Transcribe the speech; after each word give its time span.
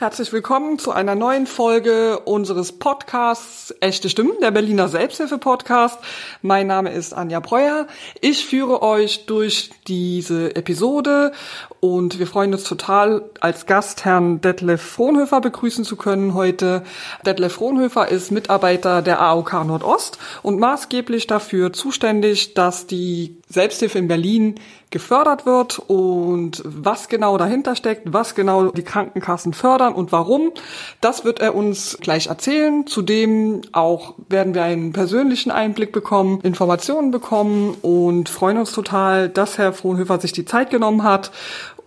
Herzlich 0.00 0.32
willkommen 0.32 0.78
zu 0.78 0.92
einer 0.92 1.16
neuen 1.16 1.48
Folge 1.48 2.20
unseres 2.20 2.70
Podcasts 2.70 3.74
Echte 3.80 4.08
Stimmen, 4.08 4.30
der 4.40 4.52
Berliner 4.52 4.86
Selbsthilfe-Podcast. 4.86 5.98
Mein 6.40 6.68
Name 6.68 6.92
ist 6.92 7.12
Anja 7.12 7.40
Breuer. 7.40 7.88
Ich 8.20 8.46
führe 8.46 8.82
euch 8.82 9.26
durch 9.26 9.70
diese 9.88 10.54
Episode 10.54 11.32
und 11.80 12.18
wir 12.18 12.26
freuen 12.26 12.52
uns 12.52 12.64
total, 12.64 13.22
als 13.40 13.66
Gast 13.66 14.04
Herrn 14.04 14.40
Detlef 14.40 14.82
Frohnhöfer 14.82 15.40
begrüßen 15.40 15.84
zu 15.84 15.96
können 15.96 16.34
heute. 16.34 16.82
Detlef 17.24 17.54
Frohnhöfer 17.54 18.08
ist 18.08 18.32
Mitarbeiter 18.32 19.00
der 19.00 19.20
AOK 19.20 19.64
Nordost 19.64 20.18
und 20.42 20.58
maßgeblich 20.58 21.28
dafür 21.28 21.72
zuständig, 21.72 22.54
dass 22.54 22.86
die 22.86 23.36
Selbsthilfe 23.48 23.98
in 23.98 24.08
Berlin 24.08 24.56
gefördert 24.90 25.46
wird 25.46 25.78
und 25.78 26.62
was 26.64 27.08
genau 27.08 27.36
dahinter 27.36 27.76
steckt, 27.76 28.12
was 28.12 28.34
genau 28.34 28.70
die 28.70 28.82
Krankenkassen 28.82 29.52
fördern 29.52 29.94
und 29.94 30.12
warum, 30.12 30.52
das 31.00 31.24
wird 31.24 31.40
er 31.40 31.54
uns 31.54 31.98
gleich 32.00 32.28
erzählen. 32.28 32.86
Zudem 32.86 33.62
auch 33.72 34.14
werden 34.28 34.54
wir 34.54 34.62
einen 34.64 34.92
persönlichen 34.92 35.50
Einblick 35.50 35.92
bekommen, 35.92 36.40
Informationen 36.42 37.10
bekommen 37.10 37.76
und 37.82 38.28
freuen 38.28 38.58
uns 38.58 38.72
total, 38.72 39.28
dass 39.28 39.58
Herr 39.58 39.72
Frohnhöfer 39.72 40.20
sich 40.20 40.32
die 40.32 40.44
Zeit 40.44 40.70
genommen 40.70 41.02
hat 41.02 41.30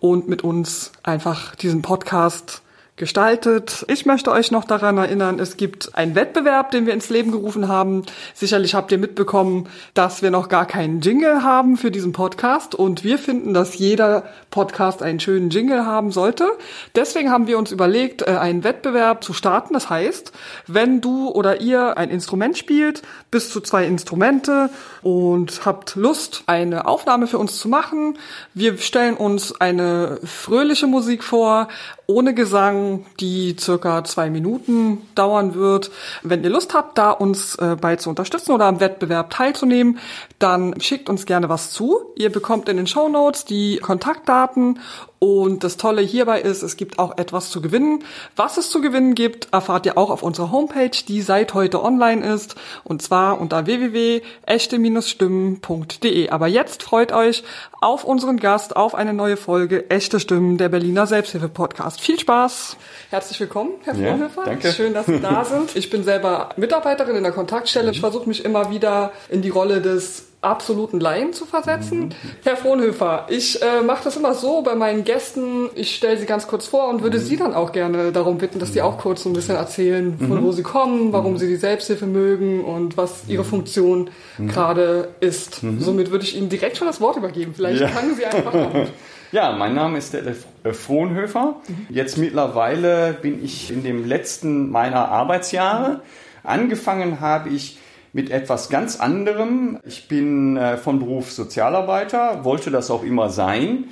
und 0.02 0.28
mit 0.28 0.44
uns 0.44 0.92
einfach 1.04 1.56
diesen 1.56 1.82
Podcast 1.84 2.64
gestaltet. 3.02 3.84
Ich 3.88 4.06
möchte 4.06 4.32
euch 4.32 4.52
noch 4.52 4.64
daran 4.64 5.00
erinnern, 5.00 5.40
es 5.40 5.58
gibt 5.58 5.96
einen 5.96 6.14
Wettbewerb, 6.14 6.70
den 6.70 6.86
wir 6.86 6.94
ins 6.94 7.10
Leben 7.10 7.32
gerufen 7.32 7.68
haben. 7.68 8.04
Sicherlich 8.36 8.76
habt 8.76 8.92
ihr 8.92 9.00
mitbekommen, 9.00 9.68
dass 9.96 10.22
wir 10.22 10.30
noch 10.30 10.50
gar 10.50 10.68
keinen 10.68 11.02
Jingle 11.02 11.42
haben 11.42 11.78
für 11.78 11.90
diesen 11.90 12.14
Podcast 12.14 12.76
und 12.76 13.04
wir 13.04 13.18
finden, 13.18 13.56
dass 13.56 13.76
jeder 13.80 14.24
Podcast 14.52 15.02
einen 15.02 15.20
schönen 15.20 15.50
Jingle 15.50 15.84
haben 15.84 16.12
sollte. 16.12 16.46
Deswegen 16.94 17.32
haben 17.32 17.48
wir 17.48 17.58
uns 17.58 17.72
überlegt, 17.72 18.22
äh, 18.22 18.38
einen 18.38 18.64
Wettbewerb 18.64 19.24
zu 19.24 19.34
starten. 19.34 19.74
Das 19.74 19.90
heißt, 19.90 20.32
wenn 20.68 21.02
du 21.02 21.30
oder 21.30 21.60
ihr 21.60 21.98
ein 21.98 22.12
Instrument 22.12 22.56
spielt, 22.56 23.02
bis 23.32 23.50
zu 23.50 23.62
zwei 23.62 23.88
Instrumente 23.88 24.70
und 25.02 25.66
habt 25.66 25.96
Lust, 25.96 26.44
eine 26.46 26.86
Aufnahme 26.86 27.26
für 27.26 27.40
uns 27.40 27.58
zu 27.58 27.68
machen, 27.68 28.20
wir 28.54 28.78
stellen 28.78 29.16
uns 29.16 29.60
eine 29.60 30.20
fröhliche 30.24 30.86
Musik 30.86 31.24
vor 31.24 31.68
ohne 32.08 32.34
Gesang, 32.34 33.06
die 33.20 33.56
circa 33.60 34.04
zwei 34.04 34.30
Minuten 34.30 35.08
dauern 35.16 35.56
wird. 35.56 35.92
Wenn 36.24 36.44
ihr 36.44 36.50
Lust 36.50 36.74
habt, 36.74 36.98
da 36.98 37.12
uns 37.12 37.56
äh, 37.56 37.78
bei 37.80 37.96
zu 37.96 38.10
unterstützen 38.10 38.52
oder 38.52 38.66
am 38.66 38.80
Wettbewerb 38.80 39.30
teilzunehmen, 39.30 40.00
dann 40.40 40.80
schickt 40.82 41.10
uns 41.10 41.26
gerne 41.26 41.50
was 41.50 41.72
zu. 41.72 42.02
Ihr 42.16 42.32
bekommt 42.32 42.70
in 42.70 42.78
den 42.78 42.88
Show 42.88 43.08
Notes 43.08 43.46
die 43.46 43.78
Kontaktdaten 43.78 44.80
und 45.24 45.64
das 45.64 45.78
Tolle 45.78 46.02
hierbei 46.02 46.42
ist, 46.42 46.64
es 46.64 46.78
gibt 46.78 46.98
auch 46.98 47.20
etwas 47.20 47.52
zu 47.52 47.62
gewinnen. 47.62 48.04
Was 48.36 48.58
es 48.58 48.72
zu 48.72 48.82
gewinnen 48.82 49.14
gibt, 49.14 49.54
erfahrt 49.54 49.86
ihr 49.86 49.96
auch 49.96 50.10
auf 50.10 50.24
unserer 50.24 50.52
Homepage, 50.52 50.90
die 51.08 51.22
seit 51.22 51.54
heute 51.54 51.84
online 51.84 52.26
ist. 52.26 52.56
Und 52.84 53.04
zwar 53.04 53.40
unter 53.40 53.68
www.echte-stimmen.de. 53.68 56.30
Aber 56.30 56.48
jetzt 56.48 56.82
freut 56.82 57.12
euch 57.12 57.44
auf 57.82 58.04
unseren 58.04 58.38
Gast, 58.38 58.76
auf 58.76 58.96
eine 58.96 59.14
neue 59.14 59.38
Folge 59.38 59.92
Echte 59.92 60.20
Stimmen, 60.20 60.58
der 60.58 60.70
Berliner 60.70 61.06
Selbsthilfe-Podcast. 61.06 62.02
Viel 62.02 62.20
Spaß! 62.20 62.78
Herzlich 63.12 63.40
willkommen, 63.40 63.74
Herr 63.84 63.94
ja, 63.94 64.18
Danke. 64.44 64.72
Schön, 64.72 64.96
dass 64.96 65.06
Sie 65.06 65.20
da 65.20 65.46
sind. 65.52 65.76
Ich 65.76 65.92
bin 65.92 66.04
selber 66.04 66.50
Mitarbeiterin 66.58 67.16
in 67.16 67.22
der 67.22 67.32
Kontaktstelle. 67.32 67.92
Ich 67.92 68.00
versuche 68.00 68.28
mich 68.28 68.44
immer 68.44 68.72
wieder 68.72 69.12
in 69.30 69.44
die 69.44 69.50
Rolle 69.50 69.82
des 69.82 70.31
absoluten 70.42 71.00
Laien 71.00 71.34
zu 71.34 71.46
versetzen. 71.46 72.06
Mhm. 72.06 72.12
Herr 72.44 72.58
Frohnhöfer, 72.58 73.28
ich 73.30 73.62
äh, 73.62 73.82
mache 73.82 74.04
das 74.04 74.18
immer 74.18 74.34
so 74.34 74.64
bei 74.64 74.74
meinen 74.74 75.04
Gästen, 75.04 75.70
ich 75.76 75.96
stelle 75.96 76.18
sie 76.18 76.26
ganz 76.26 76.48
kurz 76.48 76.66
vor 76.66 76.90
und 76.90 77.04
würde 77.04 77.20
mhm. 77.20 77.22
Sie 77.22 77.38
dann 77.38 77.54
auch 77.54 77.72
gerne 77.72 78.12
darum 78.12 78.40
bitten, 78.40 78.58
dass 78.58 78.74
Sie 78.74 78.82
auch 78.82 78.98
kurz 78.98 79.24
so 79.24 79.30
ein 79.30 79.34
bisschen 79.34 79.56
erzählen, 79.56 80.18
von 80.18 80.42
mhm. 80.42 80.44
wo 80.44 80.52
Sie 80.52 80.64
kommen, 80.64 81.14
warum 81.14 81.34
mhm. 81.34 81.38
Sie 81.38 81.48
die 81.48 81.58
Selbsthilfe 81.58 82.08
mögen 82.08 82.64
und 82.64 82.98
was 82.98 83.24
Ihre 83.28 83.44
mhm. 83.44 83.48
Funktion 83.48 84.10
mhm. 84.38 84.48
gerade 84.48 85.10
ist. 85.20 85.62
Somit 85.80 86.10
würde 86.10 86.24
ich 86.24 86.36
Ihnen 86.36 86.50
direkt 86.50 86.78
schon 86.78 86.88
das 86.88 87.00
Wort 87.00 87.18
übergeben. 87.18 87.54
Vielleicht 87.56 87.82
ja. 87.82 87.88
fangen 87.88 88.16
Sie 88.16 88.26
einfach 88.26 88.54
an. 88.54 88.88
Ja, 89.34 89.54
mein 89.54 89.74
Name 89.74 89.98
ist 89.98 90.14
der 90.14 90.24
äh, 90.26 90.74
Frohnhöfer. 90.74 91.56
Jetzt 91.88 92.18
mittlerweile 92.18 93.14
bin 93.14 93.42
ich 93.42 93.72
in 93.72 93.82
dem 93.82 94.06
letzten 94.06 94.70
meiner 94.70 95.08
Arbeitsjahre. 95.08 96.02
Angefangen 96.44 97.22
habe 97.22 97.48
ich 97.48 97.78
mit 98.14 98.30
etwas 98.30 98.70
ganz 98.70 99.00
anderem. 99.00 99.80
Ich 99.86 100.08
bin 100.08 100.58
äh, 100.58 100.78
von 100.78 101.00
Beruf 101.00 101.32
Sozialarbeiter, 101.32 102.44
wollte 102.44 102.72
das 102.72 102.92
auch 102.92 103.04
immer 103.04 103.30
sein 103.30 103.86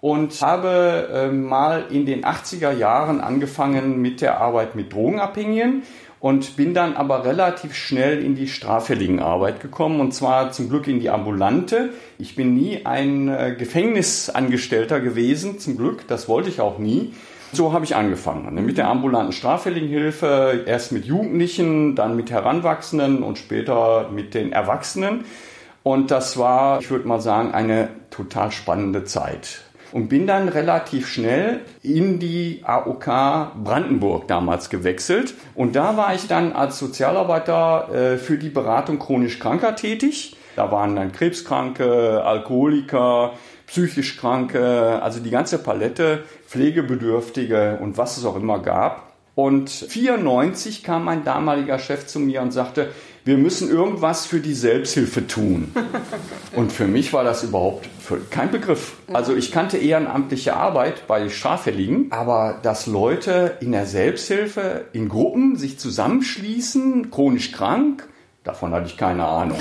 und 0.00 0.40
habe 0.40 1.08
äh, 1.12 1.28
mal 1.28 1.86
in 1.90 2.06
den 2.06 2.24
80er 2.24 2.72
Jahren 2.72 3.20
angefangen 3.20 4.00
mit 4.00 4.20
der 4.20 4.40
Arbeit 4.40 4.74
mit 4.74 4.92
Drogenabhängigen 4.92 5.82
und 6.20 6.56
bin 6.56 6.74
dann 6.74 6.94
aber 6.94 7.24
relativ 7.24 7.74
schnell 7.74 8.22
in 8.22 8.34
die 8.34 8.48
straffälligen 8.48 9.20
Arbeit 9.20 9.60
gekommen 9.60 10.00
und 10.00 10.12
zwar 10.12 10.52
zum 10.52 10.68
Glück 10.68 10.88
in 10.88 11.00
die 11.00 11.10
ambulante. 11.10 11.90
Ich 12.18 12.36
bin 12.36 12.54
nie 12.54 12.86
ein 12.86 13.28
äh, 13.28 13.54
Gefängnisangestellter 13.58 15.00
gewesen, 15.00 15.58
zum 15.58 15.76
Glück, 15.76 16.06
das 16.08 16.28
wollte 16.28 16.48
ich 16.48 16.60
auch 16.60 16.78
nie. 16.78 17.12
So 17.52 17.72
habe 17.72 17.84
ich 17.84 17.94
angefangen. 17.96 18.54
Ne, 18.54 18.60
mit 18.60 18.78
der 18.78 18.88
ambulanten 18.88 19.32
Straffälligenhilfe, 19.32 20.64
erst 20.66 20.92
mit 20.92 21.04
Jugendlichen, 21.04 21.94
dann 21.94 22.16
mit 22.16 22.30
Heranwachsenden 22.30 23.22
und 23.22 23.38
später 23.38 24.08
mit 24.10 24.34
den 24.34 24.52
Erwachsenen. 24.52 25.24
Und 25.82 26.10
das 26.10 26.36
war, 26.36 26.80
ich 26.80 26.90
würde 26.90 27.06
mal 27.06 27.20
sagen, 27.20 27.52
eine 27.52 27.88
total 28.10 28.50
spannende 28.50 29.04
Zeit. 29.04 29.62
Und 29.92 30.08
bin 30.08 30.26
dann 30.26 30.48
relativ 30.48 31.06
schnell 31.06 31.60
in 31.82 32.18
die 32.18 32.62
AOK 32.64 33.06
Brandenburg 33.62 34.26
damals 34.26 34.68
gewechselt. 34.68 35.34
Und 35.54 35.76
da 35.76 35.96
war 35.96 36.12
ich 36.14 36.26
dann 36.26 36.52
als 36.52 36.78
Sozialarbeiter 36.80 37.88
äh, 37.94 38.16
für 38.18 38.36
die 38.36 38.48
Beratung 38.48 38.98
chronisch 38.98 39.38
Kranker 39.38 39.76
tätig. 39.76 40.36
Da 40.56 40.72
waren 40.72 40.96
dann 40.96 41.12
Krebskranke, 41.12 42.22
Alkoholiker, 42.24 43.34
psychisch 43.66 44.16
Kranke, 44.16 45.02
also 45.02 45.20
die 45.20 45.30
ganze 45.30 45.58
Palette, 45.58 46.24
Pflegebedürftige 46.48 47.78
und 47.80 47.98
was 47.98 48.16
es 48.16 48.24
auch 48.24 48.36
immer 48.36 48.60
gab. 48.60 49.12
Und 49.34 49.68
94 49.68 50.82
kam 50.82 51.04
mein 51.04 51.22
damaliger 51.24 51.78
Chef 51.78 52.06
zu 52.06 52.18
mir 52.18 52.40
und 52.40 52.52
sagte, 52.52 52.88
wir 53.26 53.36
müssen 53.36 53.68
irgendwas 53.68 54.24
für 54.24 54.40
die 54.40 54.54
Selbsthilfe 54.54 55.26
tun. 55.26 55.72
Und 56.54 56.72
für 56.72 56.86
mich 56.86 57.12
war 57.12 57.24
das 57.24 57.42
überhaupt 57.42 57.88
kein 58.30 58.52
Begriff. 58.52 58.94
Also 59.12 59.34
ich 59.34 59.50
kannte 59.50 59.78
ehrenamtliche 59.78 60.54
Arbeit 60.54 61.08
bei 61.08 61.28
Straffälligen, 61.28 62.06
aber 62.10 62.60
dass 62.62 62.86
Leute 62.86 63.56
in 63.60 63.72
der 63.72 63.84
Selbsthilfe 63.84 64.84
in 64.92 65.08
Gruppen 65.08 65.56
sich 65.56 65.76
zusammenschließen, 65.80 67.10
chronisch 67.10 67.50
krank, 67.50 68.08
Davon 68.46 68.72
hatte 68.72 68.86
ich 68.86 68.96
keine 68.96 69.26
Ahnung. 69.26 69.58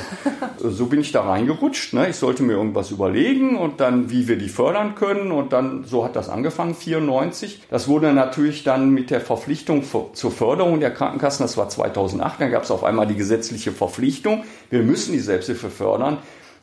So 0.60 0.86
bin 0.86 1.02
ich 1.02 1.12
da 1.12 1.22
reingerutscht. 1.22 1.94
Ne? 1.94 2.10
Ich 2.10 2.16
sollte 2.16 2.44
mir 2.44 2.54
irgendwas 2.54 2.92
überlegen 2.92 3.58
und 3.58 3.80
dann, 3.82 4.10
wie 4.10 4.28
wir 4.28 4.38
die 4.38 4.48
fördern 4.48 4.96
können. 4.96 5.32
Und 5.32 5.54
dann, 5.54 5.84
so 5.84 6.06
hat 6.06 6.16
das 6.16 6.30
angefangen, 6.30 6.76
94. 6.76 7.64
Das 7.70 7.88
wurde 7.88 8.14
natürlich 8.14 8.64
dann 8.64 8.92
mit 8.92 9.10
der 9.10 9.22
Verpflichtung 9.22 9.84
zur 10.14 10.32
Förderung 10.32 10.80
der 10.80 10.92
Krankenkassen, 10.92 11.44
das 11.44 11.58
war 11.58 11.70
2008, 11.70 12.42
dann 12.42 12.52
gab 12.52 12.64
es 12.64 12.72
auf 12.72 12.84
einmal 12.84 13.08
die 13.08 13.16
gesetzliche 13.16 13.72
Verpflichtung, 13.72 14.44
wir 14.70 14.82
müssen 14.84 15.14
die 15.14 15.20
Selbsthilfe 15.20 15.70
fördern. 15.70 16.18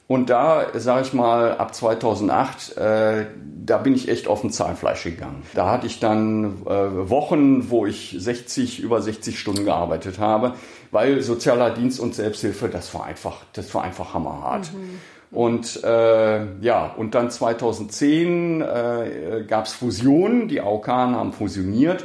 Und 0.09 0.29
da, 0.29 0.67
sage 0.75 1.03
ich 1.07 1.13
mal, 1.15 1.57
ab 1.57 1.75
2008, 1.75 2.77
äh, 2.77 3.27
da 3.65 3.79
bin 3.79 3.95
ich 3.95 4.09
echt 4.09 4.29
auf 4.29 4.43
dem 4.43 4.51
Zahnfleisch 4.51 5.05
gegangen. 5.05 5.43
Da 5.55 5.71
hatte 5.71 5.87
ich 5.87 6.01
dann 6.01 6.67
äh, 6.67 7.09
Wochen, 7.09 7.71
wo 7.71 7.87
ich 7.87 8.15
60, 8.19 8.81
über 8.81 9.01
60 9.01 9.39
Stunden 9.39 9.65
gearbeitet 9.65 10.19
habe, 10.19 10.55
weil 10.93 11.21
sozialer 11.23 11.71
Dienst 11.71 11.99
und 11.99 12.15
Selbsthilfe, 12.15 12.69
das 12.69 12.95
war 12.95 13.07
einfach, 13.07 13.39
das 13.55 13.75
war 13.75 13.83
einfach 13.83 14.15
hammerhart. 14.15 14.73
Mhm. 14.73 15.37
Und 15.37 15.83
äh, 15.83 16.45
ja, 16.61 16.95
und 16.97 17.15
dann 17.17 17.31
2010 17.31 18.61
äh, 18.61 19.45
gab 19.49 19.67
es 19.67 19.73
Fusionen, 19.73 20.47
die 20.47 20.61
AOK 20.61 20.87
haben 20.87 21.33
fusioniert. 21.33 22.05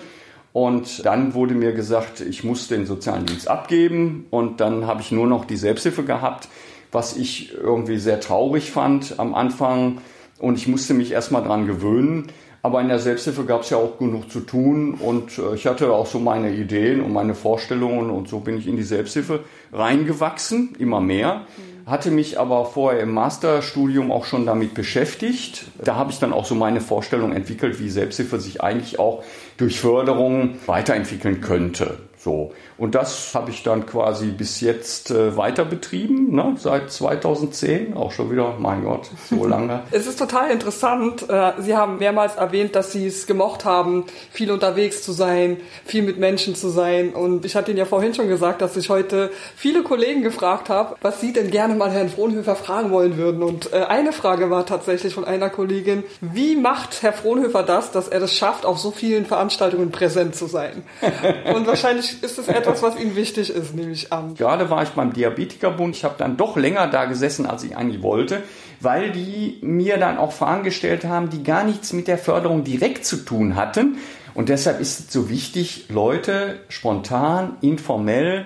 Und 0.54 1.06
dann 1.06 1.36
wurde 1.36 1.54
mir 1.54 1.74
gesagt, 1.74 2.22
ich 2.22 2.44
muss 2.44 2.68
den 2.68 2.88
sozialen 2.88 3.28
Dienst 3.28 3.48
abgeben. 3.48 4.26
Und 4.32 4.60
dann 4.60 4.88
habe 4.88 5.02
ich 5.02 5.12
nur 5.12 5.28
noch 5.28 5.46
die 5.46 5.58
Selbsthilfe 5.58 6.04
gehabt 6.04 6.48
was 6.92 7.18
ich 7.18 7.54
irgendwie 7.54 7.98
sehr 7.98 8.20
traurig 8.20 8.72
fand 8.72 9.20
am 9.20 9.36
Anfang. 9.36 10.00
Und 10.40 10.58
ich 10.58 10.68
musste 10.68 10.94
mich 10.94 11.12
erstmal 11.12 11.44
dran 11.44 11.68
gewöhnen. 11.68 12.28
Aber 12.68 12.82
in 12.82 12.90
der 12.90 13.00
Selbsthilfe 13.00 13.46
gab 13.46 13.62
es 13.62 13.70
ja 13.70 13.78
auch 13.78 13.98
genug 13.98 14.30
zu 14.30 14.42
tun 14.42 14.96
und 14.96 15.38
äh, 15.38 15.56
ich 15.56 15.68
hatte 15.68 15.94
auch 15.94 16.06
so 16.06 16.20
meine 16.20 16.52
Ideen 16.52 17.00
und 17.00 17.14
meine 17.14 17.34
Vorstellungen 17.34 18.10
und 18.10 18.28
so 18.28 18.42
bin 18.42 18.58
ich 18.58 18.68
in 18.68 18.76
die 18.76 18.84
Selbsthilfe 18.84 19.46
reingewachsen, 19.72 20.76
immer 20.78 21.00
mehr. 21.00 21.46
Mhm. 21.86 21.90
Hatte 21.90 22.12
mich 22.12 22.38
aber 22.38 22.66
vorher 22.66 23.00
im 23.00 23.14
Masterstudium 23.14 24.12
auch 24.12 24.26
schon 24.26 24.46
damit 24.46 24.74
beschäftigt. 24.74 25.64
Da 25.82 25.96
habe 25.96 26.12
ich 26.12 26.20
dann 26.20 26.34
auch 26.34 26.44
so 26.44 26.56
meine 26.56 26.82
Vorstellung 26.82 27.32
entwickelt, 27.32 27.80
wie 27.80 27.90
Selbsthilfe 27.90 28.38
sich 28.42 28.60
eigentlich 28.60 29.00
auch 29.00 29.24
durch 29.56 29.80
Förderung 29.80 30.56
weiterentwickeln 30.66 31.40
könnte. 31.40 32.00
So. 32.28 32.52
Und 32.78 32.94
das 32.94 33.34
habe 33.34 33.52
ich 33.52 33.64
dann 33.64 33.86
quasi 33.86 34.32
bis 34.32 34.60
jetzt 34.60 35.12
äh, 35.12 35.38
weiter 35.38 35.64
betrieben, 35.64 36.36
ne? 36.36 36.56
seit 36.58 36.92
2010, 36.92 37.96
auch 37.96 38.12
schon 38.12 38.30
wieder, 38.30 38.56
mein 38.60 38.84
Gott, 38.84 39.10
so 39.30 39.46
lange. 39.48 39.84
es 39.92 40.08
ist 40.08 40.20
total 40.20 40.52
interessant. 40.52 41.30
Äh, 41.30 41.54
Sie 41.60 41.78
haben 41.78 42.00
mehrmals 42.00 42.36
erwähnt, 42.36 42.76
dass 42.76 42.92
Sie 42.92 43.08
es 43.08 43.28
gemocht 43.28 43.64
haben, 43.64 44.04
viel 44.30 44.52
unterwegs 44.52 45.04
zu 45.04 45.14
sein, 45.14 45.56
viel 45.86 46.04
mit 46.04 46.20
Menschen 46.20 46.54
zu 46.54 46.68
sein. 46.68 47.14
Und 47.14 47.46
ich 47.46 47.56
hatte 47.56 47.72
Ihnen 47.72 47.78
ja 47.78 47.86
vorhin 47.86 48.14
schon 48.14 48.28
gesagt, 48.28 48.62
dass 48.62 48.76
ich 48.76 48.90
heute 48.90 49.32
viele 49.56 49.84
Kollegen 49.84 50.22
gefragt 50.22 50.68
habe, 50.68 50.98
was 51.02 51.22
Sie 51.22 51.32
denn 51.32 51.50
gerne 51.50 51.76
mal 51.76 51.92
Herrn 51.92 52.10
Frohnhöfer 52.10 52.58
fragen 52.58 52.92
wollen 52.92 53.16
würden. 53.16 53.42
Und 53.42 53.72
äh, 53.72 53.84
eine 53.84 54.12
Frage 54.12 54.50
war 54.50 54.66
tatsächlich 54.66 55.14
von 55.14 55.24
einer 55.24 55.50
Kollegin, 55.50 56.04
wie 56.20 56.58
macht 56.58 57.04
Herr 57.04 57.14
Frohnhöfer 57.14 57.64
das, 57.64 57.94
dass 57.94 58.10
er 58.10 58.20
das 58.20 58.36
schafft, 58.36 58.66
auf 58.66 58.80
so 58.80 58.92
vielen 58.92 59.26
Veranstaltungen 59.26 59.92
präsent 59.92 60.36
zu 60.36 60.48
sein? 60.48 60.84
Und 61.56 61.66
wahrscheinlich 61.68 62.17
ist 62.24 62.38
es 62.38 62.48
etwas, 62.48 62.82
was 62.82 63.00
Ihnen 63.00 63.16
wichtig 63.16 63.50
ist, 63.50 63.76
nehme 63.76 63.92
ich 63.92 64.12
an. 64.14 64.36
Gerade 64.36 64.70
war 64.70 64.84
ich 64.84 64.90
beim 64.90 65.14
Diabetikerbund. 65.14 65.96
Ich 65.96 66.04
habe 66.04 66.16
dann 66.18 66.38
doch 66.38 66.58
länger 66.58 66.88
da 66.88 67.06
gesessen, 67.06 67.46
als 67.46 67.64
ich 67.64 67.76
eigentlich 67.76 68.02
wollte, 68.02 68.44
weil 68.80 69.12
die 69.12 69.58
mir 69.62 69.98
dann 69.98 70.18
auch 70.18 70.32
Fragen 70.32 70.64
gestellt 70.64 71.06
haben, 71.06 71.30
die 71.30 71.44
gar 71.44 71.64
nichts 71.64 71.94
mit 71.94 72.08
der 72.08 72.18
Förderung 72.18 72.64
direkt 72.64 73.06
zu 73.06 73.18
tun 73.18 73.56
hatten. 73.56 73.98
Und 74.34 74.50
deshalb 74.50 74.80
ist 74.80 75.00
es 75.00 75.14
so 75.14 75.30
wichtig, 75.30 75.86
Leute 75.90 76.60
spontan, 76.70 77.58
informell 77.62 78.46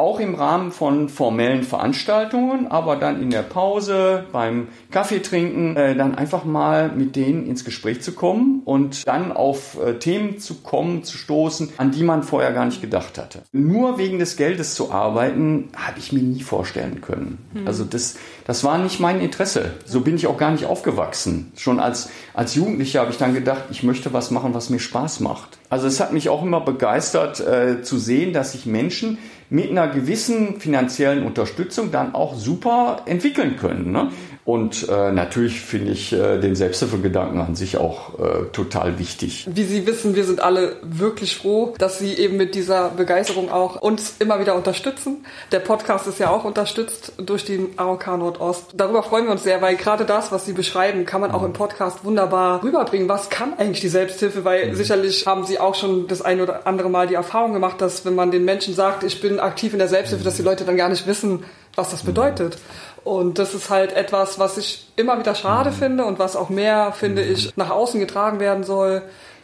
auch 0.00 0.18
im 0.18 0.34
Rahmen 0.34 0.72
von 0.72 1.08
formellen 1.10 1.62
Veranstaltungen, 1.62 2.68
aber 2.68 2.96
dann 2.96 3.20
in 3.20 3.30
der 3.30 3.42
Pause, 3.42 4.24
beim 4.32 4.68
Kaffeetrinken, 4.90 5.76
äh, 5.76 5.94
dann 5.94 6.14
einfach 6.14 6.44
mal 6.44 6.88
mit 6.90 7.16
denen 7.16 7.46
ins 7.46 7.64
Gespräch 7.64 8.00
zu 8.00 8.12
kommen 8.12 8.62
und 8.64 9.06
dann 9.06 9.30
auf 9.30 9.78
äh, 9.78 9.98
Themen 9.98 10.38
zu 10.38 10.54
kommen, 10.62 11.04
zu 11.04 11.18
stoßen, 11.18 11.74
an 11.76 11.90
die 11.90 12.02
man 12.02 12.22
vorher 12.22 12.52
gar 12.52 12.64
nicht 12.64 12.80
gedacht 12.80 13.18
hatte. 13.18 13.42
Nur 13.52 13.98
wegen 13.98 14.18
des 14.18 14.36
Geldes 14.36 14.74
zu 14.74 14.90
arbeiten, 14.90 15.68
habe 15.76 15.98
ich 15.98 16.12
mir 16.12 16.22
nie 16.22 16.40
vorstellen 16.40 17.02
können. 17.02 17.38
Hm. 17.52 17.66
Also 17.66 17.84
das, 17.84 18.16
das 18.46 18.64
war 18.64 18.78
nicht 18.78 19.00
mein 19.00 19.20
Interesse. 19.20 19.72
So 19.84 20.00
bin 20.00 20.16
ich 20.16 20.26
auch 20.26 20.38
gar 20.38 20.50
nicht 20.50 20.64
aufgewachsen. 20.64 21.52
Schon 21.56 21.78
als, 21.78 22.08
als 22.32 22.54
Jugendlicher 22.54 23.00
habe 23.00 23.10
ich 23.10 23.18
dann 23.18 23.34
gedacht, 23.34 23.64
ich 23.70 23.82
möchte 23.82 24.14
was 24.14 24.30
machen, 24.30 24.54
was 24.54 24.70
mir 24.70 24.80
Spaß 24.80 25.20
macht. 25.20 25.58
Also 25.68 25.86
es 25.86 26.00
hat 26.00 26.14
mich 26.14 26.30
auch 26.30 26.42
immer 26.42 26.60
begeistert 26.62 27.38
äh, 27.40 27.82
zu 27.82 27.98
sehen, 27.98 28.32
dass 28.32 28.52
sich 28.52 28.64
Menschen 28.64 29.18
mit 29.50 29.70
einer 29.70 29.88
gewissen 29.88 30.60
finanziellen 30.60 31.24
Unterstützung 31.24 31.90
dann 31.90 32.14
auch 32.14 32.34
super 32.34 33.02
entwickeln 33.06 33.56
können. 33.56 33.90
Ne? 33.90 34.10
Und 34.50 34.88
äh, 34.88 35.12
natürlich 35.12 35.60
finde 35.60 35.92
ich 35.92 36.12
äh, 36.12 36.40
den 36.40 36.56
Selbsthilfegedanken 36.56 37.40
an 37.40 37.54
sich 37.54 37.76
auch 37.76 38.18
äh, 38.18 38.46
total 38.52 38.98
wichtig. 38.98 39.46
Wie 39.48 39.62
Sie 39.62 39.86
wissen, 39.86 40.16
wir 40.16 40.24
sind 40.24 40.40
alle 40.40 40.74
wirklich 40.82 41.36
froh, 41.36 41.72
dass 41.78 42.00
Sie 42.00 42.14
eben 42.14 42.36
mit 42.36 42.56
dieser 42.56 42.88
Begeisterung 42.88 43.48
auch 43.52 43.80
uns 43.80 44.16
immer 44.18 44.40
wieder 44.40 44.56
unterstützen. 44.56 45.24
Der 45.52 45.60
Podcast 45.60 46.08
ist 46.08 46.18
ja 46.18 46.30
auch 46.30 46.42
unterstützt 46.42 47.12
durch 47.18 47.44
den 47.44 47.78
AOK 47.78 48.08
Nordost. 48.08 48.70
Darüber 48.74 49.04
freuen 49.04 49.26
wir 49.26 49.30
uns 49.30 49.44
sehr, 49.44 49.62
weil 49.62 49.76
gerade 49.76 50.04
das, 50.04 50.32
was 50.32 50.46
Sie 50.46 50.52
beschreiben, 50.52 51.06
kann 51.06 51.20
man 51.20 51.30
auch 51.30 51.44
im 51.44 51.52
Podcast 51.52 52.04
wunderbar 52.04 52.64
rüberbringen. 52.64 53.08
Was 53.08 53.30
kann 53.30 53.56
eigentlich 53.56 53.80
die 53.80 53.88
Selbsthilfe? 53.88 54.44
Weil 54.44 54.70
mhm. 54.70 54.74
sicherlich 54.74 55.28
haben 55.28 55.46
Sie 55.46 55.60
auch 55.60 55.76
schon 55.76 56.08
das 56.08 56.22
ein 56.22 56.40
oder 56.40 56.66
andere 56.66 56.90
Mal 56.90 57.06
die 57.06 57.14
Erfahrung 57.14 57.52
gemacht, 57.52 57.80
dass 57.80 58.04
wenn 58.04 58.16
man 58.16 58.32
den 58.32 58.44
Menschen 58.44 58.74
sagt, 58.74 59.04
ich 59.04 59.20
bin 59.20 59.38
aktiv 59.38 59.74
in 59.74 59.78
der 59.78 59.86
Selbsthilfe, 59.86 60.24
dass 60.24 60.34
die 60.34 60.42
Leute 60.42 60.64
dann 60.64 60.76
gar 60.76 60.88
nicht 60.88 61.06
wissen, 61.06 61.44
was 61.76 61.90
das 61.90 62.02
bedeutet. 62.02 62.58
Und 63.04 63.38
das 63.38 63.54
ist 63.54 63.70
halt 63.70 63.92
etwas, 63.92 64.38
was 64.38 64.58
ich 64.58 64.86
immer 64.96 65.18
wieder 65.18 65.34
schade 65.34 65.72
finde 65.72 66.04
und 66.04 66.18
was 66.18 66.36
auch 66.36 66.50
mehr, 66.50 66.92
finde 66.92 67.22
ich, 67.22 67.56
nach 67.56 67.70
außen 67.70 67.98
getragen 67.98 68.40
werden 68.40 68.64
soll. 68.64 69.02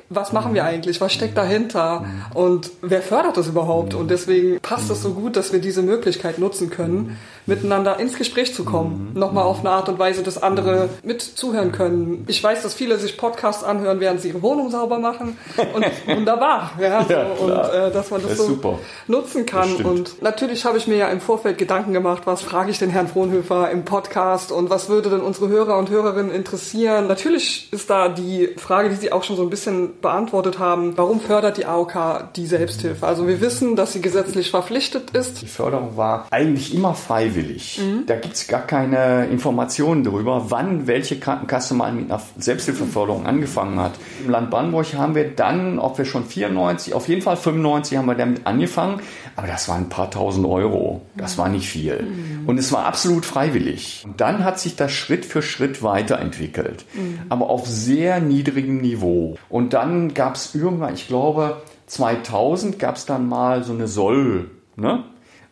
Was 0.08 0.32
machen 0.32 0.54
wir 0.54 0.64
eigentlich? 0.64 1.00
Was 1.00 1.12
steckt 1.12 1.36
dahinter? 1.36 2.04
Und 2.34 2.70
wer 2.80 3.02
fördert 3.02 3.36
das 3.36 3.48
überhaupt? 3.48 3.94
Und 3.94 4.10
deswegen 4.10 4.60
passt 4.60 4.88
es 4.90 5.02
so 5.02 5.14
gut, 5.14 5.36
dass 5.36 5.52
wir 5.52 5.60
diese 5.60 5.82
Möglichkeit 5.82 6.38
nutzen 6.38 6.70
können, 6.70 7.18
miteinander 7.46 7.98
ins 7.98 8.16
Gespräch 8.16 8.54
zu 8.54 8.64
kommen. 8.64 9.12
Nochmal 9.14 9.44
auf 9.44 9.60
eine 9.60 9.70
Art 9.70 9.88
und 9.88 9.98
Weise, 9.98 10.22
dass 10.22 10.42
andere 10.42 10.88
mit 11.02 11.22
zuhören 11.22 11.72
können. 11.72 12.24
Ich 12.28 12.42
weiß, 12.42 12.62
dass 12.62 12.74
viele 12.74 12.98
sich 12.98 13.16
Podcasts 13.16 13.64
anhören, 13.64 14.00
während 14.00 14.20
sie 14.20 14.28
ihre 14.28 14.42
Wohnung 14.42 14.70
sauber 14.70 14.98
machen. 14.98 15.38
Und 15.74 15.86
wunderbar. 16.06 16.72
Ja, 16.80 17.04
so, 17.04 17.12
ja 17.12 17.22
und 17.24 17.50
äh, 17.50 17.90
dass 17.92 18.10
man 18.10 18.20
das, 18.22 18.30
das 18.30 18.38
so 18.38 18.46
super. 18.48 18.78
nutzen 19.06 19.46
kann. 19.46 19.76
Und 19.76 20.22
natürlich 20.22 20.64
habe 20.64 20.78
ich 20.78 20.86
mir 20.86 20.96
ja 20.96 21.08
im 21.08 21.20
Vorfeld 21.20 21.58
Gedanken 21.58 21.92
gemacht, 21.92 22.22
was 22.24 22.42
frage 22.42 22.70
ich 22.70 22.78
den 22.78 22.90
Herrn 22.90 23.08
Frohnhöfer 23.08 23.70
im 23.70 23.84
Podcast 23.84 24.52
und 24.52 24.70
was 24.70 24.88
würde 24.88 25.10
denn 25.10 25.20
unsere 25.20 25.48
Hörer 25.48 25.78
und 25.78 25.90
Hörerinnen 25.90 26.32
interessieren? 26.32 27.06
Natürlich 27.06 27.72
ist 27.72 27.88
da 27.90 28.08
die 28.08 28.48
Frage, 28.56 28.88
die 28.88 28.96
Sie 28.96 29.12
auch 29.12 29.22
schon 29.22 29.36
so 29.36 29.42
ein 29.42 29.50
bisschen 29.50 30.00
beantwortet 30.00 30.58
haben, 30.58 30.96
warum 30.96 31.20
fördert 31.20 31.58
die 31.58 31.66
AOK 31.66 32.32
die 32.34 32.46
Selbsthilfe? 32.46 33.06
Also 33.06 33.28
wir 33.28 33.40
wissen, 33.40 33.76
dass 33.76 33.92
sie 33.92 34.00
gesetzlich 34.00 34.50
verpflichtet 34.50 35.10
ist. 35.10 35.42
Die 35.42 35.46
Förderung 35.46 35.96
war 35.96 36.26
eigentlich 36.30 36.74
immer 36.74 36.94
freiwillig. 36.94 37.35
Mhm. 37.78 38.06
Da 38.06 38.16
gibt 38.16 38.34
es 38.34 38.46
gar 38.46 38.62
keine 38.62 39.26
Informationen 39.26 40.04
darüber, 40.04 40.50
wann 40.50 40.86
welche 40.86 41.18
Krankenkasse 41.18 41.74
mal 41.74 41.92
mit 41.92 42.10
einer 42.10 42.20
Selbsthilfeförderung 42.38 43.26
angefangen 43.26 43.80
hat. 43.80 43.94
Im 44.24 44.30
Land 44.30 44.50
Brandenburg 44.50 44.94
haben 44.94 45.14
wir 45.14 45.28
dann, 45.30 45.78
ob 45.78 45.98
wir 45.98 46.04
schon 46.04 46.24
94, 46.24 46.94
auf 46.94 47.08
jeden 47.08 47.22
Fall 47.22 47.36
95 47.36 47.98
haben 47.98 48.06
wir 48.06 48.14
damit 48.14 48.46
angefangen, 48.46 49.00
aber 49.34 49.46
das 49.46 49.68
waren 49.68 49.84
ein 49.84 49.88
paar 49.88 50.10
tausend 50.10 50.46
Euro. 50.46 51.02
Das 51.16 51.38
war 51.38 51.48
nicht 51.48 51.68
viel. 51.68 52.02
Mhm. 52.02 52.48
Und 52.48 52.58
es 52.58 52.72
war 52.72 52.84
absolut 52.86 53.26
freiwillig. 53.26 54.02
Und 54.06 54.20
dann 54.20 54.44
hat 54.44 54.60
sich 54.60 54.76
das 54.76 54.92
Schritt 54.92 55.24
für 55.24 55.42
Schritt 55.42 55.82
weiterentwickelt, 55.82 56.84
mhm. 56.94 57.20
aber 57.28 57.50
auf 57.50 57.66
sehr 57.66 58.20
niedrigem 58.20 58.80
Niveau. 58.80 59.36
Und 59.48 59.72
dann 59.72 59.86
dann 59.86 60.14
gab 60.14 60.34
es 60.34 60.54
irgendwann, 60.54 60.94
ich 60.94 61.08
glaube 61.08 61.62
2000 61.86 62.78
gab 62.78 62.96
es 62.96 63.06
dann 63.06 63.28
mal 63.28 63.62
so 63.62 63.72
eine 63.72 63.88
Soll, 63.88 64.50
ne? 64.76 65.04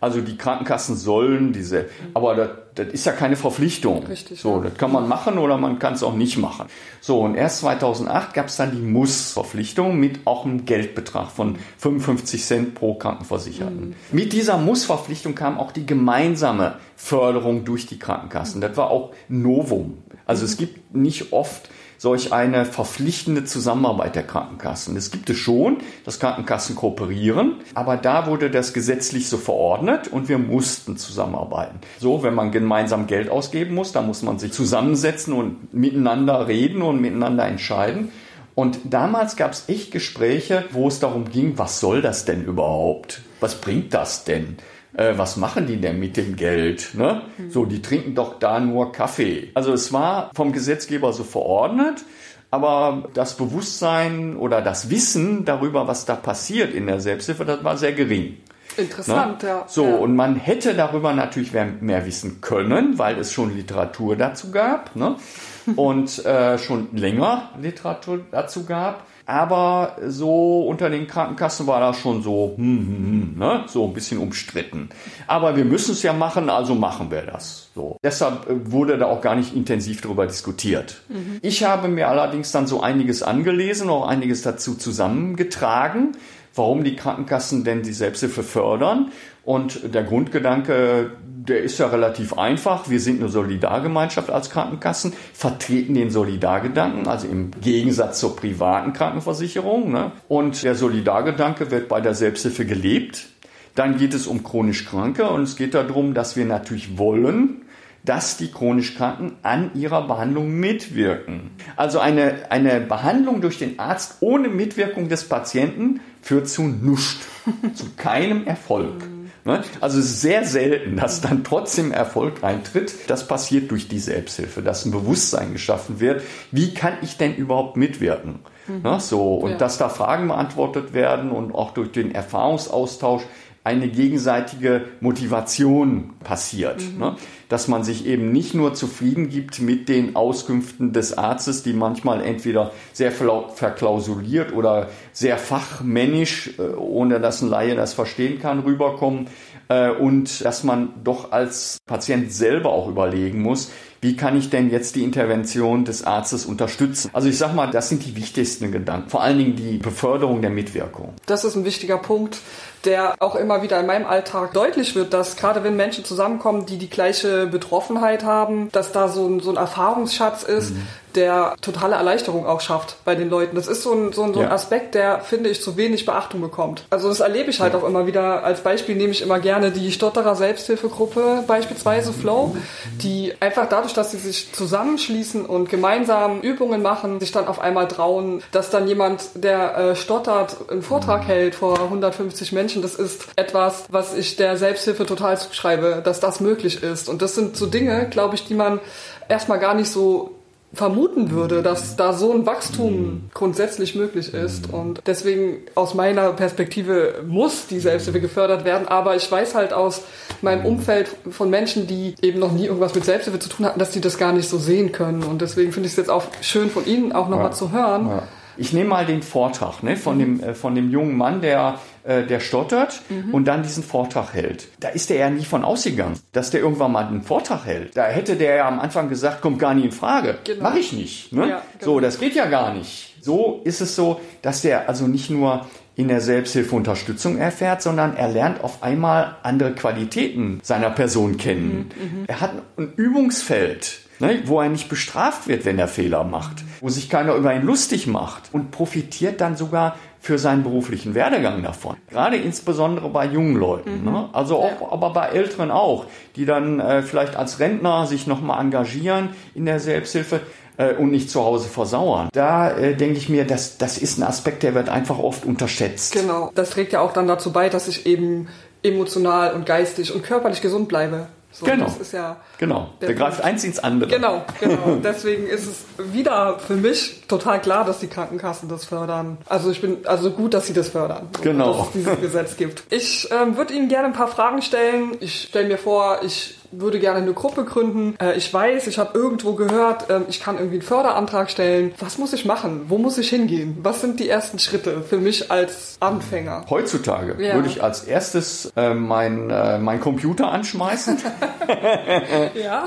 Also 0.05 0.21
die 0.21 0.37
Krankenkassen 0.37 0.97
sollen 0.97 1.55
diese, 1.55 1.87
aber 2.13 2.35
das, 2.35 2.51
das 2.75 2.89
ist 2.89 3.07
ja 3.07 3.13
keine 3.13 3.37
Verpflichtung. 3.37 4.05
Richtig. 4.05 4.39
So, 4.39 4.61
das 4.61 4.75
kann 4.75 4.93
man 4.93 5.09
machen 5.09 5.39
oder 5.39 5.57
man 5.57 5.79
kann 5.79 5.95
es 5.95 6.03
auch 6.03 6.13
nicht 6.13 6.37
machen. 6.37 6.67
So, 7.01 7.21
und 7.21 7.37
erst 7.37 7.61
2008 7.61 8.35
gab 8.35 8.49
es 8.49 8.57
dann 8.57 8.73
die 8.73 8.83
Muss-Verpflichtung 8.83 9.99
mit 9.99 10.27
auch 10.27 10.45
einem 10.45 10.67
Geldbetrag 10.67 11.31
von 11.31 11.57
55 11.79 12.45
Cent 12.45 12.75
pro 12.75 12.97
Krankenversicherten. 12.97 13.89
Mhm. 13.89 13.95
Mit 14.13 14.35
dieser 14.35 14.59
Muss-Verpflichtung 14.59 15.35
kam 15.35 15.59
auch 15.59 15.73
die 15.73 15.87
gemeinsame 15.87 16.77
Förderung 16.97 17.65
durch 17.65 17.87
die 17.87 17.99
Krankenkassen. 17.99 18.61
Das 18.61 18.77
war 18.77 18.91
auch 18.91 19.15
Novum. 19.29 20.03
Also 20.27 20.45
es 20.45 20.59
gibt 20.59 20.95
nicht 20.95 21.33
oft 21.33 21.71
solch 22.05 22.35
eine 22.35 22.67
verpflichtende 22.67 23.45
Zusammenarbeit 23.47 24.15
der 24.15 24.25
Krankenkassen. 24.25 24.95
Es 24.95 25.11
gibt 25.11 25.31
es 25.31 25.39
schon, 25.39 25.79
dass 26.05 26.21
Krankenkassen 26.21 26.77
kooperieren, 26.77 27.55
aber 27.73 27.97
da 27.97 28.27
wurde 28.27 28.51
das 28.51 28.75
gesetzlich 28.75 29.31
so 29.31 29.39
verordnet 29.39 30.09
und 30.09 30.29
wir 30.29 30.37
mussten 30.37 30.99
zusammenarbeiten. 30.99 31.81
So, 31.99 32.23
wenn 32.23 32.35
man 32.35 32.53
gemeinsam 32.53 33.07
Geld 33.07 33.31
ausgeben 33.31 33.75
muss, 33.75 33.93
dann 33.93 34.07
muss 34.07 34.21
man 34.21 34.39
sich 34.39 34.53
zusammensetzen 34.53 35.33
und 35.33 35.73
miteinander 35.73 36.47
reden 36.47 36.83
und 36.83 37.01
miteinander 37.01 37.47
entscheiden. 37.47 38.13
Und 38.55 38.81
damals 38.85 39.37
gab 39.37 39.53
es 39.53 39.71
echt 39.71 39.91
Gespräche, 39.91 40.67
wo 40.73 40.89
es 40.89 41.01
darum 41.01 41.31
ging, 41.31 41.57
was 41.57 41.81
soll 41.81 42.03
das 42.03 42.27
denn 42.27 42.45
überhaupt? 42.45 43.23
Was 43.41 43.55
bringt 43.55 43.95
das 43.95 44.25
denn? 44.25 44.59
Äh, 44.95 45.15
was 45.17 45.37
machen 45.37 45.67
die 45.67 45.81
denn 45.81 45.99
mit 45.99 46.17
dem 46.17 46.37
Geld? 46.37 46.91
Ne? 46.95 47.23
Mhm. 47.37 47.51
So, 47.51 47.65
die 47.65 47.83
trinken 47.83 48.15
doch 48.15 48.39
da 48.39 48.61
nur 48.61 48.93
Kaffee. 48.93 49.51
Also 49.55 49.73
es 49.73 49.93
war 49.93 50.31
vom 50.35 50.53
Gesetzgeber 50.53 51.13
so 51.13 51.25
verordnet, 51.25 52.05
aber 52.51 53.09
das 53.15 53.37
Bewusstsein 53.37 54.37
oder 54.37 54.63
das 54.63 54.91
Wissen 54.91 55.45
darüber, 55.45 55.89
was 55.89 56.05
da 56.05 56.15
passiert 56.15 56.73
in 56.73 56.87
der 56.87 57.01
Selbsthilfe, 57.01 57.45
das 57.45 57.65
war 57.65 57.77
sehr 57.77 57.93
gering. 57.93 58.39
Interessant, 58.77 59.43
ne? 59.43 59.49
ja. 59.49 59.65
So, 59.69 59.85
ja. 59.85 59.95
und 59.97 60.17
man 60.17 60.37
hätte 60.37 60.75
darüber 60.75 61.13
natürlich 61.13 61.53
mehr, 61.53 61.67
mehr, 61.81 62.07
wissen 62.07 62.41
können, 62.41 62.99
weil 62.99 63.19
es 63.19 63.33
schon 63.33 63.55
Literatur 63.55 64.17
dazu 64.17 64.51
gab 64.51 64.97
ne? 64.97 65.17
und 65.77 66.25
äh, 66.25 66.59
schon 66.59 66.89
länger 66.93 67.51
Literatur 67.61 68.21
dazu 68.31 68.65
gab. 68.65 69.07
Aber 69.27 69.97
so 70.07 70.67
unter 70.67 70.91
den 70.91 71.07
Krankenkassen 71.07 71.67
war 71.67 71.81
das 71.81 71.99
schon 71.99 72.23
so, 72.23 72.55
hm, 72.57 72.65
hm, 72.65 72.87
hm, 72.87 73.39
ne? 73.39 73.65
so 73.67 73.87
ein 73.87 73.95
bisschen 73.95 74.19
umstritten. 74.19 74.91
Aber 75.27 75.57
wir 75.57 75.65
müssen 75.65 75.93
es 75.93 76.03
ja 76.03 76.13
machen, 76.13 76.51
also 76.51 76.75
machen 76.75 77.11
wir 77.11 77.23
das. 77.23 77.71
So. 77.75 77.97
Deshalb 78.03 78.51
äh, 78.51 78.71
wurde 78.71 78.99
da 78.99 79.07
auch 79.07 79.23
gar 79.23 79.35
nicht 79.35 79.55
intensiv 79.55 80.03
darüber 80.03 80.27
diskutiert. 80.27 81.03
Mhm. 81.09 81.39
Ich 81.41 81.65
habe 81.65 81.89
mir 81.89 82.09
allerdings 82.09 82.53
dann 82.53 82.67
so 82.67 82.83
einiges 82.83 83.23
angelesen, 83.23 83.89
auch 83.89 84.07
einiges 84.07 84.43
dazu 84.43 84.75
zusammengetragen, 84.75 86.17
warum 86.55 86.85
die 86.85 86.95
Krankenkassen 86.95 87.65
denn 87.65 87.83
die 87.83 87.95
Selbsthilfe 87.95 88.43
fördern. 88.43 89.11
Und 89.45 89.95
der 89.95 90.05
Grundgedanke, 90.05 91.11
der 91.23 91.63
ist 91.63 91.79
ja 91.79 91.89
relativ 91.89 92.39
einfach. 92.39 92.89
Wir 92.89 93.01
sind 93.01 93.21
eine 93.21 93.29
Solidargemeinschaft 93.29 94.31
als 94.31 94.49
Krankenkassen, 94.51 95.13
vertreten 95.35 95.95
den 95.95 96.11
Solidargedanken, 96.11 97.07
also 97.07 97.29
im 97.29 97.51
Gegensatz 97.61 98.21
zur 98.21 98.37
privaten 98.37 98.95
Krankenversicherung. 98.95 99.93
Ne? 99.93 100.13
Und 100.29 100.63
der 100.63 100.75
Solidargedanke 100.75 101.71
wird 101.71 101.89
bei 101.89 102.01
der 102.01 102.15
Selbsthilfe 102.15 102.65
gelebt. 102.65 103.27
Dann 103.75 103.99
geht 103.99 104.15
es 104.15 104.27
um 104.27 104.45
chronisch 104.45 104.87
Kranke 104.87 105.29
und 105.29 105.43
es 105.43 105.57
geht 105.57 105.75
darum, 105.75 106.15
dass 106.15 106.37
wir 106.37 106.47
natürlich 106.47 106.97
wollen, 106.97 107.63
dass 108.05 108.37
die 108.37 108.51
chronisch 108.51 108.95
Kranken 108.95 109.33
an 109.43 109.71
ihrer 109.75 110.07
Behandlung 110.07 110.59
mitwirken. 110.59 111.51
Also 111.77 111.99
eine, 111.99 112.51
eine 112.51 112.81
Behandlung 112.81 113.41
durch 113.41 113.59
den 113.59 113.79
Arzt 113.79 114.19
ohne 114.21 114.49
Mitwirkung 114.49 115.09
des 115.09 115.29
Patienten 115.29 116.01
führt 116.23 116.49
zu 116.49 116.63
nichts. 116.63 117.19
zu 117.75 117.87
keinem 117.97 118.47
Erfolg. 118.47 119.14
Ne? 119.45 119.63
Also 119.81 120.01
sehr 120.01 120.45
selten, 120.45 120.97
dass 120.97 121.21
dann 121.21 121.45
trotzdem 121.45 121.93
Erfolg 121.93 122.43
eintritt. 122.43 122.95
Das 123.09 123.29
passiert 123.29 123.71
durch 123.71 123.89
die 123.89 123.99
Selbsthilfe, 123.99 124.63
dass 124.63 124.87
ein 124.87 124.91
Bewusstsein 124.91 125.53
geschaffen 125.53 126.01
wird. 126.01 126.23
Wie 126.51 126.73
kann 126.73 126.95
ich 127.03 127.19
denn 127.19 127.35
überhaupt 127.35 127.77
mitwirken? 127.77 128.41
Mhm. 128.67 128.83
Ne? 128.83 129.01
So, 129.01 129.35
und 129.35 129.53
ja. 129.53 129.57
dass 129.59 129.77
da 129.77 129.89
Fragen 129.91 130.29
beantwortet 130.29 130.95
werden 130.95 131.31
und 131.31 131.55
auch 131.55 131.73
durch 131.73 131.93
den 131.93 132.15
Erfahrungsaustausch 132.15 133.23
eine 133.65 133.89
gegenseitige 133.89 134.85
Motivation 135.01 136.15
passiert. 136.23 136.83
Mhm. 136.83 137.17
Dass 137.49 137.69
man 137.69 137.85
sich 137.85 138.07
eben 138.07 138.33
nicht 138.33 138.55
nur 138.55 138.75
zufrieden 138.75 139.29
gibt 139.29 139.61
mit 139.61 139.89
den 139.89 140.17
Auskünften 140.17 140.93
des 140.93 141.17
Arztes, 141.17 141.63
die 141.63 141.73
manchmal 141.73 142.23
entweder 142.23 142.73
sehr 142.93 143.13
verklausuliert 143.13 144.53
oder 144.53 144.89
sehr 145.13 145.39
fachmännisch, 145.39 146.59
äh, 146.59 146.75
ohne 146.75 147.21
dass 147.21 147.43
ein 147.43 147.49
Laie 147.49 147.75
das 147.75 147.95
verstehen 147.95 148.41
kann, 148.41 148.61
rüberkommen. 148.61 149.29
Äh, 149.69 149.91
und 149.91 150.45
dass 150.45 150.65
man 150.65 150.95
doch 151.03 151.33
als 151.33 151.79
Patient 151.87 152.33
selber 152.33 152.71
auch 152.71 152.89
überlegen 152.89 153.41
muss, 153.41 153.71
wie 154.05 154.17
kann 154.17 154.37
ich 154.37 154.51
denn 154.51 154.69
jetzt 154.69 154.97
die 154.97 155.03
Intervention 155.03 155.87
des 155.87 156.05
Arztes 156.05 156.45
unterstützen? 156.45 157.09
Also 157.15 157.27
ich 157.27 157.39
sag 157.39 157.55
mal, 157.55 157.71
das 157.71 157.89
sind 157.89 158.05
die 158.05 158.17
wichtigsten 158.17 158.71
Gedanken. 158.71 159.09
Vor 159.09 159.23
allen 159.23 159.39
Dingen 159.39 159.57
die 159.57 159.79
Beförderung 159.79 160.43
der 160.43 160.51
Mitwirkung. 160.51 161.15
Das 161.25 161.45
ist 161.45 161.57
ein 161.57 161.65
wichtiger 161.65 161.97
Punkt, 161.97 162.37
der 162.85 163.15
auch 163.21 163.35
immer 163.35 163.63
wieder 163.63 163.81
in 163.81 163.87
meinem 163.87 164.05
Alltag 164.05 164.53
deutlich 164.53 164.95
wird, 164.95 165.15
dass 165.15 165.37
gerade 165.37 165.65
wenn 165.65 165.77
Menschen 165.77 166.05
zusammenkommen, 166.05 166.67
die 166.67 166.77
die 166.77 166.91
gleiche 166.91 167.34
Betroffenheit 167.51 168.25
haben, 168.25 168.71
dass 168.73 168.93
da 168.93 169.09
so 169.09 169.27
ein, 169.27 169.41
so 169.41 169.51
ein 169.51 169.57
Erfahrungsschatz 169.57 170.43
ist, 170.43 170.75
mhm 170.75 170.87
der 171.17 171.55
totale 171.61 171.97
Erleichterung 171.97 172.47
auch 172.47 172.61
schafft 172.61 172.97
bei 173.05 173.15
den 173.15 173.31
Leuten. 173.31 173.57
Das 173.57 173.67
ist 173.67 173.83
so 173.83 173.93
ein, 173.93 174.13
so 174.13 174.23
ein, 174.23 174.35
so 174.35 174.41
ein 174.41 174.47
ja. 174.47 174.53
Aspekt, 174.53 174.95
der, 174.95 175.21
finde 175.21 175.51
ich, 175.51 175.63
zu 175.63 175.77
wenig 175.77 176.05
Beachtung 176.07 176.41
bekommt. 176.41 176.85
Also 176.91 177.09
das 177.09 177.21
erlebe 177.21 177.51
ich 177.51 177.61
halt 177.61 177.73
ja. 177.73 177.79
auch 177.79 177.85
immer 177.85 178.07
wieder. 178.07 178.45
Als 178.45 178.61
Beispiel 178.61 178.97
nehme 178.97 179.13
ich 179.13 179.23
immer 179.23 179.39
gerne 179.39 179.71
die 179.71 179.93
Stotterer 179.93 180.35
Selbsthilfegruppe, 180.35 181.45
beispielsweise 181.47 182.13
Flow, 182.13 182.57
die 183.03 183.33
einfach 183.41 183.69
dadurch, 183.69 183.95
dass 183.95 184.11
sie 184.11 184.19
sich 184.19 184.53
zusammenschließen 184.53 185.47
und 185.47 185.69
gemeinsam 185.69 186.41
Übungen 186.41 186.83
machen, 186.83 187.21
sich 187.21 187.33
dann 187.33 187.47
auf 187.47 187.61
einmal 187.61 187.89
trauen, 187.89 188.43
dass 188.53 188.71
dann 188.71 188.89
jemand, 188.89 189.23
der 189.35 189.77
äh, 189.77 189.97
stottert, 189.97 190.71
einen 190.71 190.83
Vortrag 190.83 191.23
mhm. 191.23 191.27
hält 191.27 191.55
vor 191.55 191.81
150 191.81 192.53
Menschen. 192.53 192.83
Das 192.83 192.95
ist 192.95 193.27
etwas, 193.37 193.85
was 193.91 194.15
ich 194.15 194.37
der 194.37 194.57
Selbsthilfe 194.57 195.07
total 195.07 195.39
zuschreibe, 195.39 196.03
dass 196.05 196.21
das 196.21 196.41
möglich 196.41 196.83
ist. 196.83 197.09
Und 197.09 197.23
das 197.23 197.35
sind 197.35 197.57
so 197.57 197.67
Dinge, 197.67 198.09
glaube 198.09 198.35
ich, 198.35 198.47
die 198.47 198.55
man 198.55 198.81
erstmal 199.29 199.59
gar 199.59 199.75
nicht 199.75 199.91
so 199.91 200.34
vermuten 200.75 201.31
würde, 201.31 201.63
dass 201.63 201.97
da 201.97 202.13
so 202.13 202.33
ein 202.33 202.47
Wachstum 202.47 203.31
grundsätzlich 203.35 203.95
möglich 203.95 204.35
ist. 204.35 204.73
Und 204.73 205.01
deswegen 205.07 205.59
aus 205.75 205.95
meiner 205.95 206.33
Perspektive 206.33 207.25
muss 207.27 207.67
die 207.67 207.81
Selbsthilfe 207.81 208.21
gefördert 208.21 208.65
werden. 208.65 208.89
Aber 208.89 209.17
ich 209.17 209.31
weiß 209.31 209.55
halt 209.55 209.73
aus 209.73 210.03
meinem 210.43 210.65
Umfeld 210.65 211.09
von 211.31 211.51
Menschen, 211.51 211.87
die 211.87 212.15
eben 212.23 212.39
noch 212.39 212.53
nie 212.53 212.67
irgendwas 212.67 212.95
mit 212.95 213.05
Selbsthilfe 213.05 213.39
zu 213.39 213.49
tun 213.49 213.67
hatten, 213.67 213.79
dass 213.79 213.91
die 213.91 214.01
das 214.01 214.19
gar 214.19 214.33
nicht 214.33 214.49
so 214.49 214.59
sehen 214.59 214.93
können. 214.93 215.23
Und 215.23 215.41
deswegen 215.41 215.73
finde 215.73 215.87
ich 215.87 215.93
es 215.93 215.97
jetzt 215.97 216.11
auch 216.11 216.25
schön 216.41 216.71
von 216.71 216.87
Ihnen 216.87 217.13
auch 217.13 217.29
nochmal 217.29 217.47
ja. 217.47 217.53
zu 217.53 217.73
hören. 217.73 218.09
Ja 218.09 218.23
ich 218.57 218.73
nehme 218.73 218.91
mal 218.91 219.07
den 219.07 219.23
Vortrag 219.23 219.83
ne, 219.83 219.97
von, 219.97 220.19
dem, 220.19 220.41
äh, 220.41 220.55
von 220.55 220.75
dem 220.75 220.91
jungen 220.91 221.17
Mann, 221.17 221.41
der, 221.41 221.79
äh, 222.05 222.25
der 222.25 222.41
stottert 222.41 223.03
mhm. 223.09 223.35
und 223.35 223.45
dann 223.47 223.63
diesen 223.63 223.83
Vortrag 223.83 224.35
hält. 224.35 224.69
Da 224.81 224.89
ist 224.89 225.11
er 225.11 225.19
ja 225.19 225.31
nie 225.31 225.45
von 225.45 225.65
ausgegangen, 225.65 226.19
dass 226.33 226.51
der 226.51 226.61
irgendwann 226.61 226.93
mal 226.93 227.07
einen 227.07 227.23
Vortrag 227.23 227.67
hält. 227.67 227.97
Da 227.97 228.05
hätte 228.07 228.37
der 228.37 228.57
ja 228.57 228.69
am 228.69 228.81
Anfang 228.81 229.09
gesagt, 229.09 229.41
kommt 229.41 229.59
gar 229.59 229.75
nie 229.75 229.85
in 229.85 229.93
Frage. 229.93 230.39
Genau. 230.45 230.63
Mach 230.63 230.77
ich 230.77 230.93
nicht. 230.93 231.33
Ne? 231.33 231.49
Ja, 231.49 231.63
genau. 231.79 231.93
So, 231.93 232.01
das 232.01 232.19
geht 232.19 232.35
ja 232.35 232.47
gar 232.47 232.75
nicht. 232.75 233.17
So 233.21 233.63
ist 233.65 233.81
es 233.81 233.97
so, 233.97 234.21
dass 234.43 234.63
der 234.63 234.89
also 234.89 235.07
nicht 235.07 235.31
nur 235.31 235.67
in 235.97 236.09
der 236.09 236.21
Selbsthilfe 236.21 236.75
Unterstützung 236.75 237.39
erfährt, 237.39 237.81
sondern 237.81 238.17
er 238.17 238.29
lernt 238.29 238.65
auf 238.65 238.83
einmal 238.83 239.37
andere 239.43 239.75
Qualitäten 239.75 240.61
seiner 240.63 240.91
Person 240.91 241.37
kennen. 241.37 241.91
Mhm, 241.95 242.21
mhm. 242.21 242.25
er 242.27 242.41
hat 242.41 242.53
ein 242.77 242.93
Übungsfeld 242.97 244.01
ne, 244.19 244.43
wo 244.45 244.61
er 244.61 244.69
nicht 244.69 244.89
bestraft 244.89 245.49
wird, 245.49 245.65
wenn 245.65 245.79
er 245.79 245.89
Fehler 245.89 246.25
macht, 246.25 246.65
wo 246.81 246.89
sich 246.89 247.09
keiner 247.09 247.35
über 247.35 247.55
ihn 247.55 247.63
lustig 247.63 248.07
macht 248.07 248.51
und 248.53 248.71
profitiert 248.71 249.41
dann 249.41 249.57
sogar 249.57 249.97
für 250.21 250.39
seinen 250.39 250.63
beruflichen 250.63 251.15
Werdegang 251.15 251.63
davon. 251.63 251.97
Gerade 252.09 252.37
insbesondere 252.37 253.11
bei 253.11 253.27
jungen 253.27 253.57
Leuten. 253.57 254.05
Mhm. 254.05 254.11
Ne? 254.11 254.29
Also 254.33 254.57
auch, 254.57 254.81
ja. 254.81 254.91
aber 254.91 255.13
bei 255.13 255.27
Älteren 255.29 255.71
auch, 255.71 256.07
die 256.37 256.47
dann 256.47 256.81
äh, 256.81 257.03
vielleicht 257.03 257.37
als 257.37 257.61
Rentner 257.61 258.07
sich 258.07 258.27
nochmal 258.27 258.61
engagieren 258.61 259.31
in 259.55 259.67
der 259.67 259.81
Selbsthilfe 259.81 260.41
äh, 260.79 260.95
und 260.95 261.11
nicht 261.11 261.31
zu 261.31 261.45
Hause 261.45 261.69
versauern. 261.69 262.31
Da 262.33 262.71
äh, 262.71 262.97
denke 262.97 263.19
ich 263.19 263.29
mir, 263.29 263.47
das, 263.47 263.77
das 263.77 263.99
ist 263.99 264.19
ein 264.19 264.23
Aspekt, 264.23 264.63
der 264.63 264.75
wird 264.75 264.89
einfach 264.89 265.19
oft 265.19 265.45
unterschätzt. 265.45 266.15
Genau. 266.15 266.51
Das 266.55 266.71
trägt 266.71 266.95
ja 266.95 267.01
auch 267.01 267.13
dann 267.13 267.29
dazu 267.29 267.53
bei, 267.53 267.69
dass 267.69 267.87
ich 267.87 268.07
eben 268.07 268.49
emotional 268.83 269.53
und 269.53 269.67
geistig 269.67 270.15
und 270.15 270.23
körperlich 270.23 270.63
gesund 270.63 270.89
bleibe. 270.89 271.27
So, 271.55 271.67
genau. 271.67 271.85
Das 271.85 271.99
ist 271.99 272.13
ja 272.13 272.39
genau. 272.59 272.91
Der, 273.01 273.09
der 273.09 273.17
greift 273.17 273.41
eins 273.41 273.63
ins 273.63 273.79
andere. 273.79 274.11
Genau, 274.11 274.45
genau. 274.59 274.97
Deswegen 275.05 275.47
ist 275.47 275.67
es 275.69 275.85
wieder 276.13 276.59
für 276.59 276.75
mich 276.75 277.23
total 277.29 277.61
klar, 277.61 277.85
dass 277.85 278.01
die 278.01 278.09
Krankenkassen 278.09 278.69
das 278.69 278.85
fördern. 278.85 279.39
Also 279.49 279.71
ich 279.71 279.81
bin 279.81 280.05
also 280.05 280.33
gut, 280.33 280.53
dass 280.53 280.67
sie 280.67 280.73
das 280.73 280.89
fördern. 280.89 281.29
Genau. 281.43 281.75
Dass 281.75 281.87
es 281.87 281.93
dieses 281.93 282.21
Gesetz 282.21 282.57
gibt. 282.57 282.83
Ich 282.91 283.29
ähm, 283.31 283.57
würde 283.57 283.73
Ihnen 283.73 283.89
gerne 283.89 284.09
ein 284.09 284.15
paar 284.15 284.27
Fragen 284.27 284.63
stellen. 284.63 285.17
Ich 285.21 285.43
stelle 285.43 285.69
mir 285.69 285.79
vor, 285.79 286.19
ich 286.25 286.57
würde 286.81 286.99
gerne 287.01 287.19
eine 287.21 287.33
Gruppe 287.33 287.65
gründen. 287.65 288.15
Äh, 288.21 288.37
ich 288.37 288.53
weiß, 288.53 288.87
ich 288.87 288.99
habe 288.99 289.17
irgendwo 289.17 289.55
gehört, 289.55 290.11
äh, 290.11 290.21
ich 290.29 290.41
kann 290.41 290.57
irgendwie 290.57 290.77
einen 290.77 290.83
Förderantrag 290.83 291.51
stellen. 291.51 291.95
Was 291.99 292.19
muss 292.19 292.33
ich 292.33 292.45
machen? 292.45 292.87
Wo 292.89 292.99
muss 292.99 293.19
ich 293.19 293.29
hingehen? 293.31 293.79
Was 293.83 294.01
sind 294.01 294.21
die 294.21 294.29
ersten 294.29 294.59
Schritte 294.59 295.03
für 295.03 295.19
mich 295.19 295.51
als 295.51 295.97
Anfänger? 296.01 296.65
Heutzutage 296.69 297.37
ja. 297.43 297.55
würde 297.55 297.69
ich 297.69 297.83
als 297.83 298.05
erstes 298.05 298.73
äh, 298.77 298.95
mein, 298.95 299.51
äh, 299.51 299.79
mein 299.79 300.01
Computer 300.01 300.51
anschmeißen. 300.51 301.19
ja. 302.63 302.87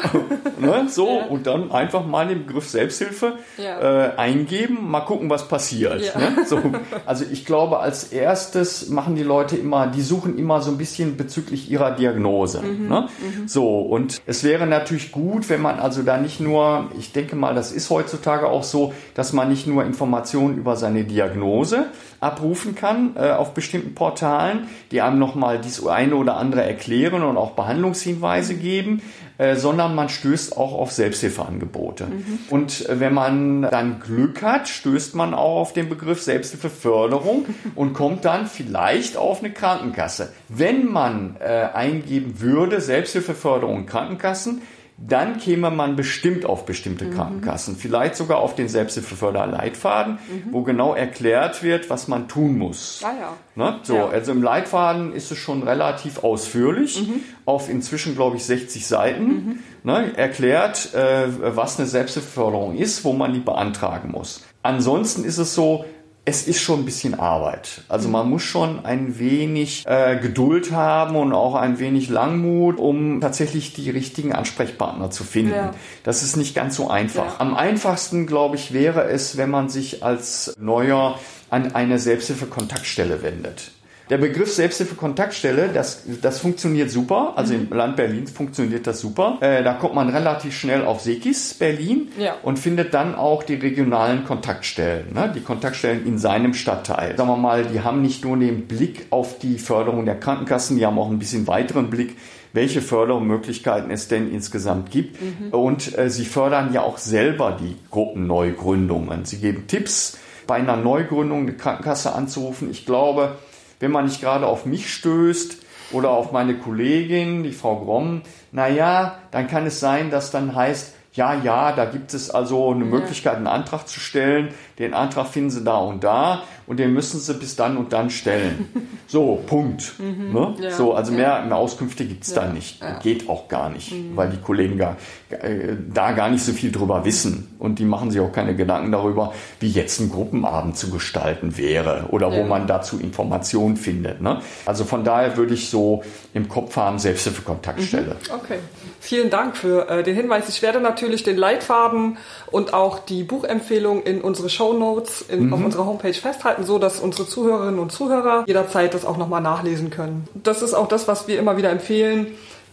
ne, 0.60 0.88
so, 0.90 1.08
ja. 1.08 1.26
und 1.26 1.48
dann 1.48 1.72
einfach 1.72 2.06
mal 2.06 2.28
den 2.28 2.46
Begriff 2.46 2.70
Selbsthilfe 2.70 3.34
ja. 3.58 4.08
äh, 4.08 4.16
eingeben, 4.18 4.90
mal 4.90 5.02
gucken, 5.02 5.30
was 5.30 5.48
passiert. 5.48 6.16
Ne? 6.16 6.46
So, 6.46 6.60
also 7.06 7.26
ich 7.30 7.46
glaube, 7.46 7.80
als 7.80 8.06
erstes 8.06 8.90
machen 8.90 9.16
die 9.16 9.24
Leute 9.24 9.56
immer, 9.56 9.88
die 9.88 10.02
suchen 10.02 10.38
immer 10.38 10.62
so 10.62 10.72
ein 10.72 10.78
bisschen 10.78 11.18
bezüglich 11.18 11.70
ihrer 11.70 11.92
Diagnose. 11.92 12.62
Mhm. 12.62 12.88
Ne? 12.88 13.08
Mhm. 13.20 13.48
So, 13.48 13.77
und 13.82 14.22
es 14.26 14.44
wäre 14.44 14.68
natürlich 14.68 15.12
gut, 15.12 15.50
wenn 15.50 15.62
man 15.62 15.80
also 15.80 16.04
da 16.04 16.18
nicht 16.18 16.40
nur, 16.40 16.90
ich 16.98 17.12
denke 17.12 17.36
mal, 17.36 17.56
das 17.56 17.72
ist 17.72 17.90
heutzutage 17.90 18.48
auch 18.48 18.64
so, 18.64 18.94
dass 19.14 19.34
man 19.34 19.50
nicht 19.50 19.68
nur 19.68 19.84
Informationen 19.84 20.58
über 20.58 20.76
seine 20.76 21.04
Diagnose 21.04 21.88
abrufen 22.20 22.76
kann 22.76 23.16
äh, 23.16 23.32
auf 23.32 23.54
bestimmten 23.54 23.94
Portalen, 23.94 24.68
die 24.92 25.02
einem 25.02 25.20
nochmal 25.20 25.60
dies 25.60 25.86
eine 25.86 26.16
oder 26.16 26.38
andere 26.38 26.64
erklären 26.64 27.24
und 27.24 27.38
auch 27.38 27.52
Behandlungshinweise 27.52 28.56
geben, 28.56 29.02
äh, 29.38 29.56
sondern 29.56 29.96
man 29.96 30.10
stößt 30.10 30.58
auch 30.58 30.74
auf 30.74 30.92
Selbsthilfeangebote. 30.92 32.06
Mhm. 32.06 32.40
Und 32.50 32.88
äh, 32.90 33.00
wenn 33.00 33.14
man 33.14 33.62
dann 33.64 34.00
Glück 34.00 34.42
hat, 34.42 34.68
stößt 34.68 35.16
man 35.16 35.34
auch 35.34 35.58
auf 35.58 35.74
den 35.74 35.90
Begriff 35.90 36.22
Selbsthilfeförderung 36.22 37.46
und 37.76 37.94
kommt 37.94 38.26
dann 38.26 38.48
vielleicht 38.48 39.18
auf 39.18 39.44
eine 39.44 39.52
Krankenkasse. 39.52 40.34
Wenn 40.50 40.86
man 40.86 41.36
äh, 41.40 41.68
eingeben 41.74 42.42
würde, 42.42 42.82
Selbsthilfeförderung 42.82 43.86
Krankenkassen, 43.86 44.62
dann 44.98 45.38
käme 45.38 45.70
man 45.70 45.96
bestimmt 45.96 46.46
auf 46.46 46.66
bestimmte 46.66 47.06
mhm. 47.06 47.14
Krankenkassen, 47.14 47.76
vielleicht 47.76 48.16
sogar 48.16 48.40
auf 48.40 48.56
den 48.56 48.68
Selbsthilfeförderleitfaden, 48.68 50.14
mhm. 50.14 50.44
wo 50.52 50.64
genau 50.64 50.96
erklärt 50.96 51.62
wird, 51.62 51.90
was 51.92 52.08
man 52.08 52.28
tun 52.28 52.58
muss. 52.58 53.02
Ah, 53.04 53.14
ja. 53.20 53.34
Ne? 53.56 53.80
So, 53.84 53.96
ja. 53.96 54.08
Also 54.08 54.32
im 54.32 54.42
Leitfaden 54.42 55.14
ist 55.14 55.32
es 55.32 55.38
schon 55.38 55.62
relativ 55.62 56.24
ausführlich, 56.24 57.08
mhm. 57.08 57.22
auf 57.46 57.70
inzwischen 57.70 58.16
glaube 58.16 58.38
ich 58.38 58.46
60 58.46 58.88
Seiten, 58.88 59.24
mhm. 59.24 59.60
ne, 59.84 60.18
erklärt, 60.18 60.94
äh, 60.96 61.28
was 61.56 61.78
eine 61.78 61.88
Selbsthilfeförderung 61.88 62.76
ist, 62.76 63.06
wo 63.06 63.14
man 63.14 63.34
die 63.34 63.40
beantragen 63.40 64.12
muss. 64.12 64.44
Ansonsten 64.64 65.24
ist 65.24 65.38
es 65.38 65.54
so, 65.54 65.86
es 66.28 66.46
ist 66.46 66.60
schon 66.60 66.82
ein 66.82 66.86
bisschen 66.86 67.18
Arbeit. 67.18 67.84
Also 67.88 68.10
man 68.10 68.30
muss 68.30 68.44
schon 68.44 68.86
ein 68.86 69.18
wenig 69.18 69.86
äh, 69.88 70.18
Geduld 70.18 70.74
haben 70.74 71.16
und 71.16 71.32
auch 71.32 71.56
ein 71.56 71.80
wenig 71.80 72.10
Langmut, 72.10 72.80
um 72.80 73.22
tatsächlich 73.22 73.72
die 73.72 73.90
richtigen 73.90 74.34
Ansprechpartner 74.34 75.10
zu 75.10 75.24
finden. 75.24 75.54
Ja. 75.54 75.74
Das 76.04 76.24
ist 76.24 76.36
nicht 76.36 76.54
ganz 76.54 76.76
so 76.76 76.90
einfach. 76.90 77.26
Ja. 77.26 77.36
Am 77.38 77.56
einfachsten, 77.56 78.28
glaube 78.28 78.58
ich, 78.58 78.74
wäre 78.74 79.06
es, 79.06 79.38
wenn 79.38 79.50
man 79.50 79.70
sich 79.70 80.04
als 80.04 80.54
Neuer 80.60 81.18
an 81.50 81.74
eine 81.76 81.98
Selbsthilfe-Kontaktstelle 81.98 83.24
wendet. 83.24 83.72
Der 84.10 84.18
Begriff 84.18 84.54
Selbsthilfe-Kontaktstelle, 84.54 85.70
das, 85.74 86.04
das 86.22 86.40
funktioniert 86.40 86.90
super. 86.90 87.34
Also 87.36 87.54
mhm. 87.54 87.68
im 87.70 87.78
Land 87.78 87.96
Berlin 87.98 88.28
funktioniert 88.28 88.88
das 88.88 89.02
super. 89.02 89.38
Äh, 89.42 89.64
da 89.64 89.74
kommt 89.74 89.96
man 89.96 90.10
relativ 90.10 90.56
schnell 90.58 90.86
auf 90.86 91.02
Sekis 91.02 91.54
Berlin 91.54 92.10
ja. 92.18 92.36
und 92.44 92.58
findet 92.58 92.94
dann 92.94 93.16
auch 93.16 93.44
die 93.44 93.56
regionalen 93.56 94.24
Kontaktstellen, 94.24 95.14
ne? 95.14 95.32
die 95.36 95.42
Kontaktstellen 95.42 96.06
in 96.06 96.18
seinem 96.18 96.54
Stadtteil. 96.54 97.18
Sagen 97.18 97.30
wir 97.30 97.38
mal, 97.38 97.66
die 97.66 97.82
haben 97.82 98.02
nicht 98.02 98.24
nur 98.24 98.38
den 98.38 98.68
Blick 98.68 99.08
auf 99.10 99.40
die 99.40 99.58
Förderung 99.58 100.06
der 100.06 100.20
Krankenkassen, 100.20 100.78
die 100.78 100.86
haben 100.86 100.98
auch 100.98 101.10
ein 101.10 101.20
bisschen 101.20 101.48
weiteren 101.48 101.90
Blick 101.90 102.16
welche 102.54 102.82
Fördermöglichkeiten 102.82 103.92
es 103.92 104.08
denn 104.08 104.34
insgesamt 104.34 104.90
gibt. 104.90 105.22
Mhm. 105.22 105.50
Und 105.52 105.96
äh, 105.96 106.10
sie 106.10 106.26
fördern 106.26 106.74
ja 106.74 106.82
auch 106.82 106.98
selber 106.98 107.56
die 107.60 107.76
Gruppenneugründungen. 107.92 109.26
Sie 109.26 109.38
geben 109.38 109.68
Tipps, 109.68 110.18
bei 110.48 110.56
einer 110.56 110.78
Neugründung 110.78 111.42
eine 111.42 111.54
Krankenkasse 111.54 112.16
anzurufen. 112.16 112.72
Ich 112.72 112.86
glaube, 112.86 113.36
wenn 113.80 113.92
man 113.92 114.06
nicht 114.06 114.22
gerade 114.22 114.48
auf 114.48 114.66
mich 114.66 114.94
stößt 114.94 115.58
oder 115.92 116.12
auf 116.12 116.32
meine 116.32 116.58
Kollegin, 116.58 117.44
die 117.44 117.52
Frau 117.52 117.78
Gromm, 117.78 118.22
naja, 118.52 119.20
dann 119.32 119.48
kann 119.48 119.66
es 119.66 119.80
sein, 119.80 120.10
dass 120.10 120.32
dann 120.32 120.56
heißt, 120.56 120.94
ja, 121.14 121.34
ja, 121.34 121.72
da 121.72 121.86
gibt 121.86 122.14
es 122.14 122.30
also 122.30 122.72
eine 122.72 122.86
Möglichkeit, 122.86 123.38
einen 123.38 123.48
Antrag 123.48 123.88
zu 123.88 124.00
stellen. 124.00 124.54
Den 124.78 124.94
Antrag 124.94 125.28
finden 125.28 125.50
Sie 125.50 125.64
da 125.64 125.78
und 125.78 126.04
da 126.04 126.44
und 126.68 126.78
den 126.78 126.94
müssen 126.94 127.20
Sie 127.20 127.34
bis 127.34 127.56
dann 127.56 127.78
und 127.78 127.94
dann 127.94 128.10
stellen. 128.10 128.68
So, 129.10 129.42
Punkt. 129.48 129.94
Mhm, 130.00 130.34
ne? 130.34 130.56
ja, 130.60 130.72
so, 130.72 130.94
also 130.94 131.14
mehr, 131.14 131.42
mehr 131.46 131.56
Auskünfte 131.56 132.04
gibt's 132.04 132.36
ja, 132.36 132.42
da 132.42 132.52
nicht. 132.52 132.82
Geht 133.02 133.30
auch 133.30 133.48
gar 133.48 133.70
nicht, 133.70 133.94
mhm. 133.94 134.18
weil 134.18 134.30
die 134.30 134.36
Kollegen 134.36 134.78
gar, 134.78 134.98
äh, 135.30 135.78
da 135.94 136.12
gar 136.12 136.30
nicht 136.30 136.44
so 136.44 136.52
viel 136.52 136.74
drüber 136.74 137.06
wissen. 137.06 137.56
Und 137.58 137.80
die 137.80 137.86
machen 137.86 138.12
sich 138.12 138.20
auch 138.20 138.34
keine 138.34 138.54
Gedanken 138.54 138.92
darüber, 138.92 139.34
wie 139.62 139.70
jetzt 139.70 140.02
ein 140.02 140.12
Gruppenabend 140.12 140.76
zu 140.76 140.90
gestalten 140.90 141.58
wäre 141.58 142.08
oder 142.12 142.34
wo 142.34 142.44
man 142.44 142.68
dazu 142.68 143.00
Informationen 143.00 143.78
findet. 143.78 144.22
Ne? 144.22 144.42
Also 144.66 144.84
von 144.84 145.06
daher 145.06 145.38
würde 145.38 145.54
ich 145.54 145.70
so 145.70 146.04
im 146.34 146.50
Kopf 146.50 146.76
haben, 146.76 147.00
Selbsthilfekontaktstelle. 147.00 148.16
Mhm. 148.16 148.36
Okay. 148.36 148.60
Vielen 149.00 149.30
Dank 149.30 149.56
für 149.56 149.90
äh, 149.90 150.04
den 150.04 150.16
Hinweis. 150.16 150.50
Ich 150.50 150.62
werde 150.62 150.82
natürlich 150.82 151.24
den 151.24 151.38
Leitfaden 151.38 152.18
und 152.52 152.74
auch 152.74 153.00
die 153.00 153.24
Buchempfehlung 153.24 154.04
in 154.04 154.20
unsere 154.20 154.50
Show 154.50 154.74
Notes 154.74 155.26
auf 155.30 155.40
mhm. 155.40 155.66
unserer 155.66 155.86
Homepage 155.86 156.14
festhalten, 156.14 156.57
so 156.64 156.80
dass 156.80 157.00
unsere 157.00 157.28
Zuhörerinnen 157.28 157.80
und 157.80 157.92
Zuhörer 157.92 158.44
jederzeit 158.48 158.94
das 158.94 159.06
auch 159.06 159.18
nochmal 159.18 159.42
nachlesen 159.42 159.90
können. 159.90 160.28
Das 160.34 160.62
ist 160.62 160.74
auch 160.74 160.88
das, 160.88 161.08
was 161.08 161.28
wir 161.28 161.40
immer 161.40 161.58
wieder 161.58 161.70
empfehlen 161.70 162.28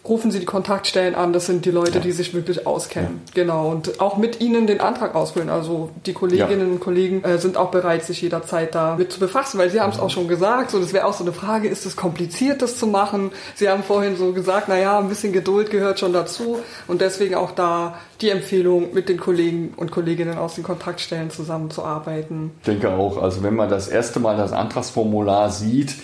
rufen 0.06 0.30
Sie 0.30 0.38
die 0.38 0.46
Kontaktstellen 0.46 1.14
an. 1.14 1.32
Das 1.32 1.46
sind 1.46 1.64
die 1.64 1.70
Leute, 1.70 1.99
ja. 1.99 2.00
die 2.00 2.12
sich 2.12 2.34
wirklich 2.34 2.66
auskennen. 2.66 3.23
Ja. 3.26 3.42
Genau. 3.42 3.70
Und 3.70 4.00
auch 4.00 4.16
mit 4.16 4.40
Ihnen 4.40 4.66
den 4.66 4.80
Antrag 4.80 5.14
ausfüllen. 5.14 5.49
Also 5.49 5.90
die 6.04 6.12
Kolleginnen 6.12 6.73
und 6.73 6.80
Kollegen 6.80 7.25
äh, 7.25 7.38
sind 7.38 7.56
auch 7.56 7.70
bereit, 7.70 8.04
sich 8.04 8.20
jederzeit 8.20 8.75
da 8.75 8.96
mit 8.96 9.12
zu 9.12 9.20
befassen, 9.20 9.58
weil 9.58 9.70
Sie 9.70 9.80
haben 9.80 9.92
es 9.92 9.99
auch 9.99 10.11
schon 10.11 10.28
gesagt. 10.28 10.70
So, 10.70 10.78
das 10.78 10.92
wäre 10.92 11.06
auch 11.06 11.14
so 11.14 11.25
eine 11.25 11.32
Frage, 11.32 11.68
ist 11.68 11.87
es 11.87 11.96
kompliziert, 11.96 12.61
das 12.61 12.78
zu 12.78 12.87
machen? 12.87 13.30
Sie 13.54 13.68
haben 13.68 13.82
vorhin 13.82 14.16
so 14.16 14.32
gesagt, 14.32 14.66
na 14.68 14.78
ja, 14.78 14.99
ein 14.99 15.08
bisschen 15.08 15.32
Geduld 15.32 15.70
gehört 15.70 16.00
schon 16.00 16.12
dazu. 16.12 16.58
Und 16.87 17.00
deswegen 17.00 17.34
auch 17.34 17.52
da 17.52 17.99
die 18.20 18.30
Empfehlung, 18.30 18.92
mit 18.92 19.08
den 19.08 19.18
Kollegen 19.18 19.75
und 19.76 19.90
Kolleginnen 19.90 20.38
aus 20.38 20.54
den 20.54 20.64
Kontaktstellen 20.64 21.30
zusammenzuarbeiten. 21.30 22.52
Ich 22.61 22.66
denke 22.66 22.90
auch, 22.90 23.20
also 23.20 23.42
wenn 23.42 23.54
man 23.54 23.68
das 23.68 23.88
erste 23.88 24.20
Mal 24.20 24.37
das 24.37 24.52
Antragsformular 24.52 25.50
sieht, 25.50 25.94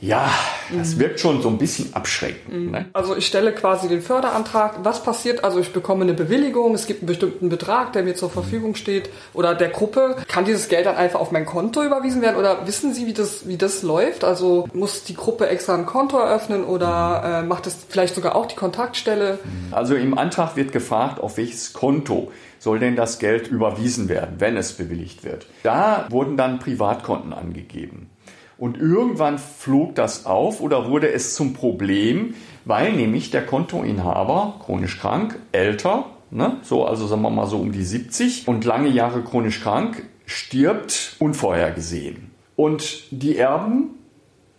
ja, 0.00 0.30
das 0.76 0.94
mhm. 0.94 1.00
wirkt 1.00 1.20
schon 1.20 1.42
so 1.42 1.48
ein 1.48 1.58
bisschen 1.58 1.94
abschreckend. 1.94 2.54
Mhm. 2.54 2.70
Ne? 2.70 2.86
Also 2.92 3.16
ich 3.16 3.26
stelle 3.26 3.52
quasi 3.52 3.88
den 3.88 4.00
Förderantrag. 4.00 4.84
Was 4.84 5.02
passiert? 5.02 5.42
Also 5.42 5.58
ich 5.58 5.72
bekomme 5.72 6.04
eine 6.04 6.14
Bewilligung, 6.14 6.74
es 6.74 6.86
gibt 6.86 7.00
einen 7.00 7.08
bestimmten 7.08 7.48
Betrag, 7.48 7.92
der 7.94 8.04
mir 8.04 8.14
zur 8.14 8.30
Verfügung 8.30 8.76
steht 8.76 9.10
oder 9.34 9.54
der 9.54 9.68
Gruppe. 9.68 10.16
Kann 10.28 10.44
dieses 10.44 10.68
Geld 10.68 10.86
dann 10.86 10.96
einfach 10.96 11.18
auf 11.18 11.32
mein 11.32 11.46
Konto 11.46 11.82
überwiesen 11.82 12.22
werden 12.22 12.36
oder 12.36 12.66
wissen 12.66 12.94
Sie, 12.94 13.06
wie 13.06 13.12
das, 13.12 13.48
wie 13.48 13.56
das 13.56 13.82
läuft? 13.82 14.22
Also 14.22 14.68
muss 14.72 15.02
die 15.02 15.14
Gruppe 15.14 15.48
extra 15.48 15.74
ein 15.74 15.86
Konto 15.86 16.16
eröffnen 16.18 16.64
oder 16.64 17.40
äh, 17.42 17.46
macht 17.46 17.66
es 17.66 17.76
vielleicht 17.88 18.14
sogar 18.14 18.36
auch 18.36 18.46
die 18.46 18.56
Kontaktstelle? 18.56 19.40
Also 19.72 19.96
im 19.96 20.16
Antrag 20.16 20.54
wird 20.54 20.70
gefragt, 20.70 21.18
auf 21.20 21.36
welches 21.38 21.72
Konto 21.72 22.30
soll 22.60 22.78
denn 22.78 22.96
das 22.96 23.18
Geld 23.18 23.48
überwiesen 23.48 24.08
werden, 24.08 24.36
wenn 24.38 24.56
es 24.56 24.72
bewilligt 24.72 25.24
wird. 25.24 25.46
Da 25.62 26.06
wurden 26.10 26.36
dann 26.36 26.58
Privatkonten 26.58 27.32
angegeben. 27.32 28.10
Und 28.58 28.76
irgendwann 28.76 29.38
flog 29.38 29.94
das 29.94 30.26
auf 30.26 30.60
oder 30.60 30.90
wurde 30.90 31.12
es 31.12 31.34
zum 31.34 31.54
Problem, 31.54 32.34
weil 32.64 32.92
nämlich 32.92 33.30
der 33.30 33.46
Kontoinhaber, 33.46 34.56
chronisch 34.64 34.98
krank, 34.98 35.38
älter, 35.52 36.06
ne, 36.30 36.56
so 36.62 36.84
also 36.84 37.06
sagen 37.06 37.22
wir 37.22 37.30
mal 37.30 37.46
so 37.46 37.58
um 37.58 37.70
die 37.70 37.84
70 37.84 38.48
und 38.48 38.64
lange 38.64 38.88
Jahre 38.88 39.22
chronisch 39.22 39.60
krank, 39.60 40.02
stirbt 40.26 41.16
unvorhergesehen. 41.20 42.32
Und 42.56 43.04
die 43.12 43.36
Erben 43.36 43.90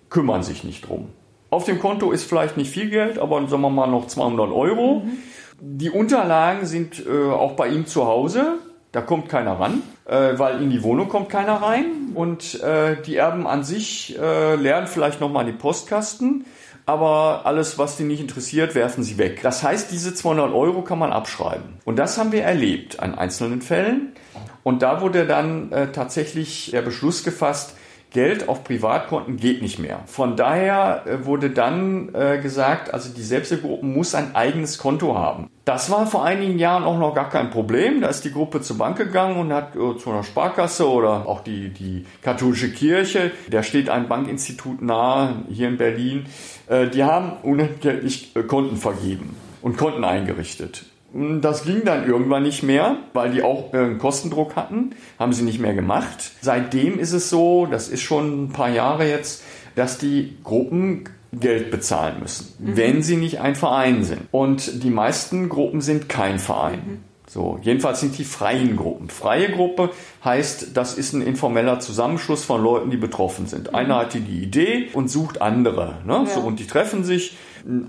kümmern 0.10 0.44
sich 0.44 0.64
nicht 0.64 0.88
drum. 0.88 1.10
Auf 1.50 1.66
dem 1.66 1.80
Konto 1.80 2.12
ist 2.12 2.24
vielleicht 2.24 2.58
nicht 2.58 2.72
viel 2.72 2.90
Geld, 2.90 3.20
aber 3.20 3.46
sagen 3.48 3.62
wir 3.62 3.70
mal 3.70 3.88
noch 3.88 4.08
200 4.08 4.52
Euro. 4.52 5.02
Mhm. 5.02 5.18
Die 5.62 5.90
Unterlagen 5.90 6.66
sind 6.66 7.06
äh, 7.06 7.32
auch 7.32 7.54
bei 7.54 7.68
ihm 7.68 7.86
zu 7.86 8.06
Hause. 8.06 8.60
Da 8.92 9.02
kommt 9.02 9.30
keiner 9.30 9.60
ran, 9.60 9.84
äh, 10.10 10.40
weil 10.40 10.62
in 10.62 10.70
die 10.70 10.84
Wohnung 10.84 11.08
kommt 11.08 11.30
keiner 11.30 11.62
rein 11.62 11.86
und 12.16 12.62
äh, 12.62 13.02
die 13.02 13.16
Erben 13.16 13.48
an 13.48 13.64
sich 13.64 14.18
äh, 14.18 14.56
lernen 14.56 14.88
vielleicht 14.88 15.22
nochmal 15.22 15.46
die 15.46 15.52
Postkasten, 15.52 16.46
aber 16.86 17.42
alles, 17.46 17.78
was 17.78 17.98
die 17.98 18.04
nicht 18.04 18.20
interessiert, 18.20 18.74
werfen 18.74 19.04
sie 19.04 19.20
weg. 19.20 19.42
Das 19.44 19.62
heißt, 19.62 19.92
diese 19.92 20.16
200 20.16 20.52
Euro 20.54 20.82
kann 20.82 20.98
man 20.98 21.12
abschreiben. 21.12 21.78
Und 21.86 22.00
das 22.00 22.18
haben 22.18 22.32
wir 22.32 22.44
erlebt 22.44 23.00
an 23.00 23.14
einzelnen 23.14 23.62
Fällen. 23.62 24.14
Und 24.64 24.82
da 24.82 25.00
wurde 25.02 25.28
dann 25.28 25.72
äh, 25.72 25.92
tatsächlich 25.92 26.72
der 26.72 26.82
Beschluss 26.82 27.24
gefasst, 27.24 27.76
Geld 28.12 28.50
auf 28.50 28.64
Privatkonten 28.64 29.38
geht 29.38 29.62
nicht 29.62 29.78
mehr. 29.78 30.00
Von 30.08 30.36
daher 30.36 31.04
äh, 31.06 31.26
wurde 31.26 31.52
dann 31.52 32.14
äh, 32.16 32.40
gesagt, 32.42 32.92
also 32.94 33.14
die 33.14 33.22
Selbsthilfegruppe 33.22 33.86
muss 33.86 34.16
ein 34.16 34.36
eigenes 34.36 34.80
Konto 34.80 35.16
haben. 35.16 35.48
Das 35.66 35.92
war 35.92 36.08
vor 36.08 36.26
einigen 36.26 36.58
Jahren 36.58 36.84
auch 36.84 36.98
noch 36.98 37.14
gar 37.14 37.30
kein 37.30 37.52
Problem. 37.52 38.02
Da 38.02 38.08
ist 38.08 38.26
die 38.26 38.32
Gruppe 38.32 38.62
zur 38.62 38.80
Bank 38.80 38.98
gegangen 38.98 39.38
und 39.38 39.54
hat 39.54 39.76
äh, 39.76 39.98
zu 39.98 40.10
einer 40.10 40.24
Sparkasse 40.24 40.90
oder 40.90 41.28
auch 41.28 41.42
die, 41.42 41.70
die 41.70 42.06
katholische 42.24 42.72
Kirche, 42.72 43.32
der 43.48 43.62
steht 43.62 43.90
ein 43.90 44.08
Bankinstitut 44.08 44.82
nahe 44.82 45.44
hier 45.50 45.68
in 45.68 45.78
Berlin, 45.78 46.26
die 46.94 47.04
haben 47.04 47.34
unentgeltlich 47.42 48.34
Konten 48.48 48.78
vergeben 48.78 49.36
und 49.62 49.78
Konten 49.78 50.04
eingerichtet. 50.04 50.86
Das 51.14 51.64
ging 51.64 51.84
dann 51.86 52.08
irgendwann 52.08 52.44
nicht 52.44 52.62
mehr, 52.62 52.98
weil 53.14 53.32
die 53.32 53.42
auch 53.42 53.74
einen 53.74 53.98
Kostendruck 53.98 54.56
hatten, 54.56 54.92
haben 55.18 55.34
sie 55.34 55.44
nicht 55.44 55.60
mehr 55.60 55.74
gemacht. 55.74 56.32
Seitdem 56.42 57.00
ist 57.00 57.14
es 57.14 57.30
so, 57.30 57.66
das 57.66 57.90
ist 57.90 58.02
schon 58.02 58.44
ein 58.44 58.50
paar 58.50 58.70
Jahre 58.70 59.10
jetzt, 59.10 59.44
dass 59.76 59.98
die 59.98 60.38
Gruppen 60.44 61.06
Geld 61.32 61.72
bezahlen 61.72 62.20
müssen, 62.22 62.54
mhm. 62.60 62.78
wenn 62.78 63.04
sie 63.04 63.18
nicht 63.18 63.40
ein 63.40 63.56
Verein 63.56 64.04
sind. 64.04 64.22
Und 64.32 64.84
die 64.84 64.90
meisten 64.90 65.50
Gruppen 65.50 65.82
sind 65.82 66.10
kein 66.10 66.40
Verein. 66.40 66.82
Mhm. 66.86 67.04
So, 67.28 67.60
jedenfalls 67.62 68.00
sind 68.00 68.18
die 68.18 68.24
freien 68.24 68.76
Gruppen. 68.76 69.10
Freie 69.10 69.52
Gruppe 69.52 69.92
heißt, 70.26 70.76
das 70.76 70.98
ist 70.98 71.14
ein 71.14 71.22
informeller 71.22 71.80
Zusammenschluss 71.80 72.44
von 72.44 72.64
Leuten, 72.64 72.90
die 72.90 72.98
betroffen 72.98 73.46
sind. 73.46 73.70
Mhm. 73.70 73.76
Einer 73.76 73.98
hat 73.98 74.16
die 74.16 74.42
Idee 74.42 74.88
und 74.94 75.12
sucht 75.12 75.42
andere. 75.42 76.00
Ne? 76.06 76.14
Ja. 76.14 76.26
So, 76.26 76.40
und 76.40 76.60
die 76.60 76.66
treffen 76.66 77.04
sich. 77.04 77.38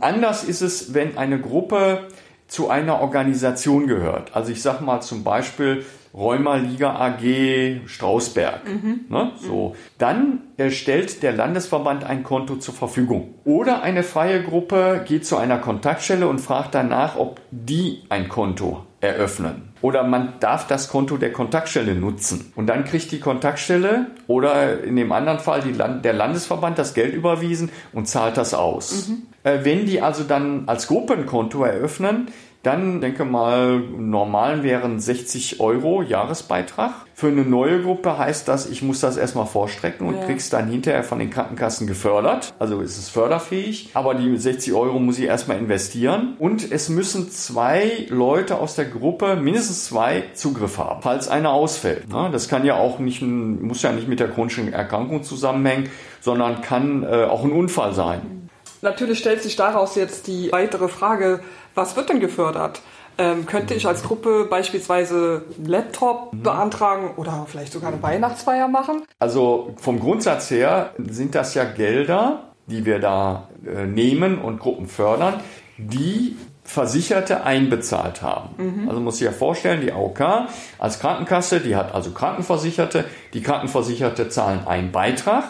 Anders 0.01 0.45
ist 0.45 0.61
es, 0.61 0.93
wenn 0.93 1.17
eine 1.17 1.41
Gruppe 1.41 2.09
zu 2.51 2.69
einer 2.69 3.01
Organisation 3.01 3.87
gehört. 3.87 4.35
Also 4.35 4.51
ich 4.53 4.61
sage 4.61 4.85
mal 4.85 5.01
zum 5.01 5.23
Beispiel 5.25 5.87
Rheuma-Liga 6.13 6.97
AG 6.97 7.87
Strausberg. 7.87 8.67
Mhm. 8.67 9.05
Ne? 9.09 9.31
So. 9.37 9.77
Dann 9.99 10.41
stellt 10.71 11.23
der 11.23 11.33
Landesverband 11.33 12.03
ein 12.03 12.25
Konto 12.25 12.57
zur 12.57 12.75
Verfügung. 12.75 13.35
Oder 13.45 13.83
eine 13.83 14.03
freie 14.03 14.43
Gruppe 14.43 15.05
geht 15.07 15.25
zu 15.25 15.37
einer 15.37 15.59
Kontaktstelle 15.59 16.27
und 16.27 16.41
fragt 16.41 16.75
danach, 16.75 17.17
ob 17.17 17.41
die 17.53 18.03
ein 18.09 18.29
Konto 18.29 18.85
eröffnen. 19.01 19.71
Oder 19.81 20.03
man 20.03 20.35
darf 20.41 20.67
das 20.67 20.89
Konto 20.89 21.17
der 21.17 21.33
Kontaktstelle 21.33 21.95
nutzen. 21.95 22.53
Und 22.55 22.67
dann 22.67 22.85
kriegt 22.85 23.11
die 23.13 23.21
Kontaktstelle 23.21 24.07
oder 24.27 24.83
in 24.83 24.97
dem 24.97 25.11
anderen 25.13 25.39
Fall 25.39 25.63
Land 25.71 26.05
der 26.05 26.13
Landesverband 26.13 26.79
das 26.79 26.93
Geld 26.93 27.15
überwiesen 27.15 27.71
und 27.93 28.07
zahlt 28.09 28.37
das 28.37 28.53
aus. 28.53 29.09
Mhm. 29.09 29.23
Äh, 29.43 29.65
wenn 29.65 29.87
die 29.87 30.03
also 30.03 30.25
dann 30.25 30.65
als 30.67 30.87
Gruppenkonto 30.87 31.65
eröffnen, 31.65 32.29
dann 32.63 33.01
denke 33.01 33.25
mal, 33.25 33.79
normal 33.81 34.63
wären 34.63 35.01
60 35.01 35.61
Euro 35.61 36.03
Jahresbeitrag. 36.03 36.93
Für 37.15 37.29
eine 37.29 37.43
neue 37.43 37.83
Gruppe 37.83 38.19
heißt 38.19 38.47
das, 38.49 38.69
ich 38.69 38.83
muss 38.83 39.01
das 39.01 39.17
erstmal 39.17 39.47
vorstrecken 39.47 40.07
und 40.07 40.17
ja. 40.17 40.25
krieg's 40.25 40.51
dann 40.51 40.69
hinterher 40.69 41.03
von 41.03 41.19
den 41.19 41.31
Krankenkassen 41.31 41.87
gefördert. 41.87 42.53
Also 42.59 42.81
ist 42.81 42.99
es 42.99 43.09
förderfähig. 43.09 43.91
Aber 43.95 44.15
die 44.15 44.37
60 44.37 44.75
Euro 44.75 44.99
muss 44.99 45.19
ich 45.19 45.25
erstmal 45.25 45.57
investieren. 45.57 46.37
Und 46.39 46.71
es 46.71 46.91
müssen 46.91 47.31
zwei 47.31 48.07
Leute 48.11 48.59
aus 48.59 48.75
der 48.75 48.85
Gruppe, 48.85 49.37
mindestens 49.37 49.87
zwei, 49.87 50.25
Zugriff 50.35 50.77
haben, 50.77 51.01
falls 51.01 51.29
einer 51.29 51.53
ausfällt. 51.53 52.05
Das 52.33 52.49
kann 52.49 52.67
ja 52.67 52.75
auch 52.77 52.99
nicht, 52.99 53.23
muss 53.23 53.81
ja 53.83 53.93
nicht 53.93 54.09
mit 54.09 54.21
der 54.21 54.29
chronischen 54.29 54.71
Erkrankung 54.71 55.23
zusammenhängen, 55.23 55.89
sondern 56.21 56.61
kann 56.61 57.05
äh, 57.05 57.25
auch 57.25 57.43
ein 57.43 57.53
Unfall 57.53 57.95
sein. 57.95 58.41
Natürlich 58.83 59.19
stellt 59.19 59.43
sich 59.43 59.57
daraus 59.57 59.95
jetzt 59.95 60.27
die 60.27 60.53
weitere 60.53 60.89
Frage, 60.89 61.41
was 61.75 61.97
wird 61.97 62.09
denn 62.09 62.21
gefördert? 62.21 62.81
Ähm, 63.19 63.45
könnte 63.45 63.75
ich 63.75 63.87
als 63.87 64.03
Gruppe 64.03 64.47
beispielsweise 64.49 65.43
einen 65.59 65.67
Laptop 65.67 66.33
mhm. 66.33 66.43
beantragen 66.43 67.11
oder 67.17 67.47
vielleicht 67.47 67.73
sogar 67.73 67.93
eine 67.93 68.03
Weihnachtsfeier 68.03 68.69
machen? 68.69 69.03
Also 69.19 69.75
vom 69.77 70.01
Grundsatz 70.01 70.51
her 70.51 70.95
sind 70.97 71.35
das 71.35 71.55
ja 71.55 71.65
Gelder, 71.65 72.45
die 72.67 72.87
wir 72.87 72.99
da 72.99 73.49
äh, 73.67 73.85
nehmen 73.87 74.39
und 74.39 74.59
Gruppen 74.59 74.87
fördern, 74.87 75.35
die 75.77 76.37
Versicherte 76.65 77.43
einbezahlt 77.45 78.23
haben. 78.23 78.51
Mhm. 78.57 78.89
Also 78.89 79.01
muss 79.01 79.19
sich 79.19 79.27
ja 79.27 79.33
vorstellen, 79.33 79.81
die 79.81 79.93
AOK 79.93 80.47
als 80.79 81.01
Krankenkasse, 81.01 81.61
die 81.61 81.75
hat 81.77 81.93
also 81.95 82.13
Krankenversicherte, 82.13 83.05
die 83.35 83.43
Krankenversicherte 83.43 84.29
zahlen 84.29 84.67
einen 84.67 84.93
Beitrag 84.93 85.45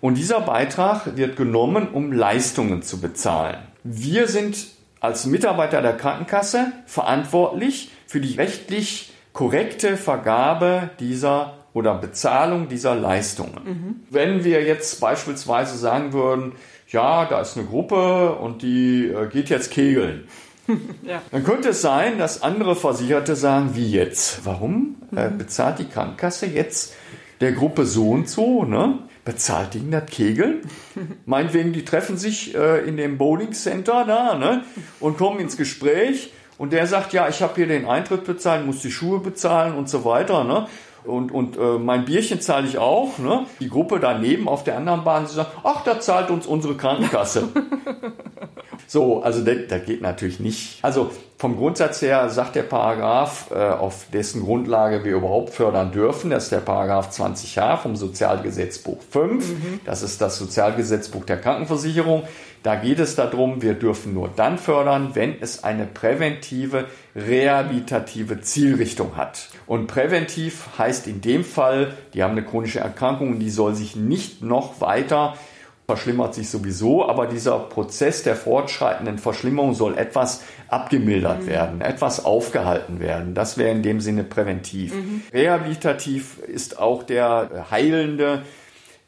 und 0.00 0.18
dieser 0.18 0.40
Beitrag 0.40 1.16
wird 1.16 1.36
genommen, 1.36 1.88
um 1.92 2.12
Leistungen 2.12 2.82
zu 2.82 3.00
bezahlen. 3.00 3.56
Wir 3.84 4.26
sind 4.26 4.58
als 5.00 5.26
Mitarbeiter 5.26 5.82
der 5.82 5.96
Krankenkasse 5.96 6.72
verantwortlich 6.86 7.90
für 8.06 8.20
die 8.20 8.34
rechtlich 8.34 9.12
korrekte 9.32 9.96
Vergabe 9.96 10.90
dieser 10.98 11.54
oder 11.72 11.94
Bezahlung 11.94 12.68
dieser 12.68 12.94
Leistungen. 12.94 13.60
Mhm. 13.64 13.96
Wenn 14.10 14.44
wir 14.44 14.64
jetzt 14.64 15.00
beispielsweise 15.00 15.76
sagen 15.76 16.12
würden, 16.12 16.52
ja, 16.88 17.26
da 17.26 17.40
ist 17.40 17.56
eine 17.56 17.66
Gruppe 17.66 18.32
und 18.32 18.62
die 18.62 19.06
äh, 19.06 19.28
geht 19.28 19.50
jetzt 19.50 19.70
kegeln. 19.70 20.26
ja. 21.02 21.22
Dann 21.30 21.44
könnte 21.44 21.70
es 21.70 21.82
sein, 21.82 22.18
dass 22.18 22.42
andere 22.42 22.74
Versicherte 22.74 23.36
sagen, 23.36 23.70
wie 23.74 23.90
jetzt? 23.90 24.44
Warum 24.44 24.96
äh, 25.14 25.28
mhm. 25.28 25.38
bezahlt 25.38 25.78
die 25.78 25.86
Krankenkasse 25.86 26.46
jetzt 26.46 26.94
der 27.40 27.52
Gruppe 27.52 27.84
so 27.86 28.10
und 28.10 28.28
so, 28.28 28.64
ne? 28.64 28.98
Bezahlt 29.28 29.74
die 29.74 29.90
das 29.90 30.06
Kegeln? 30.06 30.62
Meinetwegen, 31.26 31.74
die 31.74 31.84
treffen 31.84 32.16
sich 32.16 32.54
äh, 32.54 32.78
in 32.88 32.96
dem 32.96 33.18
Bowling 33.18 33.52
Center 33.52 34.06
da, 34.06 34.34
ne? 34.36 34.64
Und 35.00 35.18
kommen 35.18 35.38
ins 35.38 35.58
Gespräch 35.58 36.32
und 36.56 36.72
der 36.72 36.86
sagt, 36.86 37.12
ja, 37.12 37.28
ich 37.28 37.42
habe 37.42 37.56
hier 37.56 37.66
den 37.66 37.84
Eintritt 37.84 38.24
bezahlt, 38.24 38.64
muss 38.64 38.80
die 38.80 38.90
Schuhe 38.90 39.20
bezahlen 39.20 39.74
und 39.74 39.90
so 39.90 40.06
weiter, 40.06 40.44
ne? 40.44 40.66
Und, 41.04 41.30
und 41.30 41.58
äh, 41.58 41.78
mein 41.78 42.06
Bierchen 42.06 42.40
zahle 42.40 42.66
ich 42.68 42.78
auch. 42.78 43.18
Ne? 43.18 43.44
Die 43.60 43.68
Gruppe 43.68 44.00
daneben 44.00 44.48
auf 44.48 44.64
der 44.64 44.78
anderen 44.78 45.04
Bahn, 45.04 45.26
sie 45.26 45.34
sagt, 45.34 45.58
ach, 45.62 45.84
da 45.84 46.00
zahlt 46.00 46.30
uns 46.30 46.46
unsere 46.46 46.74
Krankenkasse. 46.74 47.48
so, 48.88 49.22
also 49.22 49.44
das, 49.44 49.84
geht 49.84 50.00
natürlich 50.00 50.40
nicht. 50.40 50.78
Also 50.82 51.10
vom 51.36 51.56
Grundsatz 51.56 52.00
her 52.00 52.30
sagt 52.30 52.56
der 52.56 52.62
Paragraph, 52.62 53.50
äh, 53.50 53.54
auf 53.54 54.06
dessen 54.12 54.42
Grundlage 54.42 55.04
wir 55.04 55.14
überhaupt 55.14 55.50
fördern 55.50 55.92
dürfen, 55.92 56.30
das 56.30 56.44
ist 56.44 56.52
der 56.52 56.60
Paragraph 56.60 57.10
20h 57.10 57.76
vom 57.76 57.96
Sozialgesetzbuch 57.96 58.98
5. 59.10 59.48
Mhm. 59.48 59.80
Das 59.84 60.02
ist 60.02 60.22
das 60.22 60.38
Sozialgesetzbuch 60.38 61.26
der 61.26 61.36
Krankenversicherung. 61.36 62.22
Da 62.62 62.76
geht 62.76 62.98
es 62.98 63.14
darum, 63.14 63.60
wir 63.60 63.74
dürfen 63.74 64.14
nur 64.14 64.30
dann 64.34 64.56
fördern, 64.56 65.10
wenn 65.12 65.36
es 65.40 65.62
eine 65.62 65.84
präventive, 65.86 66.86
rehabilitative 67.14 68.40
Zielrichtung 68.40 69.16
hat. 69.16 69.50
Und 69.66 69.86
präventiv 69.86 70.66
heißt 70.78 71.06
in 71.06 71.20
dem 71.20 71.44
Fall, 71.44 71.92
die 72.14 72.22
haben 72.22 72.32
eine 72.32 72.42
chronische 72.42 72.80
Erkrankung 72.80 73.32
und 73.32 73.38
die 73.38 73.50
soll 73.50 73.74
sich 73.74 73.96
nicht 73.96 74.42
noch 74.42 74.80
weiter 74.80 75.34
verschlimmert 75.88 76.34
sich 76.34 76.50
sowieso, 76.50 77.08
aber 77.08 77.26
dieser 77.26 77.58
Prozess 77.58 78.22
der 78.22 78.36
fortschreitenden 78.36 79.16
Verschlimmerung 79.16 79.72
soll 79.72 79.96
etwas 79.96 80.42
abgemildert 80.68 81.44
mhm. 81.44 81.46
werden, 81.46 81.80
etwas 81.80 82.26
aufgehalten 82.26 83.00
werden. 83.00 83.32
Das 83.32 83.56
wäre 83.56 83.70
in 83.70 83.82
dem 83.82 84.02
Sinne 84.02 84.22
präventiv. 84.22 84.94
Mhm. 84.94 85.22
Rehabilitativ 85.32 86.40
ist 86.40 86.78
auch 86.78 87.04
der 87.04 87.68
heilende, 87.70 88.42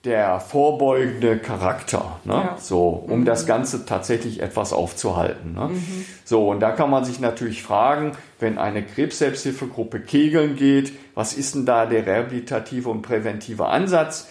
der 0.04 0.40
vorbeugende 0.40 1.36
Charakter, 1.36 2.18
ne? 2.24 2.32
Ja. 2.32 2.56
so, 2.58 2.88
um 2.88 3.20
mhm. 3.20 3.24
das 3.26 3.44
Ganze 3.44 3.84
tatsächlich 3.84 4.40
etwas 4.40 4.72
aufzuhalten. 4.72 5.52
Ne? 5.52 5.68
Mhm. 5.68 6.06
So, 6.24 6.48
und 6.48 6.60
da 6.60 6.70
kann 6.70 6.88
man 6.88 7.04
sich 7.04 7.20
natürlich 7.20 7.62
fragen, 7.62 8.12
wenn 8.38 8.56
eine 8.56 8.82
Krebs-Selbsthilfegruppe 8.82 10.00
Kegeln 10.00 10.56
geht, 10.56 10.94
was 11.14 11.34
ist 11.34 11.54
denn 11.54 11.66
da 11.66 11.84
der 11.84 12.06
rehabilitative 12.06 12.88
und 12.88 13.02
präventive 13.02 13.66
Ansatz? 13.66 14.30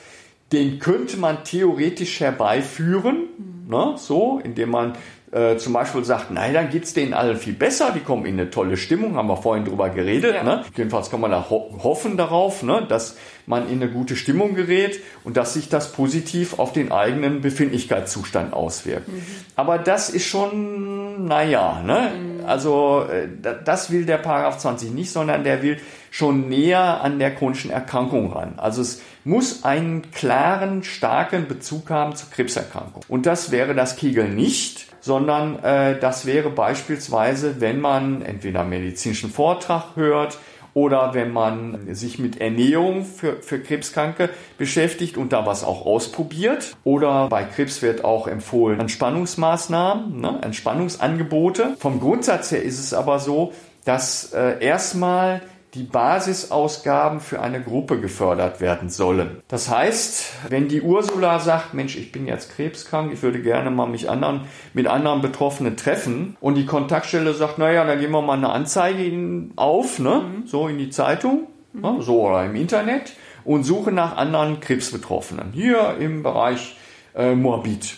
Den 0.52 0.80
könnte 0.80 1.18
man 1.18 1.44
theoretisch 1.44 2.20
herbeiführen, 2.20 3.28
mhm. 3.38 3.70
ne? 3.70 3.94
so, 3.98 4.40
indem 4.44 4.72
man 4.72 4.94
äh, 5.32 5.58
zum 5.58 5.74
Beispiel 5.74 6.04
sagt, 6.04 6.32
nein, 6.32 6.56
dann 6.56 6.70
geht's 6.72 6.94
denen 6.94 7.14
allen 7.14 7.38
viel 7.38 7.54
besser, 7.54 7.92
die 7.94 8.00
kommen 8.00 8.26
in 8.26 8.40
eine 8.40 8.50
tolle 8.50 8.78
Stimmung, 8.78 9.16
haben 9.16 9.28
wir 9.28 9.38
vorhin 9.38 9.64
drüber 9.64 9.90
geredet. 9.90 10.34
Ja. 10.34 10.44
Ne? 10.44 10.64
Jedenfalls 10.76 11.12
kann 11.12 11.22
man 11.22 11.30
da 11.30 11.50
ho 11.50 11.78
hoffen 11.84 12.18
darauf, 12.18 12.64
ne? 12.64 12.84
dass 12.90 13.16
man 13.46 13.70
in 13.70 13.82
eine 13.82 13.92
gute 13.92 14.16
Stimmung 14.16 14.56
gerät 14.56 15.00
und 15.24 15.38
dass 15.38 15.54
sich 15.54 15.70
das 15.70 15.92
positiv 15.92 16.58
auf 16.58 16.74
den 16.74 16.92
eigenen 16.92 17.42
Befindlichkeitszustand 17.42 18.54
auswirkt. 18.54 19.08
Mhm. 19.08 19.22
Aber 19.56 19.78
das 19.78 20.10
ist 20.10 20.26
schon, 20.26 21.28
naja, 21.28 21.84
ne? 21.86 22.12
Mhm. 22.12 22.46
also 22.46 23.04
äh, 23.04 23.28
das 23.64 23.92
will 23.92 24.06
der 24.06 24.18
Paragraph 24.18 24.58
20 24.58 24.92
nicht, 24.94 25.12
sondern 25.12 25.44
der 25.44 25.62
will 25.62 25.78
schon 26.12 26.50
näher 26.50 27.02
an 27.02 27.20
der 27.20 27.34
chronischen 27.34 27.72
Erkrankung 27.72 28.32
ran. 28.34 28.54
Also 28.58 28.82
es 28.82 29.02
muss 29.24 29.64
einen 29.64 30.12
klaren, 30.12 30.84
starken 30.84 31.48
Bezug 31.48 31.90
haben 31.90 32.16
zur 32.16 32.30
Krebserkrankung. 32.30 33.04
Und 33.08 33.26
das 33.26 33.52
wäre 33.52 33.76
das 33.76 33.96
Kegel 33.96 34.30
nicht 34.30 34.90
sondern 35.02 35.64
äh, 35.64 35.98
das 36.00 36.26
wäre 36.26 36.50
beispielsweise, 36.50 37.62
wenn 37.62 37.80
man 37.80 38.22
entweder 38.22 38.62
einen 38.62 38.70
medizinischen 38.70 39.30
Vortrag 39.30 39.96
hört 39.96 40.38
oder 40.74 41.14
wenn 41.14 41.32
man 41.32 41.94
sich 41.96 42.20
mit 42.20 42.40
Ernährung 42.40 43.04
für, 43.04 43.42
für 43.42 43.60
Krebskranke 43.60 44.30
beschäftigt 44.58 45.18
und 45.18 45.34
da 45.34 45.46
was 45.46 45.64
auch 45.64 45.86
ausprobiert. 45.86 46.76
Oder 46.84 47.28
bei 47.28 47.44
Krebs 47.44 47.82
wird 47.82 48.04
auch 48.04 48.28
empfohlen 48.28 48.80
Entspannungsmaßnahmen, 48.80 50.22
ne, 50.22 50.40
Entspannungsangebote. 50.42 51.76
Vom 51.80 52.00
Grundsatz 52.00 52.52
her 52.52 52.62
ist 52.62 52.80
es 52.80 52.94
aber 52.94 53.20
so, 53.20 53.54
dass 53.86 54.32
äh, 54.34 54.64
erstmal 54.64 55.42
die 55.76 55.84
Basisausgaben 55.84 57.20
für 57.20 57.42
eine 57.42 57.62
Gruppe 57.62 58.00
gefördert 58.00 58.60
werden 58.60 58.90
sollen. 58.90 59.42
Das 59.48 59.70
heißt, 59.70 60.50
wenn 60.50 60.68
die 60.68 60.82
Ursula 60.82 61.40
sagt, 61.40 61.74
Mensch, 61.76 61.96
ich 61.96 62.12
bin 62.12 62.26
jetzt 62.26 62.56
krebskrank, 62.56 63.14
ich 63.14 63.22
würde 63.22 63.42
gerne 63.42 63.70
mal 63.70 63.88
mich 63.88 64.10
anderen, 64.10 64.42
mit 64.74 64.88
anderen 64.88 65.22
Betroffenen 65.22 65.78
treffen 65.78 66.36
und 66.42 66.56
die 66.56 66.66
Kontaktstelle 66.66 67.34
sagt, 67.34 67.60
naja, 67.60 67.86
dann 67.86 68.00
gehen 68.00 68.12
wir 68.12 68.22
mal 68.22 68.38
eine 68.38 68.50
Anzeige 68.50 69.50
auf, 69.56 70.00
ne? 70.00 70.22
Mhm. 70.22 70.48
so 70.48 70.68
in 70.68 70.80
die 70.80 70.90
Zeitung, 70.90 71.48
mhm. 71.74 71.82
ne? 71.82 71.96
so 72.00 72.28
oder 72.28 72.46
im 72.46 72.56
Internet 72.56 73.14
und 73.46 73.64
suche 73.64 73.92
nach 73.92 74.18
anderen 74.18 74.60
Krebsbetroffenen. 74.60 75.52
Hier 75.54 75.98
im 76.00 76.24
Bereich 76.24 76.78
äh, 77.16 77.36
Morbid. 77.36 77.96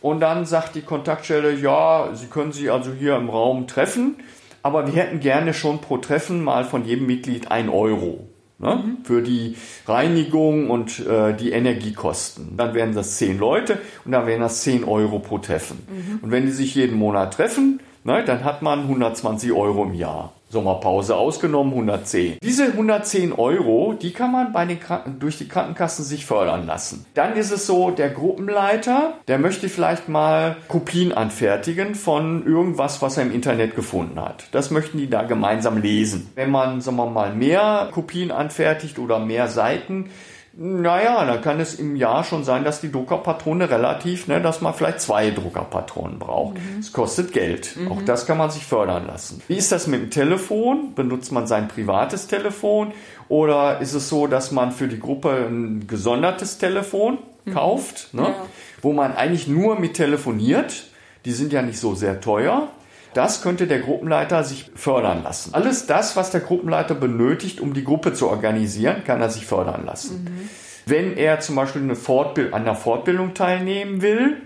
Und 0.00 0.20
dann 0.20 0.44
sagt 0.44 0.74
die 0.74 0.82
Kontaktstelle, 0.82 1.54
ja, 1.54 2.10
Sie 2.12 2.26
können 2.26 2.52
sich 2.52 2.70
also 2.70 2.92
hier 2.92 3.16
im 3.16 3.30
Raum 3.30 3.66
treffen 3.66 4.16
aber 4.64 4.86
wir 4.86 4.94
hätten 4.94 5.20
gerne 5.20 5.52
schon 5.52 5.80
pro 5.80 5.98
Treffen 5.98 6.42
mal 6.42 6.64
von 6.64 6.86
jedem 6.86 7.06
Mitglied 7.06 7.50
ein 7.50 7.68
Euro. 7.68 8.26
Ne? 8.58 8.82
Mhm. 8.82 9.04
Für 9.04 9.20
die 9.20 9.56
Reinigung 9.86 10.70
und 10.70 11.06
äh, 11.06 11.34
die 11.34 11.52
Energiekosten. 11.52 12.56
Dann 12.56 12.72
wären 12.72 12.94
das 12.94 13.18
zehn 13.18 13.38
Leute 13.38 13.78
und 14.06 14.12
dann 14.12 14.26
wären 14.26 14.40
das 14.40 14.62
zehn 14.62 14.84
Euro 14.84 15.18
pro 15.18 15.36
Treffen. 15.36 15.86
Mhm. 15.86 16.18
Und 16.22 16.30
wenn 16.30 16.46
die 16.46 16.52
sich 16.52 16.74
jeden 16.74 16.96
Monat 16.96 17.34
treffen, 17.34 17.80
ne, 18.04 18.24
dann 18.24 18.44
hat 18.44 18.62
man 18.62 18.80
120 18.82 19.52
Euro 19.52 19.84
im 19.84 19.94
Jahr. 19.94 20.32
Sommerpause 20.54 21.16
ausgenommen 21.16 21.72
110. 21.72 22.38
Diese 22.40 22.66
110 22.66 23.32
Euro, 23.32 23.94
die 24.00 24.12
kann 24.12 24.30
man 24.30 24.52
bei 24.52 24.64
den 24.64 24.78
durch 25.18 25.36
die 25.36 25.48
Krankenkassen 25.48 26.04
sich 26.04 26.24
fördern 26.24 26.64
lassen. 26.64 27.04
Dann 27.14 27.34
ist 27.36 27.50
es 27.50 27.66
so, 27.66 27.90
der 27.90 28.10
Gruppenleiter, 28.10 29.14
der 29.26 29.38
möchte 29.38 29.68
vielleicht 29.68 30.08
mal 30.08 30.56
Kopien 30.68 31.12
anfertigen 31.12 31.96
von 31.96 32.46
irgendwas, 32.46 33.02
was 33.02 33.16
er 33.16 33.24
im 33.24 33.32
Internet 33.32 33.74
gefunden 33.74 34.20
hat. 34.20 34.44
Das 34.52 34.70
möchten 34.70 34.98
die 34.98 35.10
da 35.10 35.24
gemeinsam 35.24 35.78
lesen. 35.78 36.30
Wenn 36.36 36.52
man, 36.52 36.80
sagen 36.80 36.98
wir 36.98 37.10
mal, 37.10 37.34
mehr 37.34 37.88
Kopien 37.90 38.30
anfertigt 38.30 39.00
oder 39.00 39.18
mehr 39.18 39.48
Seiten, 39.48 40.10
naja, 40.56 41.24
dann 41.24 41.42
kann 41.42 41.58
es 41.58 41.74
im 41.74 41.96
Jahr 41.96 42.22
schon 42.22 42.44
sein, 42.44 42.64
dass 42.64 42.80
die 42.80 42.92
Druckerpatrone 42.92 43.70
relativ, 43.70 44.28
ne, 44.28 44.40
dass 44.40 44.60
man 44.60 44.72
vielleicht 44.72 45.00
zwei 45.00 45.30
Druckerpatronen 45.30 46.18
braucht. 46.18 46.54
Mhm. 46.54 46.78
Es 46.80 46.92
kostet 46.92 47.32
Geld. 47.32 47.76
Mhm. 47.76 47.90
Auch 47.90 48.02
das 48.02 48.26
kann 48.26 48.38
man 48.38 48.50
sich 48.50 48.64
fördern 48.64 49.06
lassen. 49.06 49.42
Wie 49.48 49.56
ist 49.56 49.72
das 49.72 49.86
mit 49.86 50.00
dem 50.00 50.10
Telefon? 50.10 50.94
Benutzt 50.94 51.32
man 51.32 51.46
sein 51.46 51.66
privates 51.66 52.28
Telefon? 52.28 52.92
Oder 53.28 53.80
ist 53.80 53.94
es 53.94 54.08
so, 54.08 54.26
dass 54.26 54.52
man 54.52 54.70
für 54.70 54.86
die 54.86 55.00
Gruppe 55.00 55.46
ein 55.48 55.86
gesondertes 55.88 56.58
Telefon 56.58 57.18
mhm. 57.44 57.54
kauft, 57.54 58.14
ne? 58.14 58.22
Ja. 58.22 58.34
wo 58.80 58.92
man 58.92 59.16
eigentlich 59.16 59.48
nur 59.48 59.78
mit 59.78 59.94
telefoniert? 59.94 60.84
Die 61.24 61.32
sind 61.32 61.52
ja 61.52 61.62
nicht 61.62 61.78
so 61.78 61.94
sehr 61.94 62.20
teuer. 62.20 62.68
Das 63.14 63.42
könnte 63.42 63.66
der 63.66 63.78
Gruppenleiter 63.78 64.44
sich 64.44 64.70
fördern 64.74 65.22
lassen. 65.22 65.54
Alles 65.54 65.86
das, 65.86 66.16
was 66.16 66.30
der 66.30 66.40
Gruppenleiter 66.40 66.94
benötigt, 66.94 67.60
um 67.60 67.72
die 67.72 67.84
Gruppe 67.84 68.12
zu 68.12 68.28
organisieren, 68.28 69.04
kann 69.04 69.20
er 69.20 69.30
sich 69.30 69.46
fördern 69.46 69.86
lassen. 69.86 70.24
Mhm. 70.24 70.48
Wenn 70.86 71.16
er 71.16 71.40
zum 71.40 71.56
Beispiel 71.56 71.82
eine 71.82 71.96
Fortbild 71.96 72.52
an 72.52 72.62
einer 72.62 72.74
Fortbildung 72.74 73.32
teilnehmen 73.32 74.02
will, 74.02 74.36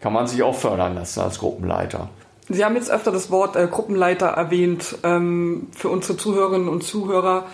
kann 0.00 0.12
man 0.12 0.26
sich 0.26 0.42
auch 0.42 0.54
fördern 0.54 0.94
lassen 0.94 1.20
als 1.20 1.38
Gruppenleiter. 1.38 2.08
Sie 2.48 2.64
haben 2.64 2.74
jetzt 2.74 2.90
öfter 2.90 3.12
das 3.12 3.30
Wort 3.30 3.54
äh, 3.54 3.68
Gruppenleiter 3.70 4.26
erwähnt. 4.26 4.96
Ähm, 5.04 5.68
für 5.76 5.88
unsere 5.88 6.16
Zuhörerinnen 6.16 6.68
und 6.68 6.82
Zuhörer, 6.82 7.46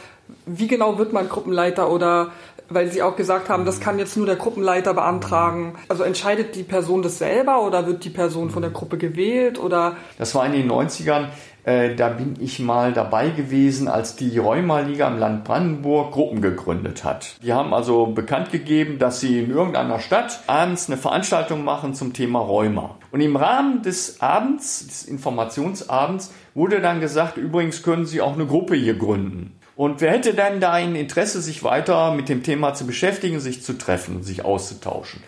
wie 0.47 0.69
genau 0.69 0.97
wird 0.97 1.13
man 1.13 1.29
Gruppenleiter 1.29 1.91
oder 1.91 2.31
weil 2.69 2.91
Sie 2.91 3.03
auch 3.03 3.17
gesagt 3.17 3.49
haben, 3.49 3.65
das 3.65 3.81
kann 3.81 3.99
jetzt 3.99 4.17
nur 4.17 4.27
der 4.27 4.37
Gruppenleiter 4.37 4.95
beantragen. 4.95 5.75
Also 5.89 6.03
entscheidet 6.03 6.55
die 6.55 6.63
Person 6.63 7.03
das 7.03 7.19
selber 7.19 7.63
oder 7.63 7.87
wird 7.87 8.05
die 8.05 8.11
Person 8.11 8.51
von 8.51 8.63
der 8.63 8.71
Gruppe 8.71 8.99
gewählt 8.99 9.59
oder? 9.59 9.97
Das 10.19 10.35
war 10.35 10.47
in 10.47 10.53
den 10.53 10.71
90ern. 10.71 11.29
Äh, 11.67 11.97
da 11.97 12.11
bin 12.11 12.37
ich 12.39 12.61
mal 12.61 12.93
dabei 12.93 13.31
gewesen, 13.31 13.89
als 13.89 14.15
die 14.15 14.39
Rheuma-Liga 14.39 15.09
im 15.09 15.19
Land 15.19 15.43
Brandenburg 15.43 16.13
Gruppen 16.13 16.41
gegründet 16.41 17.03
hat. 17.03 17.35
Die 17.43 17.53
haben 17.53 17.75
also 17.75 18.07
bekannt 18.07 18.53
gegeben, 18.53 19.01
dass 19.01 19.19
sie 19.19 19.41
in 19.41 19.51
irgendeiner 19.51 19.99
Stadt 19.99 20.45
abends 20.47 20.89
eine 20.89 20.97
Veranstaltung 20.97 21.65
machen 21.65 21.93
zum 21.95 22.13
Thema 22.13 22.39
Rheuma. 22.39 22.99
Und 23.11 23.21
im 23.21 23.35
Rahmen 23.35 23.83
des 23.83 24.21
Abends, 24.21 24.87
des 24.87 25.05
Informationsabends, 25.07 26.33
wurde 26.55 26.81
dann 26.81 27.01
gesagt, 27.01 27.37
übrigens 27.37 27.83
können 27.83 28.07
Sie 28.07 28.21
auch 28.21 28.35
eine 28.35 28.47
Gruppe 28.47 28.77
hier 28.77 28.97
gründen. 28.97 29.59
Und 29.77 30.01
wer 30.01 30.13
hätte 30.13 30.33
denn 30.33 30.59
da 30.59 30.73
ein 30.73 30.97
Interesse, 30.97 31.43
sich 31.43 31.63
weiter 31.63 32.15
mit 32.15 32.31
dem 32.31 32.43
Thema 32.43 32.73
zu 32.73 32.87
beschäftigen, 32.87 33.41
sich 33.41 33.63
zu 33.63 33.75
treffen, 33.75 34.23
sich 34.23 34.45
auszutauschen? 34.45 35.23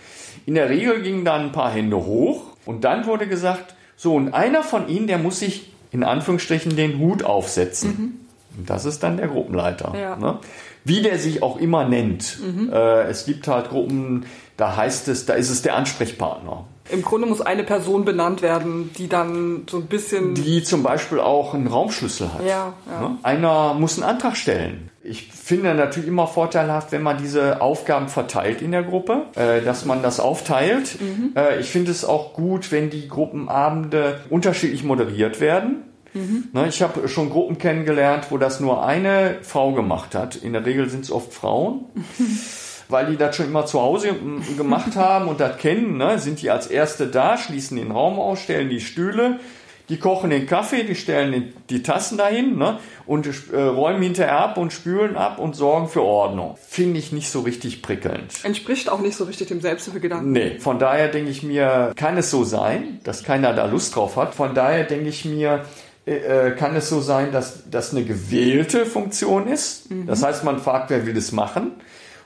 In 0.47 0.55
der 0.55 0.71
Regel 0.71 1.03
gingen 1.03 1.27
dann 1.27 1.47
ein 1.47 1.53
paar 1.53 1.71
Hände 1.71 1.97
hoch 1.97 2.45
und 2.65 2.85
dann 2.85 3.07
wurde 3.07 3.29
gesagt, 3.29 3.75
so, 3.97 4.15
und 4.15 4.33
einer 4.33 4.63
von 4.63 4.89
Ihnen, 4.89 5.07
der 5.07 5.19
muss 5.19 5.41
sich 5.41 5.73
in 5.91 6.03
Anführungsstrichen 6.03 6.77
den 6.77 6.99
Hut 6.99 7.25
aufsetzen. 7.25 7.91
Mhm. 7.91 8.15
Und 8.59 8.71
das 8.71 8.87
ist 8.87 9.03
dann 9.03 9.19
der 9.19 9.29
Gruppenleiter. 9.29 9.95
Ja. 9.99 10.17
Ne? 10.17 10.39
Wie 10.85 11.03
der 11.03 11.19
sich 11.19 11.43
auch 11.43 11.59
immer 11.59 11.87
nennt. 11.87 12.39
Mhm. 12.41 12.73
Äh, 12.73 13.03
es 13.03 13.27
gibt 13.27 13.47
halt 13.49 13.69
Gruppen, 13.69 14.25
da 14.57 14.77
heißt 14.77 15.09
es, 15.09 15.27
da 15.27 15.35
ist 15.35 15.51
es 15.51 15.63
der 15.63 15.77
Ansprechpartner. 15.77 16.65
Im 16.91 17.03
Grunde 17.03 17.27
muss 17.27 17.41
eine 17.41 17.65
Person 17.65 18.05
benannt 18.05 18.43
werden, 18.43 18.91
die 18.97 19.09
dann 19.09 19.67
so 19.69 19.79
ein 19.79 19.87
bisschen. 19.87 20.35
Die 20.35 20.63
zum 20.63 20.83
Beispiel 20.83 21.21
auch 21.21 21.55
einen 21.55 21.67
Raumschlüssel 21.67 22.33
hat. 22.33 22.45
Ja, 22.45 22.75
ja. 22.91 23.01
Ne? 23.01 23.19
Einer 23.23 23.75
muss 23.75 24.01
einen 24.01 24.09
Antrag 24.11 24.37
stellen. 24.37 24.91
Ich 25.03 25.33
finde 25.33 25.75
natürlich 25.75 26.09
immer 26.09 26.27
vorteilhaft, 26.27 26.93
wenn 26.93 27.03
man 27.03 27.19
diese 27.19 27.61
Aufgaben 27.61 28.09
verteilt 28.09 28.61
in 28.61 28.73
der 28.73 28.83
Gruppe, 28.83 29.27
äh, 29.37 29.63
dass 29.63 29.85
man 29.85 30.03
das 30.03 30.21
aufteilt. 30.21 31.01
Mhm. 31.01 31.33
Äh, 31.35 31.61
ich 31.61 31.71
finde 31.71 31.91
es 31.91 32.05
auch 32.05 32.35
gut, 32.35 32.73
wenn 32.73 32.91
die 32.91 33.09
Gruppenabende 33.09 34.21
unterschiedlich 34.31 34.85
moderiert 34.85 35.41
werden. 35.41 35.85
Mhm. 36.15 36.49
Ne, 36.53 36.69
ich 36.69 36.83
habe 36.83 37.09
schon 37.09 37.31
Gruppen 37.31 37.59
kennengelernt, 37.59 38.27
wo 38.31 38.39
das 38.39 38.61
nur 38.61 38.85
eine 38.85 39.37
Frau 39.43 39.73
gemacht 39.73 40.15
hat. 40.15 40.37
In 40.37 40.53
der 40.53 40.65
Regel 40.65 40.89
sind 40.89 41.05
es 41.05 41.11
oft 41.11 41.33
Frauen. 41.33 41.87
Weil 42.89 43.07
die 43.07 43.17
das 43.17 43.37
schon 43.37 43.47
immer 43.47 43.67
zu 43.67 43.81
Hause 43.81 44.15
gemacht 44.57 44.97
haben 44.97 45.29
und 45.29 45.41
das 45.41 45.59
kennen, 45.59 45.97
ne, 45.97 46.19
sind 46.19 46.41
die 46.43 46.51
als 46.51 46.67
Erste 46.67 47.07
da, 47.07 47.37
schließen 47.37 47.77
den 47.77 47.91
Raum 47.91 48.19
aus, 48.19 48.41
stellen 48.41 48.71
die 48.71 48.81
Stühle, 48.81 49.41
die 49.89 49.99
kochen 49.99 50.31
den 50.31 50.47
Kaffee, 50.47 50.85
die 50.85 50.95
stellen 50.95 51.33
die, 51.33 51.53
die 51.71 51.83
Tassen 51.83 52.19
dahin 52.19 52.59
ne, 52.59 52.79
und 53.07 53.27
äh, 53.27 53.61
räumen 53.61 54.03
hinterher 54.03 54.39
ab 54.39 54.59
und 54.59 54.73
spülen 54.73 55.17
ab 55.17 55.39
und 55.39 55.57
sorgen 55.57 55.89
für 55.89 56.03
Ordnung. 56.03 56.57
Finde 56.67 56.99
ich 56.99 57.13
nicht 57.13 57.31
so 57.31 57.41
richtig 57.41 57.81
prickelnd. 57.81 58.33
Entspricht 58.43 58.91
auch 58.91 59.01
nicht 59.01 59.17
so 59.17 59.25
richtig 59.25 59.49
dem 59.49 59.61
Selbsthilfegedanken. 59.61 60.33
Nee, 60.33 60.59
von 60.59 60.79
daher 60.79 61.09
denke 61.09 61.31
ich 61.31 61.43
mir, 61.43 61.93
kann 61.97 62.19
es 62.19 62.31
so 62.31 62.45
sein, 62.45 63.01
dass 63.05 63.25
keiner 63.25 63.55
da 63.55 63.67
Lust 63.67 63.97
drauf 63.97 64.17
hat. 64.17 64.35
Von 64.35 64.55
daher 64.55 64.85
denke 64.85 65.09
ich 65.09 65.25
mir, 65.25 65.65
äh, 66.05 66.53
kann 66.53 66.75
es 66.77 66.89
so 66.89 67.01
sein, 67.01 67.33
dass 67.33 67.71
das 67.71 67.93
eine 67.93 68.05
gewählte 68.05 68.87
Funktion 68.87 69.47
ist. 69.47 69.87
Das 70.07 70.23
heißt, 70.23 70.45
man 70.45 70.59
fragt, 70.59 70.91
wer 70.91 71.07
will 71.07 71.15
das 71.15 71.33
machen. 71.33 71.73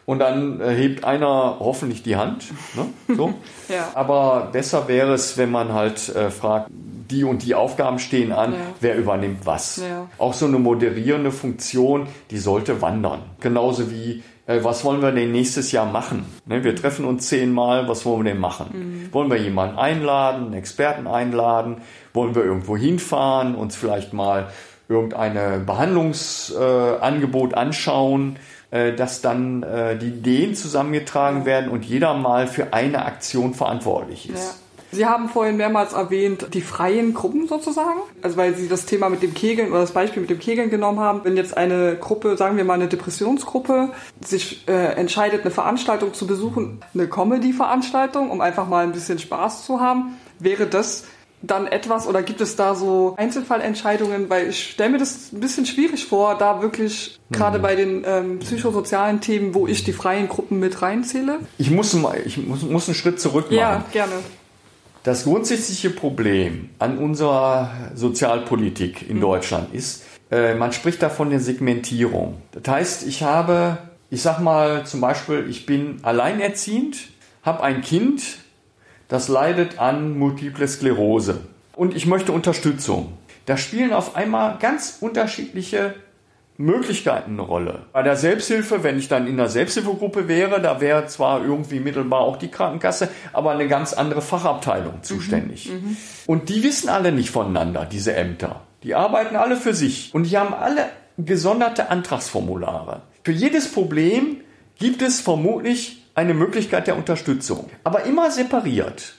Und 0.05 0.19
dann 0.19 0.61
äh, 0.61 0.71
hebt 0.75 1.05
einer 1.05 1.57
hoffentlich 1.61 2.03
die 2.03 2.17
Hand. 2.17 2.47
Ne? 2.75 2.87
So. 3.17 3.35
Ja. 3.69 3.88
Aber 3.95 4.49
besser 4.53 4.87
wäre 4.88 5.15
es, 5.15 5.38
wenn 5.38 5.51
man 5.51 5.73
halt 5.73 6.09
äh, 6.15 6.31
fragt, 6.31 6.69
die 6.71 7.25
und 7.25 7.43
die 7.45 7.55
Aufgaben 7.55 7.99
stehen 7.99 8.33
an, 8.33 8.53
Ja. 8.53 8.59
wer 8.81 8.97
übernimmt 8.97 9.47
was. 9.47 9.77
Ja. 9.79 10.09
Auch 10.19 10.35
so 10.35 10.47
eine 10.47 10.59
moderierende 10.59 11.31
Funktion, 11.31 12.07
die 12.31 12.38
sollte 12.38 12.83
wandern. 12.83 13.21
Genauso 13.41 13.91
wie, 13.91 14.23
äh, 14.47 14.59
was 14.62 14.85
wollen 14.85 15.01
wir 15.01 15.12
denn 15.12 15.31
nächstes 15.33 15.73
Jahr 15.73 15.87
machen? 15.87 16.27
Ne, 16.45 16.65
wir 16.65 16.75
treffen 16.77 17.05
uns 17.07 17.29
zehnmal, 17.29 17.88
was 17.88 18.05
wollen 18.05 18.25
wir 18.25 18.33
denn 18.33 18.41
machen? 18.41 19.09
Wollen 19.12 19.31
wir 19.31 19.38
jemanden 19.38 19.79
einladen, 19.79 20.47
einen 20.47 20.55
Experten 20.55 21.07
einladen? 21.07 21.77
Wollen 22.12 22.35
wir 22.35 22.45
irgendwo 22.45 22.77
hinfahren, 22.77 23.55
uns 23.55 23.77
vielleicht 23.77 24.12
mal 24.12 24.49
irgendeine 24.88 25.61
Behandlungsangebot 25.61 27.53
äh, 27.53 27.57
anschauen, 27.57 28.37
äh, 28.73 28.95
dass 28.95 29.21
dann 29.21 29.63
äh, 29.63 29.97
die 29.99 30.09
Ideen 30.09 30.55
zusammengetragen 30.55 31.45
werden 31.45 31.71
und 31.71 31.85
jeder 31.85 32.15
mal 32.15 32.47
für 32.47 32.73
eine 32.73 33.05
Aktion 33.05 33.53
verantwortlich 33.53 34.31
ist. 34.31 34.39
Ja. 34.39 34.63
Sie 34.95 35.07
haben 35.07 35.31
vorhin 35.31 35.57
mehrmals 35.57 35.95
erwähnt, 35.95 36.49
die 36.53 36.61
freien 36.61 37.15
Gruppen 37.15 37.49
sozusagen. 37.49 38.01
Also 38.21 38.37
weil 38.37 38.55
Sie 38.55 38.69
das 38.69 38.85
Thema 38.85 39.09
mit 39.09 39.23
dem 39.23 39.33
Kegeln 39.33 39.71
oder 39.71 39.81
das 39.81 39.93
Beispiel 39.93 40.21
mit 40.21 40.31
dem 40.31 40.39
Kegeln 40.39 40.69
genommen 40.69 41.01
haben. 41.01 41.21
Wenn 41.23 41.37
jetzt 41.37 41.57
eine 41.57 41.97
Gruppe, 41.97 42.37
sagen 42.37 42.59
wir 42.59 42.65
mal 42.65 42.75
eine 42.75 42.89
Depressionsgruppe, 42.89 43.91
sich 44.23 44.67
äh, 44.69 44.95
entscheidet, 44.95 45.43
eine 45.43 45.51
Veranstaltung 45.51 46.13
zu 46.13 46.27
besuchen, 46.27 46.81
eine 46.95 47.09
Comedy-Veranstaltung, 47.09 48.31
um 48.31 48.43
einfach 48.43 48.69
mal 48.69 48.85
ein 48.85 48.93
bisschen 48.93 49.19
Spaß 49.19 49.65
zu 49.65 49.81
haben, 49.81 50.19
wäre 50.39 50.67
das 50.67 51.05
dann 51.42 51.66
etwas 51.66 52.07
oder 52.07 52.22
gibt 52.22 52.40
es 52.40 52.57
da 52.57 52.74
so 52.74 53.14
Einzelfallentscheidungen? 53.16 54.31
Weil 54.31 54.48
ich 54.48 54.70
stelle 54.70 54.90
mir 54.90 54.98
das 54.98 55.33
ein 55.33 55.40
bisschen 55.40 55.66
schwierig 55.66 56.07
vor, 56.07 56.38
da 56.38 56.62
wirklich 56.62 57.18
gerade 57.31 57.59
bei 57.59 57.74
den 57.74 58.05
ähm, 58.07 58.38
psychosozialen 58.38 59.20
Themen, 59.20 59.55
wo 59.55 59.66
ich 59.66 59.85
die 59.85 59.92
freien 59.92 60.28
Gruppen 60.28 60.61
mit 60.61 60.83
reinzähle. 60.83 61.40
Ich 61.59 61.70
muss, 61.70 61.92
mal, 61.94 62.20
ich 62.24 62.37
muss, 62.38 62.62
muss 62.62 62.88
einen 62.88 62.94
Schritt 62.94 63.20
zurück 63.20 63.46
machen. 63.46 63.57
Ja, 63.57 63.85
gerne. 63.92 64.14
Das 65.02 65.24
grundsätzliche 65.24 65.90
Problem 65.90 66.70
an 66.78 66.96
unserer 66.98 67.72
Sozialpolitik 67.94 69.09
in 69.11 69.20
Deutschland 69.20 69.74
ist, 69.74 70.05
äh, 70.31 70.55
man 70.55 70.72
spricht 70.72 71.02
da 71.02 71.11
von 71.11 71.31
der 71.31 71.40
Segmentierung. 71.40 72.40
Das 72.52 72.72
heißt, 72.72 73.07
ich 73.09 73.24
habe, 73.24 73.78
ich 74.11 74.22
sag 74.22 74.38
mal 74.38 74.87
zum 74.87 75.00
Beispiel, 75.00 75.46
ich 75.50 75.66
bin 75.66 75.98
alleinerziehend, 76.02 76.98
habe 77.42 77.64
ein 77.64 77.83
Kind, 77.83 78.22
das 79.09 79.29
leidet 79.29 79.79
an 79.79 80.19
Multiple 80.19 80.67
Sklerose 80.67 81.41
und 81.75 81.95
ich 81.95 82.07
möchte 82.07 82.33
Unterstützung. 82.33 83.12
Da 83.47 83.57
spielen 83.57 83.93
auf 83.93 84.15
einmal 84.15 84.59
ganz 84.61 84.99
unterschiedliche 85.01 85.95
Möglichkeiten 86.59 87.33
eine 87.33 87.43
Rolle. 87.43 87.87
Bei 87.93 88.03
der 88.03 88.17
Selbsthilfe, 88.17 88.85
wenn 88.85 88.99
ich 88.99 89.09
dann 89.09 89.27
in 89.27 89.37
der 89.37 89.49
Selbsthilfegruppe 89.49 90.29
wäre, 90.29 90.61
da 90.61 90.81
wäre 90.81 91.07
zwar 91.07 91.43
irgendwie 91.43 91.81
mittelbar 91.81 92.21
auch 92.21 92.37
die 92.37 92.49
Krankenkasse, 92.49 93.09
aber 93.33 93.53
eine 93.53 93.69
ganz 93.69 93.93
andere 93.95 94.23
Fachabteilung 94.23 95.03
zuständig. 95.03 95.71
Und 96.27 96.49
die 96.49 96.62
wissen 96.62 96.88
alle 96.88 97.11
nicht 97.11 97.31
voneinander, 97.31 97.85
diese 97.85 98.15
Ämter. 98.15 98.61
Die 98.83 98.95
arbeiten 98.95 99.37
alle 99.37 99.57
für 99.57 99.75
sich 99.75 100.15
und 100.15 100.25
die 100.25 100.37
haben 100.37 100.55
alle 100.55 100.85
gesonderte 101.19 101.91
Antragsformulare. 101.91 103.03
Für 103.25 103.33
jedes 103.33 103.71
Problem 103.73 104.38
gibt 104.79 105.03
es 105.03 105.21
vermutlich 105.21 106.02
eine 106.14 106.35
Möglichkeit 106.35 106.87
der 106.87 106.96
Unterstützung, 106.96 107.70
aber 107.85 108.05
immer 108.05 108.31
separiert. 108.31 109.14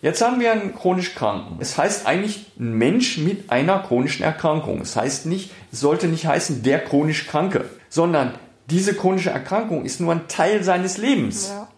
Jetzt 0.00 0.22
haben 0.22 0.38
wir 0.38 0.52
einen 0.52 0.76
chronisch 0.76 1.16
Kranken. 1.16 1.56
Es 1.58 1.76
heißt 1.76 2.06
eigentlich 2.06 2.46
ein 2.58 2.74
Mensch 2.74 3.18
mit 3.18 3.50
einer 3.50 3.80
chronischen 3.80 4.22
Erkrankung. 4.24 4.80
Es 4.80 4.94
heißt 4.94 5.26
nicht, 5.26 5.50
es 5.72 5.80
sollte 5.80 6.06
nicht 6.06 6.26
heißen 6.26 6.62
der 6.62 6.84
chronisch 6.84 7.26
Kranke, 7.26 7.64
sondern 7.88 8.34
diese 8.70 8.94
chronische 8.94 9.30
Erkrankung 9.30 9.84
ist 9.84 10.00
nur 10.00 10.12
ein 10.12 10.28
Teil 10.28 10.62
seines 10.62 10.98
Lebens. 10.98 11.48
Ja. 11.48 11.68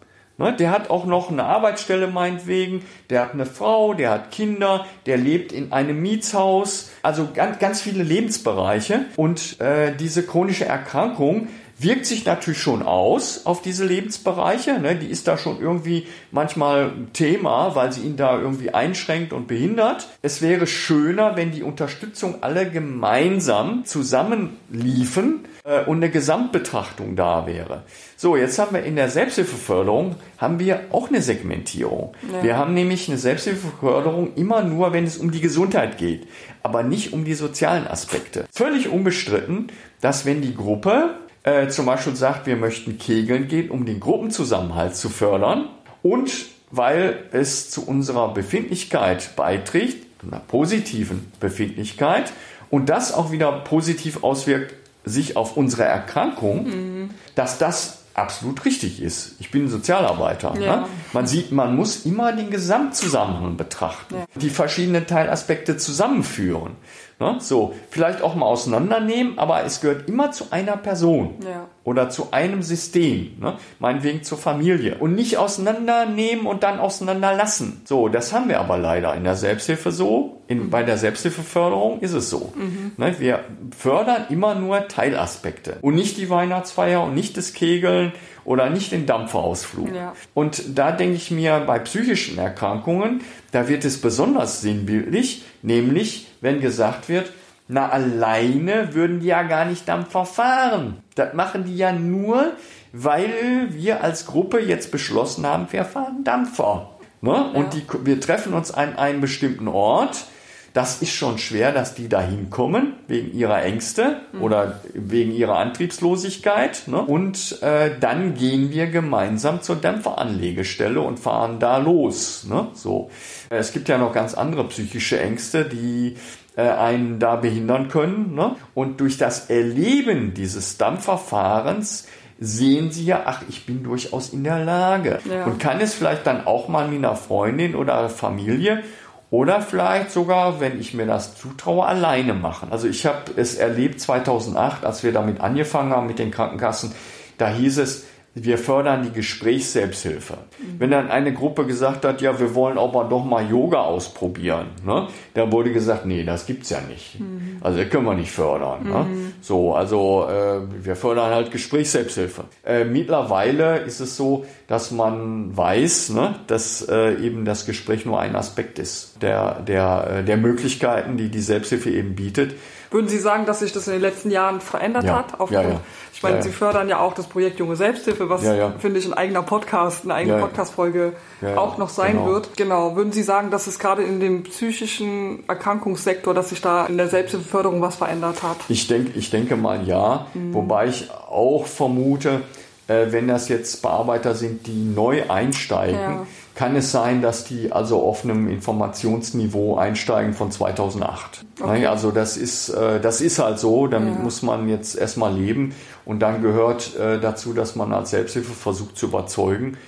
Ne, 0.40 0.54
der 0.54 0.70
hat 0.70 0.88
auch 0.88 1.04
noch 1.04 1.30
eine 1.30 1.44
Arbeitsstelle 1.44 2.06
meinetwegen, 2.06 2.82
der 3.10 3.20
hat 3.20 3.34
eine 3.34 3.44
Frau, 3.44 3.92
der 3.92 4.10
hat 4.10 4.30
Kinder, 4.30 4.86
der 5.04 5.18
lebt 5.18 5.52
in 5.52 5.70
einem 5.70 6.00
Mietshaus, 6.00 6.90
also 7.02 7.28
ganz, 7.34 7.58
ganz 7.58 7.82
viele 7.82 8.02
Lebensbereiche. 8.02 9.04
Und 9.16 9.60
äh, 9.60 9.94
diese 9.94 10.22
chronische 10.22 10.64
Erkrankung 10.64 11.48
wirkt 11.82 12.06
sich 12.06 12.24
natürlich 12.26 12.60
schon 12.60 12.82
aus 12.82 13.46
auf 13.46 13.62
diese 13.62 13.84
Lebensbereiche. 13.84 14.78
Ne? 14.78 14.96
Die 14.96 15.06
ist 15.06 15.26
da 15.26 15.38
schon 15.38 15.60
irgendwie 15.60 16.06
manchmal 16.30 16.90
ein 16.90 17.12
Thema, 17.12 17.74
weil 17.74 17.92
sie 17.92 18.02
ihn 18.02 18.16
da 18.16 18.38
irgendwie 18.38 18.70
einschränkt 18.70 19.32
und 19.32 19.48
behindert. 19.48 20.08
Es 20.20 20.42
wäre 20.42 20.66
schöner, 20.66 21.36
wenn 21.36 21.52
die 21.52 21.62
Unterstützung 21.62 22.42
alle 22.42 22.68
gemeinsam 22.68 23.84
zusammenliefen 23.84 25.46
äh, 25.64 25.84
und 25.84 25.98
eine 25.98 26.10
Gesamtbetrachtung 26.10 27.16
da 27.16 27.46
wäre. 27.46 27.84
So, 28.16 28.36
jetzt 28.36 28.58
haben 28.58 28.74
wir 28.74 28.82
in 28.82 28.96
der 28.96 29.08
Selbsthilfeförderung 29.08 30.16
haben 30.36 30.58
wir 30.58 30.82
auch 30.90 31.08
eine 31.08 31.22
Segmentierung. 31.22 32.14
Ja. 32.30 32.42
Wir 32.42 32.56
haben 32.58 32.74
nämlich 32.74 33.08
eine 33.08 33.16
Selbsthilfeförderung 33.16 34.34
immer 34.34 34.62
nur, 34.62 34.92
wenn 34.92 35.04
es 35.04 35.16
um 35.16 35.30
die 35.30 35.40
Gesundheit 35.40 35.96
geht, 35.96 36.26
aber 36.62 36.82
nicht 36.82 37.14
um 37.14 37.24
die 37.24 37.34
sozialen 37.34 37.86
Aspekte. 37.86 38.44
Völlig 38.52 38.90
unbestritten, 38.90 39.68
dass 40.02 40.26
wenn 40.26 40.42
die 40.42 40.54
Gruppe 40.54 41.14
äh, 41.42 41.68
zum 41.68 41.86
Beispiel 41.86 42.16
sagt, 42.16 42.46
wir 42.46 42.56
möchten 42.56 42.98
kegeln 42.98 43.48
gehen, 43.48 43.70
um 43.70 43.86
den 43.86 44.00
Gruppenzusammenhalt 44.00 44.96
zu 44.96 45.08
fördern 45.08 45.68
und 46.02 46.30
weil 46.70 47.24
es 47.32 47.70
zu 47.70 47.86
unserer 47.86 48.32
Befindlichkeit 48.32 49.34
beiträgt, 49.36 50.06
einer 50.22 50.40
positiven 50.40 51.32
Befindlichkeit 51.40 52.32
und 52.70 52.88
das 52.88 53.12
auch 53.12 53.32
wieder 53.32 53.50
positiv 53.60 54.22
auswirkt 54.22 54.74
sich 55.04 55.36
auf 55.36 55.56
unsere 55.56 55.84
Erkrankung, 55.84 57.10
dass 57.34 57.58
das 57.58 58.02
absolut 58.14 58.64
richtig 58.66 59.00
ist. 59.02 59.34
Ich 59.40 59.50
bin 59.50 59.68
Sozialarbeiter. 59.68 60.54
Ja. 60.60 60.76
Ne? 60.76 60.86
Man 61.12 61.26
sieht, 61.26 61.52
man 61.52 61.74
muss 61.74 62.04
immer 62.04 62.32
den 62.32 62.50
Gesamtzusammenhang 62.50 63.56
betrachten, 63.56 64.14
Ja. 64.16 64.24
die 64.34 64.50
verschiedenen 64.50 65.06
Teilaspekte 65.06 65.76
zusammenführen. 65.78 66.72
Ne? 67.20 67.36
So, 67.38 67.74
vielleicht 67.90 68.22
auch 68.22 68.34
mal 68.34 68.46
auseinandernehmen, 68.46 69.38
aber 69.38 69.62
es 69.64 69.80
gehört 69.80 70.08
immer 70.08 70.32
zu 70.32 70.46
einer 70.50 70.76
Person 70.78 71.36
Ja. 71.44 71.66
Oder 71.90 72.08
zu 72.08 72.28
einem 72.30 72.62
System, 72.62 73.32
ne? 73.40 73.56
meinetwegen 73.80 74.22
zur 74.22 74.38
Familie. 74.38 74.98
Und 74.98 75.16
nicht 75.16 75.38
auseinandernehmen 75.38 76.46
und 76.46 76.62
dann 76.62 76.78
auseinanderlassen. 76.78 77.80
So, 77.84 78.08
das 78.08 78.32
haben 78.32 78.48
wir 78.48 78.60
aber 78.60 78.78
leider 78.78 79.12
in 79.16 79.24
der 79.24 79.34
Selbsthilfe 79.34 79.90
so. 79.90 80.40
In, 80.46 80.70
bei 80.70 80.84
der 80.84 80.98
Selbsthilfeförderung 80.98 81.98
ist 81.98 82.12
es 82.12 82.30
so. 82.30 82.52
Ne? 82.96 83.16
Wir 83.18 83.40
fördern 83.76 84.26
immer 84.30 84.54
nur 84.54 84.86
Teilaspekte 84.86 85.78
und 85.80 85.96
nicht 85.96 86.16
die 86.16 86.30
Weihnachtsfeier 86.30 87.02
und 87.02 87.14
nicht 87.14 87.36
das 87.36 87.54
Kegeln 87.54 88.12
oder 88.44 88.70
nicht 88.70 88.92
den 88.92 89.06
Dampferausflug. 89.06 89.92
Ja. 89.92 90.14
Und 90.32 90.78
da 90.78 90.92
denke 90.92 91.16
ich 91.16 91.32
mir, 91.32 91.58
bei 91.66 91.80
psychischen 91.80 92.38
Erkrankungen, 92.38 93.22
da 93.50 93.68
wird 93.68 93.84
es 93.84 94.00
besonders 94.00 94.60
sinnbildlich, 94.60 95.44
nämlich 95.62 96.28
wenn 96.40 96.60
gesagt 96.60 97.08
wird, 97.08 97.32
na 97.70 97.88
alleine 97.88 98.94
würden 98.94 99.20
die 99.20 99.28
ja 99.28 99.44
gar 99.44 99.64
nicht 99.64 99.88
Dampfer 99.88 100.24
fahren. 100.24 100.98
Das 101.14 101.34
machen 101.34 101.64
die 101.64 101.76
ja 101.76 101.92
nur, 101.92 102.52
weil 102.92 103.68
wir 103.70 104.02
als 104.02 104.26
Gruppe 104.26 104.60
jetzt 104.60 104.90
beschlossen 104.90 105.46
haben, 105.46 105.68
wir 105.70 105.84
fahren 105.84 106.24
Dampfer. 106.24 106.90
Ne? 107.20 107.52
Und 107.52 107.74
die, 107.74 107.84
wir 108.04 108.20
treffen 108.20 108.54
uns 108.54 108.70
an 108.72 108.96
einem 108.96 109.20
bestimmten 109.20 109.68
Ort. 109.68 110.24
das 110.72 111.02
ist 111.02 111.12
schon 111.12 111.38
schwer, 111.38 111.72
dass 111.72 111.94
die 111.94 112.08
da 112.08 112.20
hinkommen, 112.20 112.94
wegen 113.08 113.36
ihrer 113.36 113.62
Ängste 113.62 114.20
mhm. 114.32 114.42
oder 114.42 114.80
wegen 114.94 115.32
ihrer 115.32 115.56
Antriebslosigkeit. 115.58 116.84
Ne? 116.86 117.02
Und 117.02 117.60
äh, 117.62 117.90
dann 117.98 118.34
gehen 118.34 118.70
wir 118.70 118.86
gemeinsam 118.86 119.62
zur 119.62 119.76
Dämpferanlegestelle 119.76 121.00
und 121.00 121.18
fahren 121.18 121.58
da 121.58 121.78
los. 121.78 122.46
Ne? 122.48 122.68
So. 122.74 123.10
Es 123.48 123.72
gibt 123.72 123.88
ja 123.88 123.98
noch 123.98 124.12
ganz 124.12 124.34
andere 124.34 124.66
psychische 124.68 125.20
Ängste, 125.20 125.64
die 125.64 126.16
äh, 126.56 126.62
einen 126.62 127.18
da 127.18 127.36
behindern 127.36 127.88
können. 127.88 128.34
Ne? 128.34 128.56
Und 128.74 129.00
durch 129.00 129.18
das 129.18 129.50
Erleben 129.50 130.34
dieses 130.34 130.78
Dampferfahrens 130.78 132.06
sehen 132.38 132.90
sie 132.90 133.04
ja, 133.04 133.22
ach, 133.26 133.42
ich 133.48 133.66
bin 133.66 133.82
durchaus 133.82 134.30
in 134.30 134.44
der 134.44 134.64
Lage. 134.64 135.20
Ja. 135.30 135.44
Und 135.44 135.58
kann 135.58 135.80
es 135.80 135.94
vielleicht 135.94 136.26
dann 136.26 136.46
auch 136.46 136.68
mal 136.68 136.88
mit 136.88 136.98
einer 136.98 137.16
Freundin 137.16 137.74
oder 137.74 138.08
Familie 138.08 138.82
oder 139.30 139.60
vielleicht 139.60 140.10
sogar, 140.10 140.58
wenn 140.58 140.80
ich 140.80 140.92
mir 140.92 141.06
das 141.06 141.36
zutraue, 141.36 141.86
alleine 141.86 142.34
machen. 142.34 142.72
Also 142.72 142.88
ich 142.88 143.06
habe 143.06 143.30
es 143.36 143.54
erlebt 143.54 144.00
2008, 144.00 144.84
als 144.84 145.04
wir 145.04 145.12
damit 145.12 145.40
angefangen 145.40 145.92
haben 145.92 146.06
mit 146.06 146.18
den 146.18 146.30
Krankenkassen. 146.30 146.92
Da 147.38 147.48
hieß 147.48 147.78
es, 147.78 148.06
wir 148.34 148.58
fördern 148.58 149.02
die 149.02 149.10
Gesprächsselbsthilfe. 149.10 150.38
Wenn 150.78 150.92
dann 150.92 151.10
eine 151.10 151.34
Gruppe 151.34 151.66
gesagt 151.66 152.04
hat, 152.04 152.20
ja, 152.20 152.38
wir 152.38 152.54
wollen 152.54 152.76
mal 152.76 153.08
doch 153.08 153.24
mal 153.24 153.48
Yoga 153.48 153.80
ausprobieren, 153.80 154.68
ne? 154.86 155.08
da 155.34 155.50
wurde 155.50 155.72
gesagt, 155.72 156.06
nee, 156.06 156.22
das 156.22 156.46
gibt's 156.46 156.70
ja 156.70 156.80
nicht. 156.80 157.18
Mhm. 157.18 157.58
Also 157.60 157.78
das 157.78 157.90
können 157.90 158.04
wir 158.04 158.14
nicht 158.14 158.30
fördern. 158.30 158.84
Ne? 158.84 158.90
Mhm. 158.90 159.22
Ne? 159.22 159.32
So, 159.40 159.74
also 159.74 160.28
äh, 160.30 160.60
wir 160.84 160.94
fördern 160.94 161.32
halt 161.32 161.50
Gesprächsselbsthilfe. 161.50 162.44
Äh, 162.64 162.84
mittlerweile 162.84 163.78
ist 163.78 164.00
es 164.00 164.16
so, 164.16 164.44
dass 164.68 164.92
man 164.92 165.56
weiß, 165.56 166.10
ne, 166.10 166.36
dass 166.46 166.86
äh, 166.88 167.14
eben 167.20 167.44
das 167.44 167.66
Gespräch 167.66 168.06
nur 168.06 168.20
ein 168.20 168.36
Aspekt 168.36 168.78
ist 168.78 169.20
der, 169.20 169.60
der, 169.60 170.18
äh, 170.18 170.24
der 170.24 170.36
Möglichkeiten, 170.36 171.16
die 171.16 171.30
die 171.30 171.40
Selbsthilfe 171.40 171.90
eben 171.90 172.14
bietet. 172.14 172.54
Würden 172.90 173.08
Sie 173.08 173.18
sagen, 173.18 173.46
dass 173.46 173.60
sich 173.60 173.72
das 173.72 173.86
in 173.86 173.92
den 173.92 174.02
letzten 174.02 174.30
Jahren 174.30 174.60
verändert 174.60 175.04
ja. 175.04 175.18
hat? 175.18 175.40
Aufgrund, 175.40 175.52
ja, 175.52 175.62
ja. 175.62 175.80
Ich 176.12 176.22
meine, 176.22 176.42
Sie 176.42 176.50
fördern 176.50 176.88
ja 176.88 176.98
auch 176.98 177.14
das 177.14 177.26
Projekt 177.26 177.58
Junge 177.58 177.76
Selbsthilfe, 177.76 178.28
was, 178.28 178.42
finde 178.78 178.98
ich, 178.98 179.06
ein 179.06 179.14
eigener 179.14 179.42
Podcast, 179.42 180.04
eine 180.04 180.14
eigene 180.14 180.38
Podcast-Folge 180.38 181.14
auch 181.56 181.78
noch 181.78 181.88
sein 181.88 182.12
genau. 182.12 182.26
wird. 182.26 182.56
Genau. 182.56 182.96
Würden 182.96 183.12
Sie 183.12 183.22
sagen, 183.22 183.50
dass 183.50 183.66
es 183.66 183.78
gerade 183.78 184.02
in 184.02 184.20
dem 184.20 184.42
psychischen 184.42 185.48
Erkrankungssektor, 185.48 186.34
dass 186.34 186.50
sich 186.50 186.60
da 186.60 186.86
in 186.86 186.98
der 186.98 187.08
Selbsthilfeförderung 187.08 187.80
was 187.80 187.96
verändert 187.96 188.42
hat? 188.42 188.56
Ich 188.68 188.86
denke, 188.86 189.18
ich 189.18 189.30
denke 189.30 189.56
mal 189.56 189.86
ja. 189.86 190.26
Mhm. 190.34 190.52
Wobei 190.52 190.88
ich 190.88 191.10
auch 191.10 191.66
vermute, 191.66 192.42
äh, 192.86 193.06
wenn 193.10 193.28
das 193.28 193.48
jetzt 193.48 193.80
Bearbeiter 193.82 194.34
sind, 194.34 194.66
die 194.66 194.72
neu 194.72 195.22
einsteigen, 195.28 196.26
kann 196.60 196.76
es 196.76 196.92
sein, 196.92 197.22
dass 197.22 197.44
die 197.44 197.72
also 197.72 198.02
auf 198.02 198.22
einem 198.22 198.46
Informationsniveau 198.46 199.78
einsteigen 199.78 200.34
von 200.34 200.50
2008. 200.50 201.46
Okay. 201.58 201.86
Also 201.86 202.10
das 202.10 202.36
ist, 202.36 202.68
äh, 202.68 203.00
das 203.00 203.22
ist 203.22 203.38
halt 203.38 203.58
so, 203.58 203.86
damit 203.86 204.16
ja. 204.16 204.20
muss 204.20 204.42
man 204.42 204.68
jetzt 204.68 204.94
erstmal 204.94 205.32
leben 205.32 205.74
und 206.04 206.20
dann 206.20 206.42
gehört 206.42 206.94
äh, 206.98 207.18
dazu, 207.18 207.54
dass 207.54 207.76
man 207.76 207.94
als 207.94 208.10
Selbsthilfe 208.10 208.52
versucht 208.52 208.98
zu 208.98 209.06
überzeugen 209.06 209.78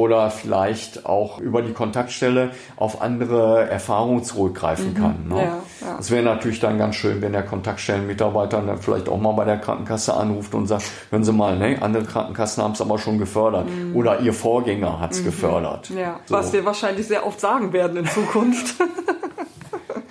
oder 0.00 0.30
vielleicht 0.30 1.04
auch 1.04 1.38
über 1.40 1.60
die 1.60 1.74
Kontaktstelle 1.74 2.52
auf 2.76 3.02
andere 3.02 3.68
Erfahrungen 3.68 4.24
zurückgreifen 4.24 4.94
mhm. 4.94 4.94
kann. 4.94 5.28
Ne? 5.28 5.36
Ja, 5.36 5.42
ja. 5.86 5.96
Das 5.98 6.10
wäre 6.10 6.22
natürlich 6.22 6.58
dann 6.58 6.78
ganz 6.78 6.96
schön, 6.96 7.20
wenn 7.20 7.32
der 7.32 7.42
Kontaktstellenmitarbeiter 7.42 8.62
dann 8.62 8.78
vielleicht 8.78 9.10
auch 9.10 9.20
mal 9.20 9.32
bei 9.32 9.44
der 9.44 9.58
Krankenkasse 9.58 10.14
anruft 10.14 10.54
und 10.54 10.66
sagt, 10.66 10.84
hören 11.10 11.22
Sie 11.22 11.32
mal, 11.32 11.58
ne, 11.58 11.76
andere 11.82 12.04
Krankenkassen 12.04 12.62
haben 12.62 12.72
es 12.72 12.80
aber 12.80 12.98
schon 12.98 13.18
gefördert 13.18 13.68
mhm. 13.68 13.94
oder 13.94 14.20
Ihr 14.20 14.32
Vorgänger 14.32 15.00
hat 15.00 15.12
es 15.12 15.20
mhm. 15.20 15.26
gefördert. 15.26 15.90
Ja, 15.90 16.20
so. 16.24 16.34
was 16.34 16.50
wir 16.54 16.64
wahrscheinlich 16.64 17.06
sehr 17.06 17.26
oft 17.26 17.38
sagen 17.38 17.74
werden 17.74 17.98
in 17.98 18.06
Zukunft. 18.06 18.76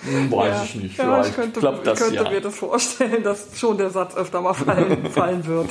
Hm, 0.02 0.32
weiß 0.32 0.54
ja. 0.54 0.64
ich 0.64 0.74
nicht. 0.76 0.96
Vielleicht 0.96 1.24
ja, 1.24 1.28
ich 1.28 1.34
könnte, 1.34 1.60
klappt 1.60 1.86
das, 1.86 1.98
könnte 1.98 2.14
ja. 2.24 2.30
mir 2.30 2.40
das 2.40 2.54
vorstellen, 2.54 3.22
dass 3.22 3.58
schon 3.58 3.76
der 3.76 3.90
Satz 3.90 4.16
öfter 4.16 4.40
mal 4.40 4.54
fallen, 4.54 5.06
fallen 5.10 5.46
wird. 5.46 5.70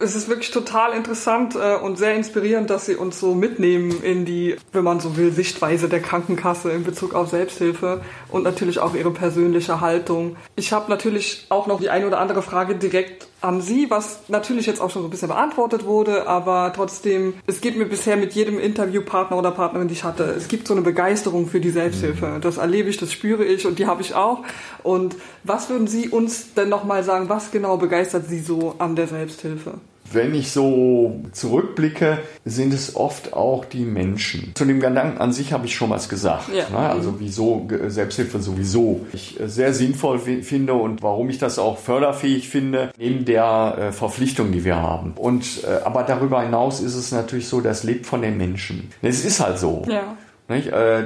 Es 0.00 0.16
ist 0.16 0.28
wirklich 0.28 0.50
total 0.50 0.94
interessant 0.94 1.54
äh, 1.54 1.76
und 1.76 1.98
sehr 1.98 2.14
inspirierend, 2.14 2.70
dass 2.70 2.86
Sie 2.86 2.96
uns 2.96 3.20
so 3.20 3.34
mitnehmen 3.34 4.02
in 4.02 4.24
die, 4.24 4.56
wenn 4.72 4.82
man 4.82 4.98
so 4.98 5.16
will, 5.16 5.30
Sichtweise 5.30 5.88
der 5.88 6.00
Krankenkasse 6.00 6.70
in 6.70 6.84
Bezug 6.84 7.14
auf 7.14 7.28
Selbsthilfe 7.28 8.00
und 8.30 8.42
natürlich 8.42 8.78
auch 8.78 8.94
Ihre 8.94 9.10
persönliche 9.10 9.80
Haltung. 9.80 10.36
Ich 10.56 10.72
habe 10.72 10.90
natürlich 10.90 11.46
auch 11.50 11.66
noch 11.66 11.80
die 11.80 11.90
eine 11.90 12.06
oder 12.06 12.18
andere 12.18 12.40
Frage 12.40 12.76
direkt 12.76 13.28
an 13.42 13.60
Sie, 13.60 13.90
was 13.90 14.20
natürlich 14.28 14.66
jetzt 14.66 14.80
auch 14.80 14.90
schon 14.90 15.02
so 15.02 15.08
ein 15.08 15.10
bisschen 15.10 15.28
beantwortet 15.28 15.84
wurde, 15.84 16.26
aber 16.26 16.72
trotzdem, 16.74 17.34
es 17.46 17.60
gibt 17.60 17.76
mir 17.76 17.86
bisher 17.86 18.16
mit 18.16 18.32
jedem 18.32 18.58
Interviewpartner 18.58 19.36
oder 19.36 19.50
Partnerin, 19.50 19.88
die 19.88 19.94
ich 19.94 20.04
hatte, 20.04 20.24
es 20.24 20.48
gibt 20.48 20.66
so 20.66 20.74
eine 20.74 20.82
Begeisterung 20.82 21.46
für 21.46 21.60
die 21.60 21.70
Selbsthilfe. 21.70 22.38
Das 22.40 22.56
erlebe 22.56 22.88
ich, 22.88 22.96
das 22.96 23.12
spüre 23.12 23.44
ich 23.44 23.66
und 23.66 23.78
die 23.78 23.86
habe 23.86 24.00
ich 24.00 24.14
auch. 24.14 24.44
Und 24.82 25.16
was 25.44 25.68
würden 25.68 25.86
Sie 25.86 26.08
uns 26.08 26.54
denn 26.54 26.70
nochmal 26.70 27.04
sagen, 27.04 27.28
was 27.28 27.50
genau 27.50 27.76
begeistert 27.76 28.26
Sie 28.26 28.40
so 28.40 28.74
an 28.78 28.96
der 28.96 29.06
Selbsthilfe? 29.06 29.74
Wenn 30.12 30.34
ich 30.34 30.50
so 30.50 31.20
zurückblicke, 31.32 32.18
sind 32.44 32.74
es 32.74 32.96
oft 32.96 33.32
auch 33.32 33.64
die 33.64 33.84
Menschen. 33.84 34.52
Zu 34.54 34.64
dem 34.64 34.80
Gedanken 34.80 35.18
an 35.18 35.32
sich 35.32 35.52
habe 35.52 35.66
ich 35.66 35.74
schon 35.74 35.90
was 35.90 36.08
gesagt. 36.08 36.48
Ja. 36.52 36.68
Ne? 36.68 36.78
Also 36.78 37.20
wieso 37.20 37.68
Selbsthilfe 37.86 38.40
sowieso 38.40 39.06
ich 39.12 39.38
äh, 39.38 39.48
sehr 39.48 39.72
sinnvoll 39.72 40.18
finde 40.18 40.74
und 40.74 41.02
warum 41.02 41.30
ich 41.30 41.38
das 41.38 41.58
auch 41.58 41.78
förderfähig 41.78 42.48
finde, 42.48 42.90
neben 42.98 43.24
der 43.24 43.76
äh, 43.78 43.92
Verpflichtung, 43.92 44.52
die 44.52 44.64
wir 44.64 44.76
haben. 44.76 45.12
Und 45.16 45.64
äh, 45.64 45.84
aber 45.84 46.02
darüber 46.02 46.42
hinaus 46.42 46.80
ist 46.80 46.94
es 46.94 47.12
natürlich 47.12 47.48
so, 47.48 47.60
das 47.60 47.84
lebt 47.84 48.06
von 48.06 48.22
den 48.22 48.36
Menschen. 48.36 48.90
Es 49.02 49.24
ist 49.24 49.40
halt 49.40 49.58
so. 49.58 49.84
Ja. 49.88 50.16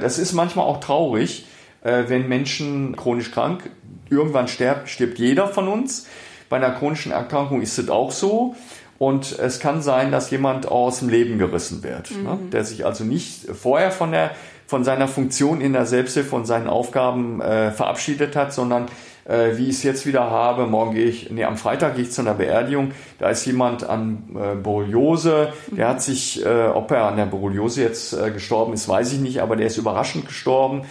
Das 0.00 0.18
ist 0.18 0.32
manchmal 0.32 0.64
auch 0.64 0.80
traurig, 0.80 1.44
wenn 1.82 2.28
Menschen 2.28 2.96
chronisch 2.96 3.30
krank, 3.30 3.68
irgendwann 4.08 4.48
stirbt, 4.48 4.88
stirbt 4.88 5.18
jeder 5.18 5.48
von 5.48 5.68
uns. 5.68 6.06
Bei 6.48 6.56
einer 6.56 6.70
chronischen 6.70 7.12
Erkrankung 7.12 7.60
ist 7.60 7.78
es 7.78 7.90
auch 7.90 8.10
so. 8.10 8.54
Und 8.98 9.38
es 9.38 9.58
kann 9.58 9.82
sein, 9.82 10.12
dass 10.12 10.30
jemand 10.30 10.68
aus 10.68 11.00
dem 11.00 11.08
Leben 11.08 11.38
gerissen 11.38 11.82
wird, 11.82 12.10
ne? 12.10 12.16
mhm. 12.18 12.24
ne? 12.24 12.38
der 12.52 12.64
sich 12.64 12.86
also 12.86 13.04
nicht 13.04 13.46
vorher 13.50 13.90
von, 13.90 14.12
der, 14.12 14.30
von 14.66 14.84
seiner 14.84 15.08
Funktion 15.08 15.60
in 15.60 15.72
der 15.72 15.86
Selbsthilfe 15.86 16.36
und 16.36 16.46
seinen 16.46 16.68
Aufgaben 16.68 17.40
äh, 17.40 17.72
verabschiedet 17.72 18.36
hat, 18.36 18.52
sondern 18.52 18.86
äh, 19.24 19.56
wie 19.56 19.64
ich 19.64 19.76
es 19.76 19.82
jetzt 19.82 20.06
wieder 20.06 20.30
habe, 20.30 20.66
morgen 20.66 20.94
gehe 20.94 21.06
ich, 21.06 21.30
nee, 21.30 21.44
am 21.44 21.56
Freitag 21.56 21.94
gehe 21.94 22.04
ich 22.04 22.12
zu 22.12 22.20
einer 22.20 22.34
Beerdigung, 22.34 22.92
da 23.18 23.30
ist 23.30 23.44
jemand 23.46 23.88
an 23.88 24.22
äh, 24.34 24.54
Borreliose, 24.54 25.52
der 25.70 25.88
hat 25.88 26.02
sich, 26.02 26.44
äh, 26.44 26.66
ob 26.66 26.90
er 26.90 27.04
an 27.04 27.16
der 27.16 27.26
Borreliose 27.26 27.82
jetzt 27.82 28.12
äh, 28.12 28.30
gestorben 28.30 28.74
ist, 28.74 28.88
weiß 28.88 29.12
ich 29.12 29.20
nicht, 29.20 29.40
aber 29.40 29.56
der 29.56 29.66
ist 29.66 29.78
überraschend 29.78 30.26
gestorben 30.26 30.82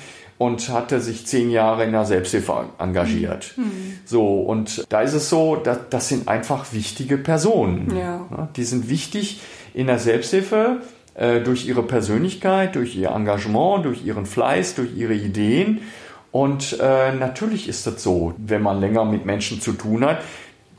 und 0.43 0.67
hatte 0.67 0.99
sich 0.99 1.25
zehn 1.25 1.49
Jahre 1.49 1.85
in 1.85 1.93
der 1.93 2.03
Selbsthilfe 2.03 2.65
engagiert. 2.77 3.53
Mhm. 3.55 3.99
So, 4.03 4.41
und 4.41 4.85
da 4.89 5.01
ist 5.01 5.13
es 5.13 5.29
so, 5.29 5.55
dass, 5.55 5.79
das 5.89 6.09
sind 6.09 6.27
einfach 6.27 6.73
wichtige 6.73 7.17
Personen. 7.17 7.95
Ja. 7.95 8.49
Die 8.57 8.65
sind 8.65 8.89
wichtig 8.89 9.39
in 9.73 9.87
der 9.87 9.99
Selbsthilfe 9.99 10.81
äh, 11.13 11.39
durch 11.39 11.65
ihre 11.65 11.83
Persönlichkeit, 11.83 12.75
durch 12.75 12.97
ihr 12.97 13.11
Engagement, 13.11 13.85
durch 13.85 14.05
ihren 14.05 14.25
Fleiß, 14.25 14.75
durch 14.75 14.93
ihre 14.97 15.13
Ideen. 15.13 15.79
Und 16.31 16.77
äh, 16.81 17.13
natürlich 17.13 17.69
ist 17.69 17.87
das 17.87 18.03
so, 18.03 18.33
wenn 18.37 18.61
man 18.61 18.81
länger 18.81 19.05
mit 19.05 19.25
Menschen 19.25 19.61
zu 19.61 19.71
tun 19.71 20.03
hat, 20.03 20.17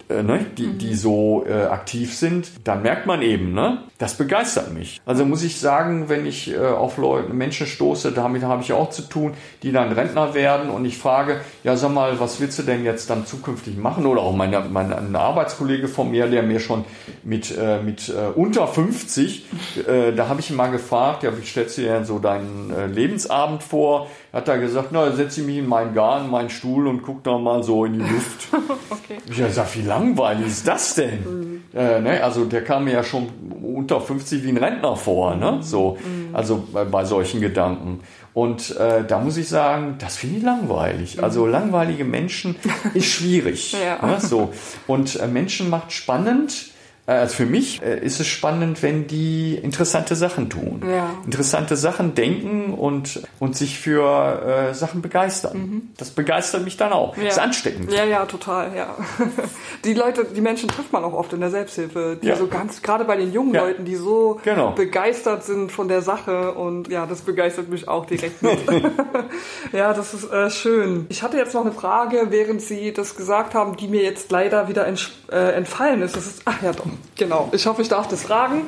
äh, 0.09 0.23
ne, 0.23 0.45
die, 0.57 0.79
die 0.79 0.91
mhm. 0.91 0.95
so 0.95 1.45
äh, 1.47 1.65
aktiv 1.65 2.15
sind, 2.15 2.51
dann 2.65 2.83
merkt 2.83 3.07
man 3.07 3.23
eben, 3.23 3.53
ne, 3.55 3.79
das 3.99 4.15
begeistert 4.15 4.73
mich. 4.73 5.01
Also 5.07 5.25
muss 5.25 5.43
ich 5.43 5.61
sagen, 5.61 6.09
wenn 6.09 6.27
ich 6.27 6.53
äh, 6.53 6.59
auf 6.59 6.99
Leute, 6.99 7.33
Menschen 7.33 7.67
stoße, 7.67 8.13
damit 8.13 8.43
habe 8.43 8.63
ich 8.63 8.73
auch 8.73 8.91
zu 8.91 9.03
tun, 9.03 9.35
die 9.63 9.73
dann 9.73 9.93
Rentner 9.93 10.35
werden 10.35 10.71
und 10.71 10.85
ich 10.85 10.99
frage, 10.99 11.41
ja 11.63 11.77
sag 11.77 11.93
mal, 11.93 12.21
was 12.21 12.41
willst 12.41 12.59
du 12.59 12.65
denn 12.65 12.85
jetzt 12.85 13.09
dann 13.09 13.27
zukünftig 13.27 13.77
machen? 13.77 14.07
Oder 14.07 14.23
auch 14.23 14.35
meine, 14.35 14.61
meine 14.71 14.99
ein 14.99 15.17
Arbeitskollege 15.17 15.89
von 15.89 16.11
mir, 16.11 16.27
der 16.27 16.43
mir 16.43 16.61
schon 16.61 16.85
mit, 17.23 17.57
äh, 17.57 17.81
mit 17.83 18.09
äh, 18.09 18.33
unter 18.35 18.67
50, 18.67 19.47
äh, 19.87 20.13
da 20.13 20.29
habe 20.29 20.41
ich 20.41 20.51
ihn 20.51 20.57
mal 20.57 20.71
gefragt, 20.71 21.23
ja, 21.23 21.37
wie 21.39 21.47
stellst 21.47 21.79
du 21.79 21.83
dir 21.83 21.95
denn 21.95 22.05
so 22.05 22.19
deinen 22.19 22.71
äh, 22.71 22.87
Lebensabend 22.87 23.63
vor? 23.63 24.09
Hat 24.33 24.49
er 24.49 24.59
gesagt, 24.59 24.89
na, 24.91 25.13
setze 25.13 25.41
ich 25.41 25.47
mich 25.47 25.59
in 25.59 25.69
meinen 25.69 25.95
Garten, 25.95 26.29
meinen 26.29 26.51
Stuhl 26.51 26.89
und 26.89 27.03
guck 27.03 27.23
da 27.23 27.39
mal 27.39 27.63
so 27.63 27.85
in 27.85 27.95
die 27.95 28.01
Luft. 28.01 28.49
okay. 28.91 29.19
Ich 29.31 29.39
habe 29.39 29.49
gesagt, 29.49 29.77
wie 29.77 29.83
langweilig 29.95 30.47
ist 30.47 30.69
das 30.69 30.95
denn? 30.95 31.19
Mhm. 31.25 31.63
Äh, 31.75 32.01
ne? 32.01 32.23
Also 32.23 32.45
der 32.45 32.65
kam 32.65 32.85
mir 32.85 32.93
ja 32.93 33.05
schon 33.05 33.29
unter 33.63 34.01
50 34.01 34.45
wie 34.45 34.51
ein 34.51 34.57
Rentner 34.57 34.97
vor, 34.97 35.37
ne? 35.37 35.59
So, 35.61 35.99
mhm. 35.99 36.35
also 36.35 36.65
bei, 36.73 36.85
bei 36.85 37.05
solchen 37.05 37.41
Gedanken. 37.41 38.01
Und 38.33 38.77
äh, 38.77 39.05
da 39.05 39.21
muss 39.21 39.37
ich 39.37 39.49
sagen, 39.49 39.97
das 39.99 40.17
finde 40.17 40.39
ich 40.39 40.43
langweilig. 40.43 41.23
Also 41.23 41.45
mhm. 41.45 41.53
langweilige 41.53 42.05
Menschen 42.05 42.57
ist 42.95 43.07
schwierig. 43.07 43.73
ja. 43.85 44.05
ne? 44.05 44.21
so. 44.21 44.53
Und 44.87 45.17
äh, 45.17 45.29
Menschen 45.29 45.71
macht 45.71 45.93
spannend 45.93 46.74
also 47.07 47.35
für 47.35 47.47
mich 47.47 47.83
äh, 47.83 47.99
ist 47.99 48.19
es 48.19 48.27
spannend, 48.27 48.83
wenn 48.83 49.07
die 49.07 49.55
interessante 49.57 50.17
Sachen 50.17 50.49
tun. 50.49 50.83
Ja. 50.91 51.11
Interessante 51.27 51.77
Sachen 51.77 52.15
denken 52.15 52.73
und, 52.73 53.23
und 53.41 53.57
sich 53.57 53.79
für 53.79 54.71
äh, 54.71 54.75
Sachen 54.75 55.03
begeistern. 55.03 55.59
Mhm. 55.59 55.83
Das 55.99 56.11
begeistert 56.11 56.65
mich 56.65 56.79
dann 56.79 56.93
auch. 56.93 57.17
Ja. 57.17 57.25
Ist 57.29 57.39
ansteckend. 57.39 57.93
Ja, 57.93 58.05
ja, 58.05 58.25
total, 58.25 58.75
ja. 58.75 58.97
Die 59.85 59.93
Leute, 59.93 60.25
die 60.25 60.41
Menschen 60.41 60.69
trifft 60.69 60.93
man 60.93 61.05
auch 61.05 61.13
oft 61.13 61.33
in 61.35 61.41
der 61.41 61.51
Selbsthilfe, 61.51 62.19
die 62.23 62.29
Ja. 62.29 62.37
so 62.37 62.47
ganz, 62.47 62.81
gerade 62.81 63.05
bei 63.05 63.17
den 63.17 63.33
jungen. 63.33 63.55
Leuten, 63.55 63.85
die 63.85 63.97
so 63.97 64.41
Genau. 64.43 64.71
begeistert 64.73 65.45
sind 65.45 65.71
von 65.73 65.89
der 65.89 66.01
Sache 66.01 66.53
und 66.53 66.89
ja, 66.89 67.05
das 67.05 67.21
begeistert 67.21 67.69
mich 67.69 67.87
auch 67.87 68.07
direkt 68.07 68.43
mit. 68.43 68.59
ja, 69.73 69.93
das 69.93 70.15
ist 70.15 70.33
äh, 70.33 70.49
schön. 70.51 71.05
Ich 71.11 71.23
hatte 71.23 71.37
jetzt 71.37 71.53
noch 71.55 71.63
eine 71.63 71.73
Frage, 71.73 72.29
während 72.31 72.63
Sie 72.63 72.93
das 72.93 73.17
gesagt 73.17 73.55
haben, 73.55 73.77
die 73.77 73.89
mir 73.89 74.03
jetzt 74.03 74.31
leider 74.31 74.69
wieder 74.69 74.87
äh, 74.87 75.53
entfallen 75.53 76.01
ist. 76.03 76.17
Das 76.17 76.27
ist, 76.27 76.43
ach 76.47 76.63
ja, 76.63 76.73
doch, 76.73 76.87
genau. 77.17 77.49
Ich 77.53 77.67
hoffe, 77.67 77.83
ich 77.83 77.89
darf 77.89 78.09
das 78.09 78.23
fragen. 78.23 78.63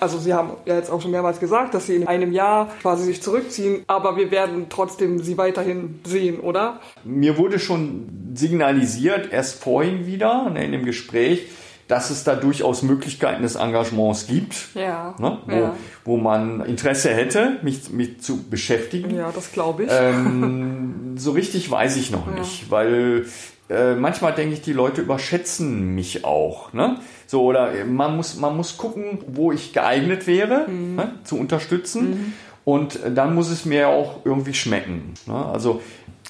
Also 0.00 0.18
Sie 0.18 0.32
haben 0.32 0.52
ja 0.64 0.76
jetzt 0.76 0.90
auch 0.90 1.02
schon 1.02 1.10
mehrmals 1.10 1.40
gesagt, 1.40 1.74
dass 1.74 1.86
Sie 1.86 1.96
in 1.96 2.06
einem 2.06 2.32
Jahr 2.32 2.68
quasi 2.82 3.04
sich 3.04 3.20
zurückziehen, 3.20 3.82
aber 3.88 4.16
wir 4.16 4.30
werden 4.30 4.66
trotzdem 4.68 5.20
Sie 5.20 5.36
weiterhin 5.36 5.98
sehen, 6.06 6.38
oder? 6.40 6.78
Mir 7.04 7.36
wurde 7.36 7.58
schon 7.58 8.08
signalisiert, 8.34 9.32
erst 9.32 9.62
vorhin 9.62 10.06
wieder 10.06 10.50
ne, 10.50 10.64
in 10.64 10.72
dem 10.72 10.84
Gespräch, 10.84 11.48
dass 11.88 12.10
es 12.10 12.22
da 12.22 12.36
durchaus 12.36 12.82
Möglichkeiten 12.82 13.42
des 13.42 13.56
Engagements 13.56 14.26
gibt, 14.26 14.54
Ja. 14.74 15.14
ne, 15.18 15.38
wo, 15.46 15.52
ja. 15.56 15.74
wo 16.04 16.16
man 16.16 16.60
Interesse 16.64 17.10
hätte, 17.10 17.56
mich 17.62 17.90
mit 17.90 18.22
zu 18.22 18.44
beschäftigen. 18.44 19.16
Ja, 19.16 19.32
das 19.34 19.50
glaube 19.52 19.84
ich. 19.84 19.90
Ähm, 19.92 21.14
so 21.16 21.32
richtig 21.32 21.68
weiß 21.68 21.96
ich 21.96 22.10
noch 22.10 22.26
nicht, 22.26 22.70
weil 22.70 23.24
äh, 23.68 23.94
manchmal 23.94 24.32
denke 24.34 24.54
ich, 24.54 24.62
die 24.62 24.72
Leute 24.72 25.00
überschätzen 25.02 25.94
mich 25.94 26.24
auch. 26.24 26.72
Ne? 26.72 26.96
So, 27.26 27.42
oder 27.42 27.72
man 27.86 28.16
muss, 28.16 28.36
man 28.36 28.56
muss 28.56 28.76
gucken, 28.76 29.18
wo 29.26 29.52
ich 29.52 29.72
geeignet 29.72 30.26
wäre, 30.26 30.66
Mhm. 30.68 30.96
ne, 30.96 31.12
zu 31.24 31.36
unterstützen. 31.38 32.34
Und 32.64 33.02
äh, 33.02 33.10
dann 33.12 33.34
muss 33.34 33.50
es 33.50 33.64
mir 33.64 33.88
auch 33.88 34.16
irgendwie 34.24 34.54
schmecken. 34.54 35.14
Ne? 35.26 35.46
Also 35.52 35.80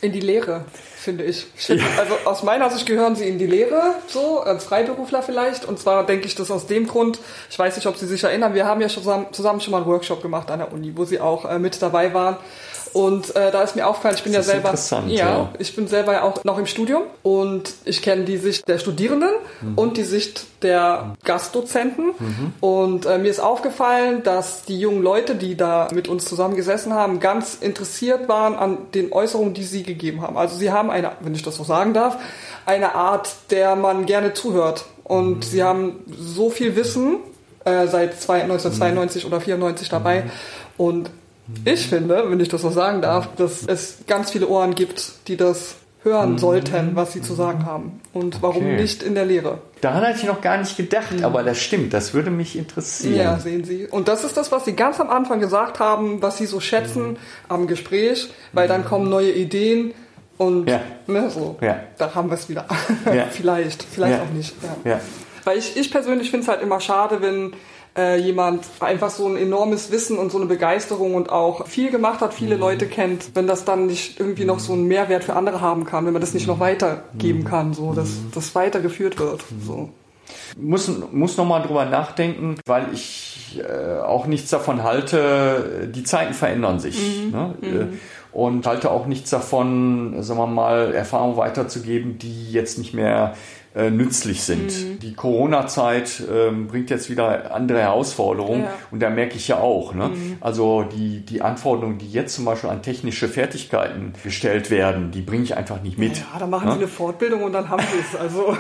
In 0.01 0.13
die 0.13 0.21
Lehre, 0.21 0.65
finde 0.97 1.25
ich. 1.25 1.47
Finde, 1.57 1.83
Also 1.99 2.15
aus 2.25 2.43
meiner 2.45 2.71
Sicht 2.71 2.87
gehören 2.87 3.17
sie 3.17 3.29
in 3.29 3.39
die 3.39 3.47
Lehre, 3.47 3.81
so 4.07 4.41
als 4.41 4.65
Freiberufler 4.65 5.23
vielleicht. 5.23 5.65
Und 5.65 5.79
zwar 5.81 6.07
denke 6.07 6.27
ich 6.27 6.37
das 6.37 6.51
aus 6.53 6.67
dem 6.69 6.87
Grund, 6.87 7.19
ich 7.51 7.59
weiß 7.59 7.75
nicht, 7.77 7.87
ob 7.89 7.97
Sie 7.97 8.07
sich 8.07 8.23
erinnern, 8.23 8.55
wir 8.55 8.67
haben 8.67 8.81
ja 8.81 8.89
schon 8.89 9.03
zusammen, 9.03 9.27
zusammen 9.33 9.61
schon 9.61 9.73
mal 9.73 9.79
einen 9.79 9.87
Workshop 9.87 10.23
gemacht 10.23 10.49
an 10.53 10.61
der 10.61 10.73
Uni, 10.73 10.93
wo 10.97 11.05
Sie 11.05 11.19
auch 11.21 11.45
äh, 11.51 11.59
mit 11.59 11.81
dabei 11.83 12.15
waren. 12.15 12.37
Und 12.93 13.35
äh, 13.37 13.51
da 13.51 13.63
ist 13.63 13.77
mir 13.77 13.87
aufgefallen, 13.87 14.15
ich 14.17 14.23
bin 14.25 14.33
Das 14.33 14.47
ja 14.47 14.53
selber, 14.53 14.69
interessant, 14.71 15.11
ja, 15.11 15.29
ja. 15.29 15.49
ich 15.59 15.75
bin 15.77 15.89
selber 15.89 16.13
ja 16.15 16.23
auch 16.23 16.43
noch 16.45 16.59
im 16.59 16.67
Studium 16.67 17.03
und 17.23 17.73
ich 17.85 18.03
kenne 18.03 18.25
die 18.25 18.37
Sicht 18.39 18.67
der 18.69 18.79
Studierenden 18.79 19.31
Mhm. 19.61 19.77
und 19.79 19.97
die 19.97 20.05
Sicht 20.05 20.47
der 20.63 21.17
Gastdozenten. 21.25 22.11
Und 22.61 23.07
äh, 23.07 23.19
mir 23.19 23.29
ist 23.31 23.41
aufgefallen, 23.41 24.23
dass 24.23 24.65
die 24.65 24.79
jungen 24.79 25.03
Leute, 25.03 25.35
die 25.35 25.57
da 25.57 25.89
mit 25.93 26.09
uns 26.09 26.25
zusammen 26.25 26.57
gesessen 26.57 26.95
haben, 26.95 27.21
ganz 27.21 27.57
interessiert 27.61 28.29
waren 28.29 28.55
an 28.57 28.79
den 28.95 29.13
Äußerungen, 29.13 29.55
die 29.55 29.65
sie 29.65 29.83
gegeben 29.83 30.23
haben. 30.23 30.37
Also 30.37 30.57
sie 30.57 30.71
haben 30.71 30.91
eine, 30.91 31.13
wenn 31.21 31.35
ich 31.35 31.43
das 31.43 31.57
so 31.57 31.65
sagen 31.65 31.95
darf, 31.95 32.17
eine 32.67 32.95
Art, 32.95 33.31
der 33.51 33.77
man 33.77 34.07
gerne 34.07 34.33
zuhört. 34.35 34.85
Und 35.05 35.45
sie 35.45 35.63
haben 35.63 36.05
so 36.19 36.51
viel 36.51 36.77
Wissen 36.77 37.17
äh, 37.65 37.87
seit 37.87 38.21
zwei- 38.21 38.43
1992 38.43 39.27
oder 39.27 39.41
94 39.41 39.89
dabei. 39.89 40.25
Und 40.77 41.11
ich 41.65 41.87
finde, 41.89 42.25
wenn 42.31 42.41
ich 42.41 42.49
das 42.49 42.63
so 42.63 42.71
sagen 42.71 43.01
darf, 43.03 43.29
dass 43.37 43.65
es 43.67 43.99
ganz 44.07 44.31
viele 44.31 44.49
Ohren 44.49 44.75
gibt, 44.75 45.13
die 45.29 45.37
das 45.37 45.77
hören 46.05 46.39
sollten, 46.39 46.95
was 46.95 47.13
sie 47.13 47.21
zu 47.23 47.35
sagen 47.35 47.67
haben. 47.67 48.01
Und 48.13 48.41
warum 48.41 48.63
Okay. 48.65 48.81
nicht 48.81 49.03
in 49.03 49.15
der 49.15 49.25
Lehre? 49.27 49.59
daran 49.81 50.03
hatte 50.07 50.19
ich 50.19 50.25
noch 50.25 50.41
gar 50.41 50.57
nicht 50.57 50.77
gedacht, 50.77 51.23
aber 51.23 51.43
das 51.45 51.59
stimmt, 51.61 51.93
das 51.95 52.13
würde 52.15 52.31
mich 52.31 52.57
interessieren. 52.57 53.15
Ja, 53.17 53.39
sehen 53.39 53.65
Sie. 53.65 53.87
Und 53.87 54.09
das 54.09 54.25
ist 54.25 54.37
das, 54.37 54.51
was 54.53 54.65
Sie 54.65 54.73
ganz 54.75 55.01
am 55.01 55.09
Anfang 55.11 55.39
gesagt 55.41 55.79
haben, 55.81 56.21
was 56.23 56.37
Sie 56.39 56.47
so 56.47 56.59
schätzen 56.61 57.17
am 57.49 57.67
Gespräch, 57.69 58.29
weil 58.53 58.67
dann 58.69 58.85
kommen 58.85 59.09
neue 59.09 59.33
Ideen 59.33 59.93
und 60.37 60.69
Ja. 60.69 60.81
ne, 61.07 61.31
so. 61.31 61.57
Ja. 61.61 61.81
Da 61.97 62.15
haben 62.15 62.29
wir 62.31 62.35
es 62.35 62.49
wieder. 62.49 62.65
Ja. 63.13 63.27
vielleicht, 63.31 63.83
vielleicht 63.85 64.21
auch 64.21 64.31
nicht. 64.35 64.55
Weil 65.45 65.59
ich, 65.59 65.77
ich 65.77 65.91
persönlich 65.91 66.31
finde 66.31 66.43
es 66.45 66.49
halt 66.49 66.63
immer 66.63 66.81
schade, 66.81 67.21
wenn 67.23 67.53
äh, 67.99 68.17
jemand 68.17 68.65
einfach 68.81 69.11
so 69.11 69.27
ein 69.27 69.37
enormes 69.37 69.91
Wissen 69.91 70.17
und 70.19 70.31
so 70.31 70.39
eine 70.39 70.47
Begeisterung 70.47 71.15
und 71.15 71.31
auch 71.31 71.67
viel 71.67 71.91
gemacht 71.91 72.21
hat, 72.21 72.33
viele 72.33 72.57
Leute 72.57 72.87
kennt, 72.87 73.35
wenn 73.35 73.47
das 73.47 73.65
dann 73.65 73.87
nicht 73.87 74.21
irgendwie 74.21 74.45
noch 74.45 74.61
so 74.61 74.73
einen 74.73 74.87
Mehrwert 74.87 75.25
für 75.25 75.35
andere 75.35 75.61
haben 75.61 75.85
kann, 75.85 76.07
wenn 76.07 76.13
man 76.13 76.23
das 76.23 76.33
nicht 76.33 76.47
noch 76.47 76.61
weitergeben 76.61 77.45
kann, 77.45 77.75
so 77.75 77.93
dass 77.93 78.09
das 78.33 78.55
weitergeführt 78.55 79.19
wird. 79.19 79.45
So. 79.67 79.91
muss, 80.57 80.91
muss 81.13 81.37
noch 81.37 81.45
mal 81.47 81.61
drüber 81.61 81.85
nachdenken, 81.87 82.57
weil 82.67 82.87
ich 82.93 83.61
äh, 83.61 83.99
auch 84.01 84.27
nichts 84.27 84.51
davon 84.51 84.83
halte, 84.83 85.89
die 85.93 86.05
Zeiten 86.05 86.35
verändern 86.35 86.79
sich. 86.81 87.25
Ne? 87.33 87.55
Äh, 87.63 87.97
Und 88.31 88.67
halte 88.67 88.91
auch 88.91 89.07
nichts 89.07 89.31
davon, 89.31 90.23
sagen 90.23 90.39
wir 90.39 90.47
mal, 90.47 90.93
Erfahrungen 90.95 91.37
weiterzugeben, 91.39 92.19
die 92.19 92.53
jetzt 92.53 92.79
nicht 92.79 92.93
mehr 92.93 93.35
äh, 93.79 93.91
nützlich 93.91 94.43
sind. 94.43 95.03
Die 95.03 95.15
Corona-Zeit 95.15 96.23
ähm, 96.31 96.67
bringt 96.67 96.91
jetzt 96.91 97.09
wieder 97.09 97.55
andere 97.55 97.79
Herausforderungen 97.81 98.65
Ja. 98.65 98.71
und 98.91 99.01
da 99.01 99.09
merke 99.09 99.37
ich 99.37 99.47
ja 99.49 99.59
auch. 99.59 99.95
Ne? 99.95 100.11
Also 100.41 100.83
die, 100.83 101.21
die 101.25 101.41
Anforderungen, 101.43 101.97
die 101.99 102.11
jetzt 102.11 102.35
zum 102.35 102.45
Beispiel 102.45 102.71
an 102.71 102.83
technische 102.83 103.29
Fertigkeiten 103.29 104.13
gestellt 104.25 104.71
werden, 104.71 105.13
die 105.13 105.21
bringe 105.23 105.45
ich 105.45 105.57
einfach 105.57 105.81
nicht 105.81 105.97
mit. 105.97 106.19
Ja, 106.19 106.39
dann 106.39 106.51
machen 106.51 106.67
Ne? 106.69 106.73
Sie 106.73 106.79
eine 106.81 106.89
Fortbildung 106.89 107.45
und 107.45 107.53
dann 107.53 107.69
haben 107.69 107.83
Sie 107.93 108.01
es. 108.01 108.19
Also 108.21 108.57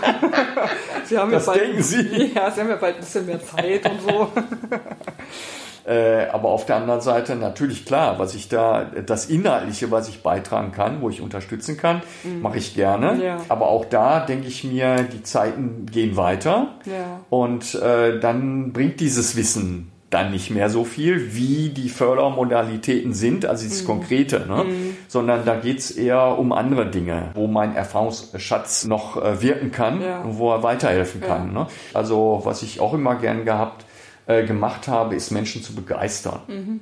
Sie 1.04 1.18
haben 1.18 1.32
Das 1.32 1.46
ja 1.46 1.52
bald, 1.52 1.64
denken 1.64 1.82
Sie? 1.82 2.32
Ja, 2.34 2.50
Sie 2.50 2.60
haben 2.60 2.68
ja 2.70 2.76
bald 2.76 2.94
ein 2.94 3.00
bisschen 3.00 3.26
mehr 3.26 3.44
Zeit 3.44 3.84
und 3.90 4.00
so. 4.02 4.28
Äh, 5.88 6.26
aber 6.32 6.50
auf 6.50 6.66
der 6.66 6.76
anderen 6.76 7.00
Seite 7.00 7.34
natürlich 7.34 7.86
klar, 7.86 8.18
was 8.18 8.34
ich 8.34 8.48
da, 8.48 8.84
das 8.84 9.26
Inhaltliche, 9.26 9.90
was 9.90 10.08
ich 10.08 10.22
beitragen 10.22 10.70
kann, 10.72 11.00
wo 11.00 11.08
ich 11.08 11.22
unterstützen 11.22 11.76
kann, 11.78 12.02
mache 12.42 12.58
ich 12.58 12.74
gerne. 12.74 13.12
Mhm. 13.14 13.20
Ja. 13.22 13.36
Aber 13.48 13.68
auch 13.68 13.86
da 13.86 14.20
denke 14.20 14.48
ich 14.48 14.64
mir, 14.64 14.96
die 15.04 15.22
Zeiten 15.22 15.86
gehen 15.90 16.16
weiter 16.16 16.74
Ja. 16.84 17.20
und 17.30 17.74
äh, 17.76 18.20
dann 18.20 18.72
bringt 18.72 19.00
dieses 19.00 19.34
Wissen 19.36 19.90
dann 20.10 20.30
nicht 20.30 20.50
mehr 20.50 20.70
so 20.70 20.84
viel, 20.84 21.34
wie 21.34 21.68
die 21.68 21.90
Fördermodalitäten 21.90 23.12
sind, 23.12 23.44
also 23.44 23.64
Mhm. 23.64 23.68
das 23.68 23.84
Konkrete, 23.84 24.46
ne? 24.48 24.64
sondern 25.06 25.44
da 25.44 25.54
geht's 25.56 25.90
eher 25.90 26.38
um 26.38 26.52
andere 26.52 26.86
Dinge, 26.86 27.30
wo 27.34 27.46
mein 27.46 27.76
Erfahrungsschatz 27.76 28.84
noch 28.84 29.22
äh, 29.22 29.42
wirken 29.42 29.70
kann 29.70 30.00
Ja. 30.00 30.20
und 30.22 30.38
wo 30.38 30.50
er 30.50 30.62
weiterhelfen 30.62 31.20
kann. 31.20 31.52
Ne? 31.52 31.66
Also 31.94 32.40
was 32.44 32.62
ich 32.62 32.80
auch 32.80 32.94
immer 32.94 33.16
gern 33.16 33.44
gehabt 33.44 33.84
äh, 34.28 34.44
gemacht 34.44 34.88
habe, 34.88 35.16
ist 35.16 35.30
Menschen 35.30 35.62
zu 35.62 35.74
begeistern 35.74 36.40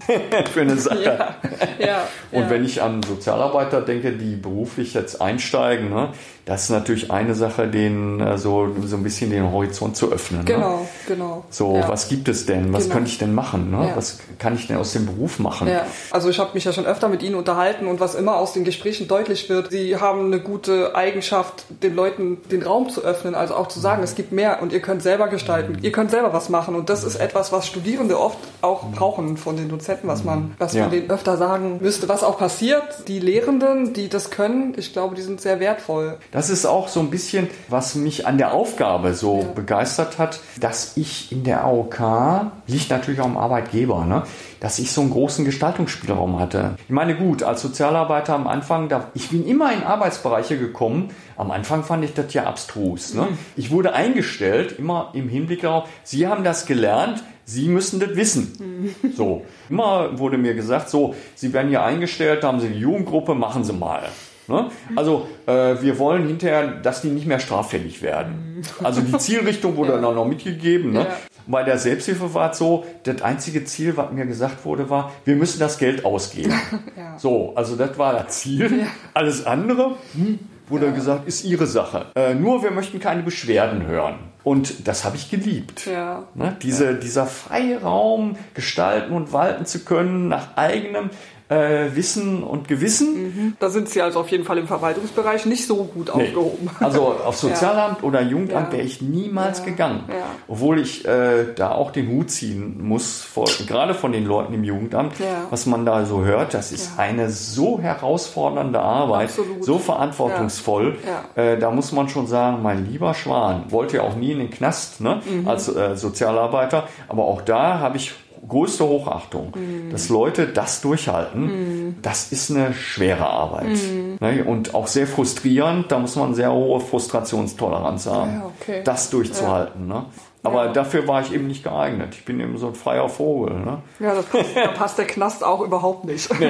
für 0.52 0.60
eine 0.60 0.76
Sache. 0.76 0.98
Mhm. 0.98 1.04
Ja, 1.04 1.36
ja. 1.78 2.08
Und 2.32 2.42
ja. 2.42 2.50
wenn 2.50 2.64
ich 2.64 2.82
an 2.82 3.02
Sozialarbeiter 3.02 3.80
denke, 3.80 4.12
die 4.12 4.36
beruflich 4.36 4.94
jetzt 4.94 5.22
einsteigen, 5.22 5.88
ne, 5.90 6.10
das 6.44 6.64
ist 6.64 6.70
natürlich 6.70 7.10
eine 7.10 7.34
Sache, 7.34 7.66
denen 7.68 8.20
äh, 8.20 8.36
so, 8.38 8.68
so 8.84 8.96
ein 8.96 9.02
bisschen 9.02 9.30
den 9.30 9.50
Horizont 9.50 9.96
zu 9.96 10.12
öffnen. 10.12 10.40
Ne? 10.40 10.44
Genau, 10.44 10.88
genau. 11.08 11.44
So, 11.50 11.82
was 11.86 12.08
gibt 12.08 12.28
es 12.28 12.46
denn? 12.46 12.72
Was 12.72 12.84
Genau. 12.84 12.94
könnte 12.94 13.10
ich 13.10 13.18
denn 13.18 13.34
machen? 13.34 13.70
Ne? 13.70 13.90
Was 13.94 14.18
kann 14.38 14.54
ich 14.54 14.66
denn 14.66 14.76
aus 14.76 14.92
dem 14.92 15.06
Beruf 15.06 15.38
machen? 15.38 15.68
Also 16.10 16.28
ich 16.30 16.38
habe 16.38 16.50
mich 16.54 16.64
ja 16.64 16.72
schon 16.72 16.86
öfter 16.86 17.08
mit 17.08 17.22
Ihnen 17.22 17.34
unterhalten 17.34 17.86
und 17.86 17.98
was 18.00 18.14
immer 18.14 18.36
aus 18.36 18.52
den 18.52 18.64
Gesprächen 18.64 19.08
deutlich 19.08 19.48
wird, 19.48 19.70
Sie 19.70 19.96
haben 19.96 20.26
eine 20.26 20.40
gute 20.40 20.94
Eigenschaft, 20.94 21.64
den 21.82 21.94
Leuten 21.94 22.38
den 22.50 22.62
Raum 22.62 22.90
zu 22.90 23.02
öffnen, 23.02 23.34
also 23.34 23.54
auch 23.54 23.68
zu 23.68 23.80
sagen, 23.80 24.02
es 24.02 24.14
gibt 24.14 24.32
mehr 24.32 24.62
und 24.62 24.72
ihr 24.72 24.80
könnt 24.80 25.02
selber 25.02 25.28
gestalten, 25.28 25.78
ihr 25.82 25.92
könnt 25.92 26.10
selber 26.10 26.32
was 26.32 26.48
machen 26.48 26.74
und 26.74 26.88
das 26.90 27.02
ist 27.04 27.16
etwas, 27.16 27.35
was 27.52 27.66
Studierende 27.66 28.18
oft 28.20 28.38
auch 28.62 28.84
brauchen 28.92 29.36
von 29.36 29.56
den 29.56 29.68
Dozenten, 29.68 30.08
was 30.08 30.24
man, 30.24 30.54
was 30.58 30.74
Ja. 30.74 30.82
man 30.82 30.90
denen 30.90 31.10
öfter 31.10 31.36
sagen 31.36 31.78
müsste, 31.80 32.08
was 32.08 32.22
auch 32.22 32.38
passiert. 32.38 32.82
Die 33.08 33.18
Lehrenden, 33.20 33.92
die 33.92 34.08
das 34.08 34.30
können, 34.30 34.74
ich 34.76 34.92
glaube, 34.92 35.14
die 35.14 35.22
sind 35.22 35.40
sehr 35.40 35.60
wertvoll. 35.60 36.18
Das 36.32 36.50
ist 36.50 36.66
auch 36.66 36.88
so 36.88 37.00
ein 37.00 37.10
bisschen, 37.10 37.48
was 37.68 37.94
mich 37.94 38.26
an 38.26 38.38
der 38.38 38.52
Aufgabe 38.52 39.14
so 39.14 39.46
begeistert 39.54 40.18
hat, 40.18 40.40
dass 40.60 40.96
ich 40.96 41.32
in 41.32 41.44
der 41.44 41.64
AOK, 41.64 42.50
liegt 42.66 42.90
natürlich 42.90 43.20
auch 43.20 43.26
am 43.26 43.36
Arbeitgeber, 43.36 44.04
ne, 44.04 44.22
dass 44.60 44.78
ich 44.78 44.92
so 44.92 45.00
einen 45.00 45.10
großen 45.10 45.44
Gestaltungsspielraum 45.44 46.38
hatte. 46.38 46.76
Ich 46.84 46.90
meine, 46.90 47.16
gut, 47.16 47.42
als 47.42 47.62
Sozialarbeiter 47.62 48.34
am 48.34 48.46
Anfang, 48.46 48.88
da, 48.88 49.10
ich 49.14 49.30
bin 49.30 49.46
immer 49.46 49.72
in 49.72 49.82
Arbeitsbereiche 49.82 50.58
gekommen. 50.58 51.10
Am 51.36 51.50
Anfang 51.50 51.84
fand 51.84 52.04
ich 52.04 52.14
das 52.14 52.32
ja 52.34 52.44
abstrus. 52.44 53.14
Ne? 53.14 53.28
Ich 53.56 53.70
wurde 53.70 53.92
eingestellt, 53.92 54.78
immer 54.78 55.10
im 55.14 55.28
Hinblick 55.28 55.62
darauf, 55.62 55.88
Sie 56.02 56.26
haben 56.26 56.44
das 56.44 56.66
gelernt, 56.66 57.22
Sie 57.44 57.68
müssen 57.68 58.00
das 58.00 58.16
wissen. 58.16 58.94
So, 59.14 59.44
immer 59.68 60.18
wurde 60.18 60.36
mir 60.38 60.54
gesagt, 60.54 60.90
so, 60.90 61.14
Sie 61.34 61.52
werden 61.52 61.68
hier 61.68 61.82
eingestellt, 61.82 62.42
da 62.42 62.48
haben 62.48 62.60
Sie 62.60 62.66
eine 62.66 62.76
Jugendgruppe, 62.76 63.34
machen 63.34 63.62
Sie 63.62 63.72
mal. 63.72 64.02
Ne? 64.48 64.70
Also 64.94 65.28
äh, 65.46 65.52
wir 65.80 65.98
wollen 65.98 66.26
hinterher, 66.26 66.66
dass 66.66 67.02
die 67.02 67.08
nicht 67.08 67.26
mehr 67.26 67.40
straffällig 67.40 68.02
werden. 68.02 68.62
Also 68.82 69.00
die 69.00 69.16
Zielrichtung 69.18 69.76
wurde 69.76 69.92
dann 69.94 70.04
auch 70.04 70.14
noch 70.14 70.26
mitgegeben. 70.26 70.92
Ne? 70.92 71.00
Ja. 71.00 71.16
Bei 71.46 71.62
der 71.62 71.78
Selbsthilfe 71.78 72.34
war 72.34 72.50
es 72.50 72.58
so, 72.58 72.84
das 73.04 73.22
einzige 73.22 73.64
Ziel, 73.64 73.96
was 73.96 74.10
mir 74.12 74.26
gesagt 74.26 74.64
wurde, 74.64 74.90
war, 74.90 75.12
wir 75.24 75.36
müssen 75.36 75.60
das 75.60 75.78
Geld 75.78 76.04
ausgeben. 76.04 76.52
Ja. 76.96 77.18
So, 77.18 77.52
also 77.54 77.76
das 77.76 77.98
war 77.98 78.12
das 78.14 78.38
Ziel. 78.38 78.86
Alles 79.12 79.44
andere 79.44 79.96
hm, 80.14 80.38
wurde 80.68 80.92
gesagt, 80.92 81.28
ist 81.28 81.44
ihre 81.44 81.66
Sache. 81.66 82.06
Äh, 82.14 82.34
nur 82.34 82.62
wir 82.62 82.70
möchten 82.70 83.00
keine 83.00 83.22
Beschwerden 83.22 83.86
hören. 83.86 84.18
Und 84.42 84.86
das 84.86 85.04
habe 85.04 85.16
ich 85.16 85.30
geliebt. 85.30 85.86
Ja. 85.86 86.24
Ne? 86.34 86.56
Diese, 86.62 86.94
Dieser 86.94 87.26
freie 87.26 87.82
Raum 87.82 88.36
gestalten 88.54 89.12
und 89.12 89.32
walten 89.32 89.66
zu 89.66 89.80
können 89.80 90.28
nach 90.28 90.56
eigenem 90.56 91.10
äh, 91.48 91.94
Wissen 91.94 92.42
und 92.42 92.66
Gewissen. 92.68 93.56
Da 93.60 93.70
sind 93.70 93.88
Sie 93.88 94.02
also 94.02 94.20
auf 94.20 94.28
jeden 94.30 94.44
Fall 94.44 94.58
im 94.58 94.66
Verwaltungsbereich 94.66 95.46
nicht 95.46 95.66
so 95.66 95.84
gut 95.84 96.10
Nee. 96.14 96.24
aufgehoben. 96.28 96.70
Also 96.80 97.14
auf 97.24 97.36
Sozialamt 97.46 98.02
oder 98.02 98.20
Jugendamt 98.22 98.68
Ja. 98.72 98.78
wäre 98.78 98.86
ich 98.86 99.00
niemals 99.00 99.60
Ja. 99.60 99.64
gegangen. 99.66 100.04
Ja. 100.08 100.14
Obwohl 100.48 100.80
ich 100.80 101.06
äh, 101.06 101.46
da 101.54 101.70
auch 101.72 101.90
den 101.92 102.08
Hut 102.08 102.30
ziehen 102.30 102.82
muss, 102.86 103.22
vor, 103.22 103.46
gerade 103.66 103.94
von 103.94 104.12
den 104.12 104.26
Leuten 104.26 104.54
im 104.54 104.64
Jugendamt, 104.64 105.18
Ja. 105.20 105.46
was 105.50 105.66
man 105.66 105.86
da 105.86 106.04
so 106.04 106.24
hört. 106.24 106.52
Das 106.54 106.72
ist 106.72 106.92
Ja. 106.96 107.02
eine 107.04 107.30
so 107.30 107.78
herausfordernde 107.80 108.80
Arbeit, 108.80 109.28
Absolut. 109.28 109.64
so 109.64 109.78
verantwortungsvoll. 109.78 110.96
Ja. 111.36 111.42
Äh, 111.42 111.58
da 111.58 111.70
muss 111.70 111.92
man 111.92 112.08
schon 112.08 112.26
sagen, 112.26 112.62
mein 112.62 112.90
lieber 112.90 113.14
Schwan, 113.14 113.64
wollte 113.70 113.98
ja 113.98 114.02
auch 114.02 114.16
nie 114.16 114.32
in 114.32 114.38
den 114.38 114.50
Knast 114.50 115.00
ne, 115.00 115.20
Mhm. 115.24 115.46
als 115.48 115.68
äh, 115.74 115.96
Sozialarbeiter. 115.96 116.88
Aber 117.08 117.24
auch 117.24 117.42
da 117.42 117.78
habe 117.78 117.96
ich 117.96 118.12
größte 118.48 118.84
Hochachtung, 118.86 119.52
Mhm. 119.54 119.90
dass 119.90 120.08
Leute 120.08 120.46
das 120.46 120.80
durchhalten. 120.80 121.96
Das 122.02 122.32
ist 122.32 122.50
eine 122.50 122.72
schwere 122.74 123.26
Arbeit. 123.26 123.66
Mhm. 123.68 124.16
Ne? 124.20 124.44
Und 124.44 124.74
auch 124.74 124.86
sehr 124.86 125.06
frustrierend. 125.06 125.90
Da 125.92 125.98
muss 125.98 126.16
man 126.16 126.34
sehr 126.34 126.52
hohe 126.52 126.80
Frustrationstoleranz 126.80 128.06
haben, 128.06 128.32
Ja, 128.40 128.50
okay. 128.60 128.80
das 128.84 129.10
durchzuhalten. 129.10 129.86
Ne? 129.88 130.04
Aber 130.42 130.66
Ja. 130.66 130.72
dafür 130.72 131.08
war 131.08 131.22
ich 131.22 131.32
eben 131.32 131.46
nicht 131.48 131.64
geeignet. 131.64 132.10
Ich 132.12 132.24
bin 132.24 132.38
eben 132.40 132.56
so 132.58 132.68
ein 132.68 132.74
freier 132.74 133.08
Vogel. 133.08 133.54
Ne? 133.58 133.78
Ja, 133.98 134.14
das 134.14 134.26
passt, 134.26 134.56
da 134.56 134.68
passt 134.68 134.98
der 134.98 135.06
Knast 135.06 135.42
auch 135.44 135.60
überhaupt 135.60 136.04
nicht. 136.04 136.28
Ja, 136.40 136.48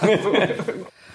also, 0.00 0.32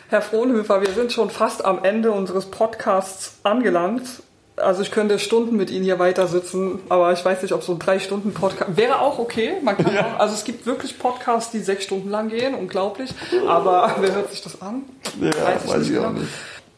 Herr 0.10 0.22
Frohnhöfer, 0.22 0.82
wir 0.82 0.92
sind 0.92 1.12
schon 1.14 1.30
fast 1.30 1.64
am 1.64 1.84
Ende 1.84 2.12
unseres 2.12 2.52
Podcasts 2.52 3.40
angelangt. 3.44 4.24
Also 4.62 4.82
ich 4.82 4.92
könnte 4.92 5.20
Stunden 5.20 5.58
mit 5.58 5.70
Ihnen 5.70 5.84
hier 5.84 6.00
weiter 6.00 6.28
sitzen, 6.28 6.80
aber 6.90 7.12
ich 7.14 7.24
weiß 7.24 7.42
nicht, 7.42 7.54
ob 7.54 7.64
so 7.64 7.74
ein 7.74 7.80
drei 7.80 8.00
Stunden 8.00 8.34
Podcast 8.34 8.78
wäre 8.78 9.00
auch 9.00 9.20
okay. 9.20 9.54
Man 9.62 9.78
kann 9.78 9.98
auch, 9.98 10.20
also 10.20 10.34
es 10.34 10.44
gibt 10.44 10.66
wirklich 10.66 10.98
Podcasts, 11.00 11.52
die 11.52 11.60
sechs 11.60 11.84
Stunden 11.84 12.10
lang 12.10 12.30
gehen, 12.30 12.54
unglaublich. 12.54 13.12
Aber 13.48 13.96
wer 14.00 14.16
hört 14.16 14.32
sich 14.32 14.42
das 14.42 14.62
an? 14.62 14.84
Ja, 15.20 15.32
weiß 15.68 15.90
ich 15.90 15.98
auch 15.98 16.12
nicht. 16.12 16.28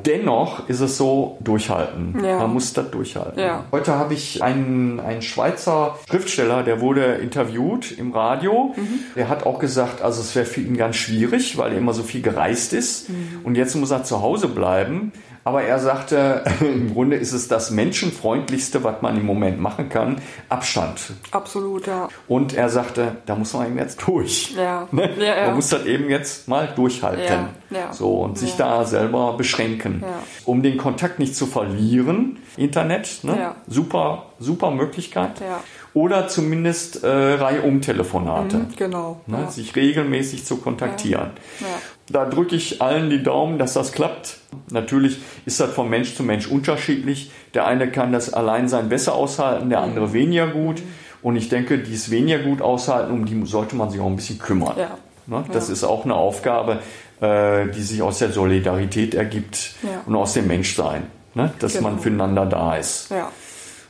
Dennoch 0.06 0.68
ist 0.68 0.82
es 0.82 0.98
so, 0.98 1.38
durchhalten. 1.42 2.14
Mhm. 2.14 2.26
Ja. 2.26 2.40
Man 2.40 2.54
muss 2.54 2.74
das 2.74 2.92
durchhalten. 2.92 3.40
Ja. 3.40 3.64
Heute 3.72 3.96
habe 3.96 4.14
ich 4.14 4.44
einen, 4.44 5.00
einen 5.00 5.22
Schweizer 5.22 5.98
Schriftsteller, 6.10 6.64
der 6.64 6.82
wurde 6.82 7.16
interviewt 7.16 7.98
im 7.98 8.12
Radio. 8.12 8.74
Mhm. 8.76 9.00
Der 9.16 9.30
hat 9.30 9.46
auch 9.46 9.60
gesagt, 9.60 10.02
also 10.02 10.22
es 10.22 10.36
wäre 10.36 10.46
für 10.46 10.62
ihn 10.62 10.78
ganz 10.78 10.98
schwierig, 10.98 11.58
weil 11.58 11.72
er 11.72 11.78
immer 11.78 11.94
so 11.94 12.04
viel 12.04 12.22
gereist 12.22 12.74
ist. 12.74 13.10
Mhm. 13.10 13.42
Und 13.44 13.56
jetzt 13.56 13.76
muss 13.76 13.92
er 13.92 14.04
zu 14.04 14.22
Hause 14.22 14.48
bleiben. 14.48 15.12
Aber 15.46 15.62
er 15.62 15.78
sagte, 15.78 16.44
im 16.60 16.92
Grunde 16.92 17.18
ist 17.18 17.32
es 17.32 17.48
das 17.48 17.70
menschenfreundlichste, 17.70 18.84
was 18.84 19.04
man 19.04 19.16
im 19.16 19.28
Moment 19.28 19.62
machen 19.62 19.90
kann, 19.90 20.20
Abstand. 20.50 21.00
Absolut, 21.30 21.86
ja. 21.86 22.10
Und 22.28 22.56
er 22.56 22.68
sagte, 22.70 23.18
da 23.28 23.36
muss 23.36 23.54
man 23.54 23.68
eben 23.68 23.78
jetzt 23.78 24.02
durch. 24.06 24.54
Ja. 24.56 24.88
Ne? 24.96 25.12
Ja, 25.20 25.36
ja. 25.36 25.46
Man 25.48 25.56
muss 25.56 25.70
das 25.70 25.86
eben 25.86 26.10
jetzt 26.10 26.48
mal 26.48 26.70
durchhalten. 26.74 27.50
Ja, 27.70 27.78
ja. 27.78 27.94
So, 27.94 28.22
und 28.22 28.38
sich 28.38 28.56
da 28.56 28.86
selber 28.86 29.36
beschränken. 29.38 30.02
Ja. 30.02 30.20
Um 30.46 30.64
den 30.64 30.78
Kontakt 30.78 31.20
nicht 31.20 31.36
zu 31.36 31.46
verlieren, 31.46 32.40
Internet, 32.56 33.20
ne? 33.24 33.38
Ja. 33.38 33.56
super, 33.68 34.28
super 34.40 34.72
Möglichkeit. 34.72 35.42
Ja. 35.42 35.60
Oder 35.96 36.28
zumindest 36.28 37.04
äh, 37.04 37.08
Reihe-um-Telefonate. 37.08 38.68
Genau. 38.78 39.22
Ne? 39.28 39.40
Ja. 39.46 39.50
Sich 39.52 39.76
regelmäßig 39.76 40.46
zu 40.46 40.58
kontaktieren. 40.58 41.32
Ja. 41.62 41.68
Da 42.12 42.26
drücke 42.26 42.56
ich 42.56 42.82
allen 42.82 43.10
die 43.10 43.24
Daumen, 43.24 43.58
dass 43.58 43.74
das 43.74 43.92
klappt. 43.94 44.38
Natürlich 44.70 45.18
ist 45.46 45.60
das 45.60 45.72
von 45.72 45.90
Mensch 45.90 46.14
zu 46.16 46.24
Mensch 46.24 46.48
unterschiedlich. 46.48 47.32
Der 47.54 47.66
eine 47.66 47.90
kann 47.90 48.12
das 48.12 48.34
Alleinsein 48.34 48.90
besser 48.90 49.16
aushalten, 49.16 49.70
der 49.70 49.80
Mhm. 49.80 49.86
andere 49.86 50.14
weniger 50.14 50.48
gut. 50.48 50.82
Und 51.24 51.38
ich 51.38 51.50
denke, 51.50 51.80
die 51.80 51.94
es 51.94 52.12
weniger 52.12 52.40
gut 52.40 52.62
aushalten, 52.62 53.12
um 53.14 53.26
die 53.26 53.44
sollte 53.46 53.76
man 53.76 53.90
sich 53.90 54.00
auch 54.00 54.06
ein 54.08 54.16
bisschen 54.18 54.38
kümmern. 54.38 54.76
Ja. 54.78 54.98
Ne? 55.28 55.44
Das 55.52 55.68
Ja. 55.70 55.74
ist 55.74 55.84
auch 55.84 56.04
eine 56.06 56.14
Aufgabe, 56.16 56.80
äh, 57.22 57.68
die 57.70 57.82
sich 57.82 58.02
aus 58.04 58.20
der 58.20 58.32
Solidarität 58.32 59.16
ergibt 59.16 59.76
Ja. 59.82 60.02
und 60.06 60.16
aus 60.16 60.34
dem 60.34 60.46
Menschsein. 60.48 61.04
Ne? 61.34 61.52
Dass 61.60 61.74
Genau. 61.74 61.90
man 61.90 62.00
füreinander 62.00 62.46
da 62.46 62.76
ist. 62.76 63.10
ja. 63.12 63.32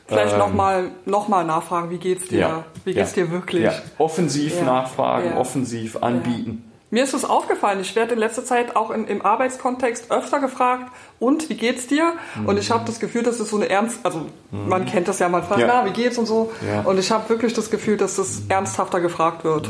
Vielleicht 0.07 0.33
Ähm, 0.33 0.39
nochmal 0.39 0.91
noch 1.05 1.27
mal 1.27 1.43
nachfragen, 1.43 1.89
wie 1.89 1.97
geht's 1.97 2.27
dir? 2.27 2.63
Wie 2.83 2.93
geht's 2.93 3.15
ja. 3.15 3.23
dir 3.25 3.31
wirklich? 3.31 3.63
Ja. 3.63 3.73
Offensiv 3.97 4.57
Ja. 4.57 4.63
nachfragen, 4.63 5.31
Ja. 5.31 5.37
offensiv 5.37 5.97
anbieten. 6.01 6.71
Mir 6.91 7.03
ist 7.03 7.13
es 7.15 7.25
aufgefallen, 7.25 7.79
ich 7.81 7.95
werde 7.95 8.13
in 8.13 8.19
letzter 8.19 8.45
Zeit 8.45 8.75
auch 8.75 8.91
in, 8.91 9.07
im 9.07 9.25
Arbeitskontext 9.25 10.11
öfter 10.11 10.39
gefragt, 10.39 10.83
und 11.19 11.49
wie 11.49 11.55
geht's 11.55 11.87
dir? 11.87 12.13
Und 12.45 12.59
ich 12.59 12.69
habe 12.71 12.85
das 12.85 12.99
Gefühl, 12.99 13.23
das 13.23 13.39
ist 13.39 13.49
so 13.49 13.55
eine 13.57 13.67
ernst, 13.69 13.99
also 14.03 14.27
man 14.51 14.85
kennt 14.85 15.07
das 15.07 15.17
ja 15.19 15.27
mal, 15.27 15.41
fragt, 15.41 15.61
Mhm. 15.61 15.67
Ja. 15.67 15.81
na, 15.83 15.89
wie 15.89 15.93
geht's 15.93 16.17
und 16.19 16.27
so. 16.27 16.51
Ja. 16.65 16.81
Mhm. 16.81 16.87
Und 16.87 16.99
ich 16.99 17.11
habe 17.11 17.27
wirklich 17.27 17.53
das 17.53 17.71
Gefühl, 17.71 17.97
dass 17.97 18.15
das 18.17 18.43
ernsthafter 18.47 18.99
gefragt 19.01 19.43
wird. 19.43 19.69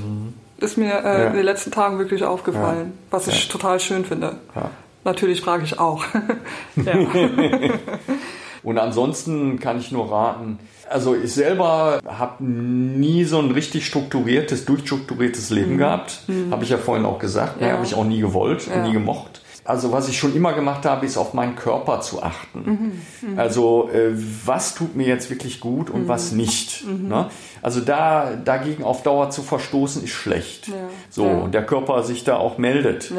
Ist 0.57 0.77
mir 0.77 0.93
äh, 1.03 1.21
Ja. 1.23 1.27
in 1.27 1.33
den 1.33 1.45
letzten 1.45 1.71
Tagen 1.71 1.97
wirklich 1.97 2.23
aufgefallen, 2.25 2.97
was 3.09 3.27
ich 3.27 3.45
Ja. 3.45 3.51
total 3.51 3.79
schön 3.79 4.03
finde. 4.05 4.35
Ja. 4.53 4.69
Natürlich 5.05 5.39
frage 5.41 5.63
ich 5.63 5.79
auch. 5.79 6.03
Und 8.65 8.77
ansonsten 8.79 9.59
kann 9.59 9.79
ich 9.79 9.91
nur 9.91 10.11
raten, 10.11 10.59
also 10.89 11.15
ich 11.15 11.33
selber 11.33 11.99
habe 12.05 12.43
nie 12.43 13.23
so 13.23 13.39
ein 13.39 13.51
richtig 13.51 13.85
strukturiertes, 13.85 14.65
durchstrukturiertes 14.65 15.49
Leben 15.51 15.77
gehabt. 15.77 16.21
Habe 16.51 16.63
ich 16.63 16.69
ja 16.71 16.77
vorhin 16.77 17.05
auch 17.05 17.19
gesagt. 17.19 17.59
Ne? 17.61 17.65
Mhm. 17.65 17.69
Ja. 17.69 17.75
Habe 17.77 17.85
ich 17.85 17.95
auch 17.95 18.03
nie 18.03 18.19
gewollt 18.19 18.67
und 18.67 18.73
Ja. 18.73 18.87
nie 18.87 18.93
gemocht. 18.93 19.41
Also 19.63 19.91
was 19.91 20.07
ich 20.09 20.19
schon 20.19 20.35
immer 20.35 20.53
gemacht 20.53 20.85
habe, 20.85 21.07
ist 21.07 21.17
auf 21.17 21.33
meinen 21.33 21.55
Körper 21.55 21.99
zu 22.01 22.21
achten. 22.21 23.01
Mhm. 23.21 23.39
Also 23.39 23.89
äh, 23.91 24.11
was 24.45 24.75
tut 24.75 24.95
mir 24.95 25.07
jetzt 25.07 25.31
wirklich 25.31 25.59
gut 25.59 25.89
und 25.89 26.07
was 26.07 26.31
nicht. 26.33 26.85
Mhm. 26.85 27.07
Ne? 27.07 27.29
Also 27.63 27.81
da 27.81 28.35
dagegen 28.35 28.83
auf 28.83 29.01
Dauer 29.01 29.31
zu 29.31 29.41
verstoßen 29.41 30.03
ist 30.03 30.11
schlecht. 30.11 30.67
Ja. 30.67 30.73
So 31.09 31.25
und 31.25 31.53
der 31.55 31.65
Körper 31.65 32.03
sich 32.03 32.23
da 32.23 32.37
auch 32.37 32.59
meldet. 32.59 33.11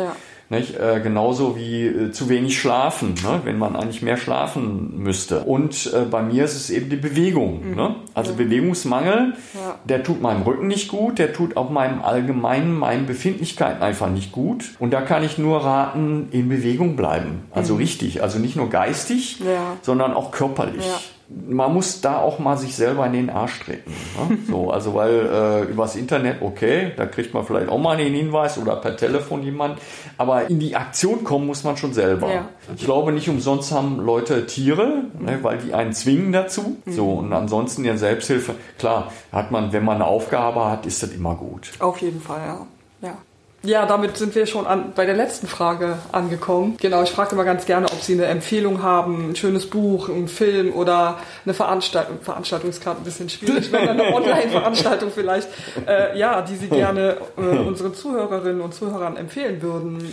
Nicht? 0.48 0.76
Äh, 0.78 1.00
genauso 1.02 1.56
wie 1.56 1.86
äh, 1.86 2.12
zu 2.12 2.28
wenig 2.28 2.56
schlafen, 2.60 3.14
ne? 3.24 3.40
wenn 3.42 3.58
man 3.58 3.74
eigentlich 3.74 4.00
mehr 4.02 4.16
schlafen 4.16 4.96
müsste. 5.02 5.40
Und 5.40 5.92
äh, 5.92 6.02
bei 6.08 6.22
mir 6.22 6.44
ist 6.44 6.54
es 6.54 6.70
eben 6.70 6.88
die 6.88 6.94
Bewegung. 6.96 7.74
Ne? 7.74 7.96
Also 8.14 8.34
Bewegungsmangel, 8.34 9.26
Mhm. 9.26 9.32
Ja. 9.54 9.74
der 9.84 10.02
tut 10.04 10.20
meinem 10.22 10.42
Rücken 10.42 10.68
nicht 10.68 10.88
gut, 10.88 11.18
der 11.18 11.32
tut 11.32 11.56
auch 11.56 11.70
meinem 11.70 12.00
allgemeinen, 12.02 12.78
meinen 12.78 13.06
Befindlichkeiten 13.06 13.82
einfach 13.82 14.08
nicht 14.08 14.30
gut. 14.30 14.64
Und 14.78 14.92
da 14.92 15.00
kann 15.00 15.24
ich 15.24 15.36
nur 15.36 15.64
raten, 15.64 16.28
in 16.30 16.48
Bewegung 16.48 16.94
bleiben. 16.96 17.42
Also 17.50 17.74
richtig, 17.74 18.22
also 18.22 18.38
nicht 18.38 18.54
nur 18.56 18.70
geistig, 18.70 19.40
Mhm. 19.40 19.46
Ja. 19.46 19.76
sondern 19.82 20.14
auch 20.14 20.30
körperlich. 20.30 20.86
Ja. 20.86 20.98
Man 21.28 21.74
muss 21.74 22.00
da 22.00 22.18
auch 22.18 22.38
mal 22.38 22.56
sich 22.56 22.76
selber 22.76 23.04
in 23.06 23.12
den 23.12 23.30
Arsch 23.30 23.60
treten. 23.60 23.90
Ne? 23.90 24.38
So, 24.48 24.70
also 24.70 24.94
weil 24.94 25.26
äh, 25.26 25.62
übers 25.70 25.96
Internet, 25.96 26.40
okay, 26.40 26.92
da 26.96 27.06
kriegt 27.06 27.34
man 27.34 27.44
vielleicht 27.44 27.68
auch 27.68 27.78
mal 27.78 27.96
einen 27.96 28.14
Hinweis 28.14 28.58
oder 28.58 28.76
per 28.76 28.96
Telefon 28.96 29.42
jemand, 29.42 29.80
aber 30.18 30.48
in 30.48 30.60
die 30.60 30.76
Aktion 30.76 31.24
kommen 31.24 31.46
muss 31.46 31.64
man 31.64 31.76
schon 31.76 31.92
selber. 31.92 32.32
Ja. 32.32 32.48
Ich 32.76 32.84
glaube 32.84 33.12
nicht 33.12 33.28
umsonst 33.28 33.72
haben 33.72 33.98
Leute 33.98 34.46
Tiere, 34.46 35.04
ne, 35.18 35.38
weil 35.42 35.58
die 35.58 35.74
einen 35.74 35.92
zwingen 35.92 36.32
dazu. 36.32 36.76
So 36.86 37.14
und 37.14 37.32
ansonsten 37.32 37.82
der 37.82 37.98
Selbsthilfe, 37.98 38.54
klar, 38.78 39.12
hat 39.32 39.50
man, 39.50 39.72
wenn 39.72 39.84
man 39.84 39.96
eine 39.96 40.06
Aufgabe 40.06 40.64
hat, 40.66 40.86
ist 40.86 41.02
das 41.02 41.10
immer 41.10 41.34
gut. 41.34 41.72
Auf 41.80 42.00
jeden 42.00 42.20
Fall, 42.20 42.40
ja. 42.46 42.66
ja. 43.08 43.18
Ja, 43.66 43.84
damit 43.84 44.16
sind 44.16 44.36
wir 44.36 44.46
schon 44.46 44.64
an, 44.64 44.92
bei 44.94 45.06
der 45.06 45.16
letzten 45.16 45.48
Frage 45.48 45.98
angekommen. 46.12 46.76
Genau, 46.80 47.02
ich 47.02 47.10
frage 47.10 47.32
immer 47.32 47.44
ganz 47.44 47.66
gerne, 47.66 47.86
ob 47.86 48.00
Sie 48.00 48.12
eine 48.12 48.26
Empfehlung 48.26 48.80
haben, 48.80 49.30
ein 49.30 49.36
schönes 49.36 49.68
Buch, 49.68 50.08
einen 50.08 50.28
Film 50.28 50.72
oder 50.72 51.18
eine 51.44 51.52
Veranstaltung. 51.52 52.18
Veranstaltung 52.22 52.70
ist 52.70 52.80
gerade 52.80 53.00
ein 53.00 53.04
bisschen 53.04 53.28
schwierig, 53.28 53.72
wenn 53.72 53.88
eine 53.88 54.14
Online-Veranstaltung 54.14 55.10
vielleicht, 55.12 55.48
äh, 55.84 56.16
ja, 56.16 56.42
die 56.42 56.54
Sie 56.54 56.68
gerne 56.70 57.16
äh, 57.36 57.40
unseren 57.40 57.92
Zuhörerinnen 57.92 58.60
und 58.60 58.72
Zuhörern 58.72 59.16
empfehlen 59.16 59.60
würden. 59.60 60.12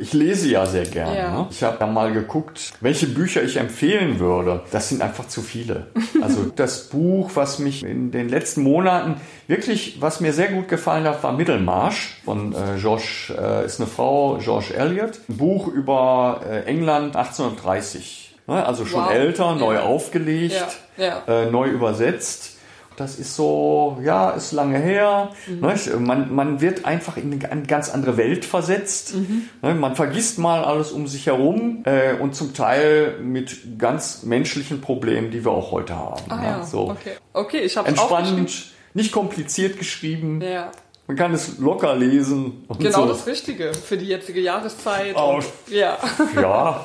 Ich 0.00 0.12
lese 0.12 0.48
ja 0.48 0.66
sehr 0.66 0.84
gerne. 0.84 1.16
Ja. 1.16 1.30
Ne? 1.32 1.46
Ich 1.50 1.62
habe 1.62 1.76
ja 1.80 1.86
mal 1.86 2.12
geguckt, 2.12 2.72
welche 2.80 3.06
Bücher 3.06 3.42
ich 3.42 3.56
empfehlen 3.56 4.18
würde. 4.18 4.62
Das 4.70 4.88
sind 4.88 5.02
einfach 5.02 5.28
zu 5.28 5.42
viele. 5.42 5.86
Also 6.22 6.46
das 6.54 6.88
Buch, 6.88 7.30
was 7.34 7.58
mich 7.60 7.84
in 7.84 8.10
den 8.10 8.28
letzten 8.28 8.62
Monaten 8.62 9.20
wirklich, 9.46 9.98
was 10.00 10.20
mir 10.20 10.32
sehr 10.32 10.48
gut 10.48 10.66
gefallen 10.68 11.04
hat, 11.04 11.22
war 11.22 11.32
Mittelmarsch 11.32 12.20
von 12.24 12.52
äh, 12.52 12.78
George, 12.80 13.34
äh, 13.38 13.64
ist 13.64 13.80
eine 13.80 13.88
Frau, 13.88 14.38
George 14.42 14.74
Eliot. 14.74 15.20
Ein 15.28 15.36
Buch 15.36 15.68
über 15.68 16.40
äh, 16.50 16.62
England 16.64 17.14
1830. 17.16 18.34
Ne? 18.46 18.64
Also 18.66 18.84
schon 18.84 19.04
Wow. 19.04 19.10
älter, 19.12 19.54
neu 19.54 19.74
Ja. 19.74 19.82
aufgelegt, 19.82 20.54
Ja, 20.96 21.22
Äh, 21.28 21.50
neu 21.50 21.68
übersetzt. 21.68 22.57
Das 22.98 23.16
ist 23.16 23.36
so, 23.36 23.98
ja, 24.04 24.30
ist 24.30 24.50
lange 24.52 24.78
her. 24.78 25.30
Mhm. 25.46 25.60
Ne? 25.60 25.74
Man, 26.00 26.34
man 26.34 26.60
wird 26.60 26.84
einfach 26.84 27.16
in 27.16 27.32
eine 27.32 27.52
an- 27.52 27.66
ganz 27.66 27.90
andere 27.90 28.16
Welt 28.16 28.44
versetzt. 28.44 29.14
Mhm. 29.14 29.48
Ne? 29.62 29.74
Man 29.74 29.94
vergisst 29.94 30.38
mal 30.38 30.64
alles 30.64 30.90
um 30.90 31.06
sich 31.06 31.26
herum 31.26 31.84
äh, 31.84 32.14
und 32.14 32.34
zum 32.34 32.54
Teil 32.54 33.18
mit 33.22 33.78
ganz 33.78 34.24
menschlichen 34.24 34.80
Problemen, 34.80 35.30
die 35.30 35.44
wir 35.44 35.52
auch 35.52 35.70
heute 35.70 35.94
haben. 35.94 36.22
Ah, 36.28 36.36
ne? 36.36 36.46
ja. 36.46 36.62
So 36.64 36.90
Okay. 36.90 37.12
okay, 37.32 37.58
ich 37.58 37.76
habe 37.76 37.86
entspannt, 37.88 38.72
nicht 38.94 39.12
kompliziert 39.12 39.78
geschrieben. 39.78 40.40
Ja. 40.42 40.72
Man 41.08 41.16
kann 41.16 41.32
es 41.32 41.56
locker 41.58 41.96
lesen. 41.96 42.64
Und 42.68 42.80
Genau 42.80 43.04
so. 43.04 43.08
das 43.08 43.26
Richtige 43.26 43.72
für 43.72 43.96
die 43.96 44.04
jetzige 44.04 44.42
Jahreszeit. 44.42 45.16
Oh. 45.16 45.36
Und, 45.36 45.44
ja. 45.70 45.96
Ja, 46.36 46.84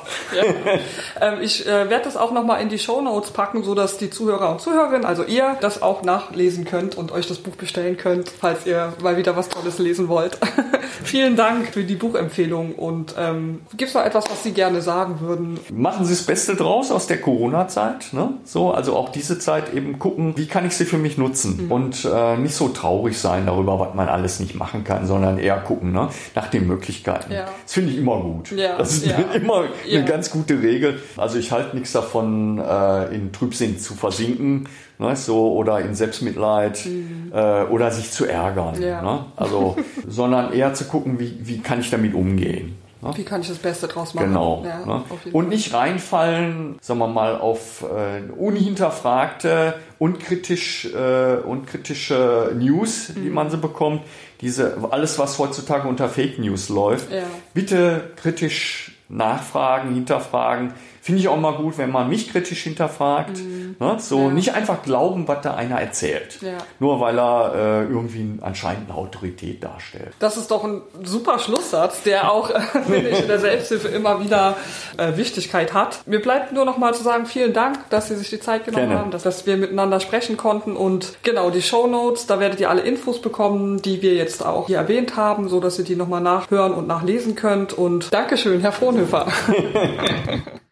ähm, 1.20 1.42
ich 1.42 1.66
äh, 1.66 1.90
werde 1.90 2.04
das 2.04 2.16
auch 2.16 2.32
nochmal 2.32 2.62
in 2.62 2.70
die 2.70 2.78
Shownotes 2.78 3.32
packen, 3.32 3.62
so 3.64 3.74
dass 3.74 3.98
die 3.98 4.08
Zuhörer 4.08 4.50
und 4.50 4.62
Zuhörerinnen, 4.62 5.04
also 5.04 5.24
ihr, 5.24 5.58
das 5.60 5.82
auch 5.82 6.02
nachlesen 6.02 6.64
könnt 6.64 6.96
und 6.96 7.12
euch 7.12 7.28
das 7.28 7.36
Buch 7.36 7.56
bestellen 7.56 7.98
könnt, 7.98 8.30
falls 8.30 8.64
ihr 8.64 8.94
mal 9.02 9.18
wieder 9.18 9.36
was 9.36 9.50
Tolles 9.50 9.78
lesen 9.78 10.08
wollt. 10.08 10.38
Vielen 11.02 11.36
Dank 11.36 11.68
für 11.68 11.84
die 11.84 11.96
Buchempfehlung 11.96 12.74
und 12.74 13.14
ähm, 13.18 13.62
gibt 13.76 13.88
es 13.88 13.94
noch 13.94 14.04
etwas, 14.04 14.24
was 14.30 14.42
Sie 14.42 14.52
gerne 14.52 14.80
sagen 14.80 15.20
würden? 15.20 15.58
machen 15.72 16.04
Sie 16.04 16.12
das 16.14 16.22
Beste 16.24 16.54
draus 16.54 16.90
aus 16.90 17.06
der 17.06 17.20
Corona-Zeit. 17.20 18.12
Ne? 18.12 18.30
So, 18.44 18.72
also 18.72 18.96
auch 18.96 19.10
diese 19.10 19.38
Zeit 19.38 19.74
eben 19.74 19.98
gucken, 19.98 20.34
wie 20.36 20.46
kann 20.46 20.66
ich 20.66 20.74
sie 20.76 20.84
für 20.84 20.98
mich 20.98 21.18
nutzen 21.18 21.64
Mhm. 21.66 21.72
und 21.72 22.04
äh, 22.10 22.36
nicht 22.36 22.54
so 22.54 22.68
traurig 22.68 23.18
sein 23.18 23.46
darüber, 23.46 23.78
was 23.80 23.94
man 23.94 24.08
alles 24.08 24.40
nicht 24.40 24.54
machen 24.54 24.84
kann, 24.84 25.06
sondern 25.06 25.38
eher 25.38 25.56
gucken 25.58 25.92
ne? 25.92 26.08
nach 26.34 26.48
den 26.48 26.66
Möglichkeiten. 26.66 27.32
Ja. 27.32 27.46
Das 27.64 27.72
finde 27.74 27.90
ich 27.92 27.98
immer 27.98 28.20
gut. 28.20 28.50
Ja, 28.52 28.76
Das 28.78 28.92
ist 28.92 29.06
ja. 29.06 29.18
immer 29.34 29.64
eine 29.90 30.04
ganz 30.04 30.30
gute 30.30 30.62
Regel. 30.62 31.00
Also 31.16 31.38
ich 31.38 31.52
halte 31.52 31.76
nichts 31.76 31.92
davon, 31.92 32.58
äh, 32.58 33.14
in 33.14 33.32
Trübsinn 33.32 33.78
zu 33.78 33.94
versinken. 33.94 34.68
Ne, 35.04 35.16
so 35.16 35.52
oder 35.52 35.80
in 35.80 35.94
Selbstmitleid 35.94 36.86
äh, 37.32 37.62
oder 37.64 37.90
sich 37.90 38.10
zu 38.10 38.24
ärgern. 38.26 38.76
Mhm. 38.76 38.82
Ja. 38.82 39.02
Ne? 39.02 39.24
Also, 39.36 39.76
sondern 40.08 40.52
eher 40.52 40.72
zu 40.74 40.84
gucken, 40.84 41.18
wie, 41.18 41.38
wie 41.42 41.58
kann 41.60 41.80
ich 41.80 41.90
damit 41.90 42.14
umgehen. 42.14 42.76
Ne? 43.02 43.10
Wie 43.16 43.24
kann 43.24 43.40
ich 43.42 43.48
das 43.48 43.58
Beste 43.58 43.86
draus 43.86 44.14
machen? 44.14 44.28
Genau. 44.28 44.64
Ja, 44.66 44.86
ne? 44.86 45.02
Und 45.32 45.48
nicht 45.50 45.74
reinfallen, 45.74 46.76
sagen 46.80 47.00
wir 47.00 47.08
mal, 47.08 47.36
auf 47.38 47.82
äh, 47.82 48.30
unhinterfragte, 48.32 49.74
unkritisch, 49.98 50.86
äh, 50.94 51.36
unkritische 51.44 52.52
News, 52.58 53.12
wie 53.14 53.28
Mhm. 53.28 53.34
man 53.34 53.50
sie 53.50 53.56
bekommt. 53.58 54.02
Diese, 54.40 54.76
alles, 54.90 55.18
was 55.18 55.38
heutzutage 55.38 55.88
unter 55.88 56.08
Fake 56.08 56.38
News 56.38 56.68
läuft. 56.68 57.10
Ja. 57.12 57.22
Bitte 57.52 58.10
kritisch 58.16 58.92
nachfragen, 59.08 59.94
hinterfragen. 59.94 60.72
Finde 61.04 61.20
ich 61.20 61.28
auch 61.28 61.36
mal 61.36 61.52
gut, 61.52 61.76
wenn 61.76 61.90
man 61.90 62.08
mich 62.08 62.30
kritisch 62.32 62.62
hinterfragt. 62.62 63.38
Ne? 63.78 63.96
So 63.98 64.16
Mhm. 64.20 64.24
Ja. 64.28 64.30
nicht 64.32 64.54
einfach 64.54 64.82
glauben, 64.82 65.28
was 65.28 65.42
da 65.42 65.52
einer 65.52 65.78
erzählt. 65.78 66.38
Ja. 66.40 66.52
Nur 66.78 66.98
weil 66.98 67.18
er 67.18 67.52
äh, 67.54 67.82
irgendwie 67.92 68.38
anscheinend 68.40 68.88
eine 68.88 68.96
Autorität 68.98 69.62
darstellt. 69.62 70.14
Das 70.18 70.38
ist 70.38 70.50
doch 70.50 70.64
ein 70.64 70.80
super 71.02 71.38
Schlusssatz, 71.38 72.04
der 72.04 72.32
auch, 72.32 72.48
äh, 72.48 72.58
finde 72.86 73.10
ich, 73.10 73.20
in 73.20 73.28
der 73.28 73.38
Selbsthilfe 73.38 73.88
immer 73.88 74.24
wieder 74.24 74.56
äh, 74.96 75.14
Wichtigkeit 75.18 75.74
hat. 75.74 76.00
Mir 76.06 76.22
bleibt 76.22 76.52
nur 76.54 76.64
noch 76.64 76.78
mal 76.78 76.94
zu 76.94 77.02
sagen, 77.02 77.26
vielen 77.26 77.52
Dank, 77.52 77.78
dass 77.90 78.08
Sie 78.08 78.16
sich 78.16 78.30
die 78.30 78.40
Zeit 78.40 78.64
genommen 78.64 78.86
Gerne. 78.88 79.00
haben, 79.02 79.10
dass, 79.10 79.24
dass 79.24 79.44
wir 79.44 79.58
miteinander 79.58 80.00
sprechen 80.00 80.38
konnten. 80.38 80.74
Und 80.74 81.18
genau, 81.22 81.50
die 81.50 81.60
Show 81.60 81.86
Notes, 81.86 82.26
da 82.26 82.40
werdet 82.40 82.60
ihr 82.60 82.70
alle 82.70 82.80
Infos 82.80 83.20
bekommen, 83.20 83.82
die 83.82 84.00
wir 84.00 84.14
jetzt 84.14 84.42
auch 84.42 84.68
hier 84.68 84.78
erwähnt 84.78 85.16
haben, 85.16 85.50
so 85.50 85.60
dass 85.60 85.78
ihr 85.78 85.84
die 85.84 85.96
nochmal 85.96 86.22
nachhören 86.22 86.72
und 86.72 86.86
nachlesen 86.86 87.34
könnt. 87.34 87.74
Und 87.74 88.10
Dankeschön, 88.14 88.62
Herr 88.62 88.72
Frohnhöfer. 88.72 89.26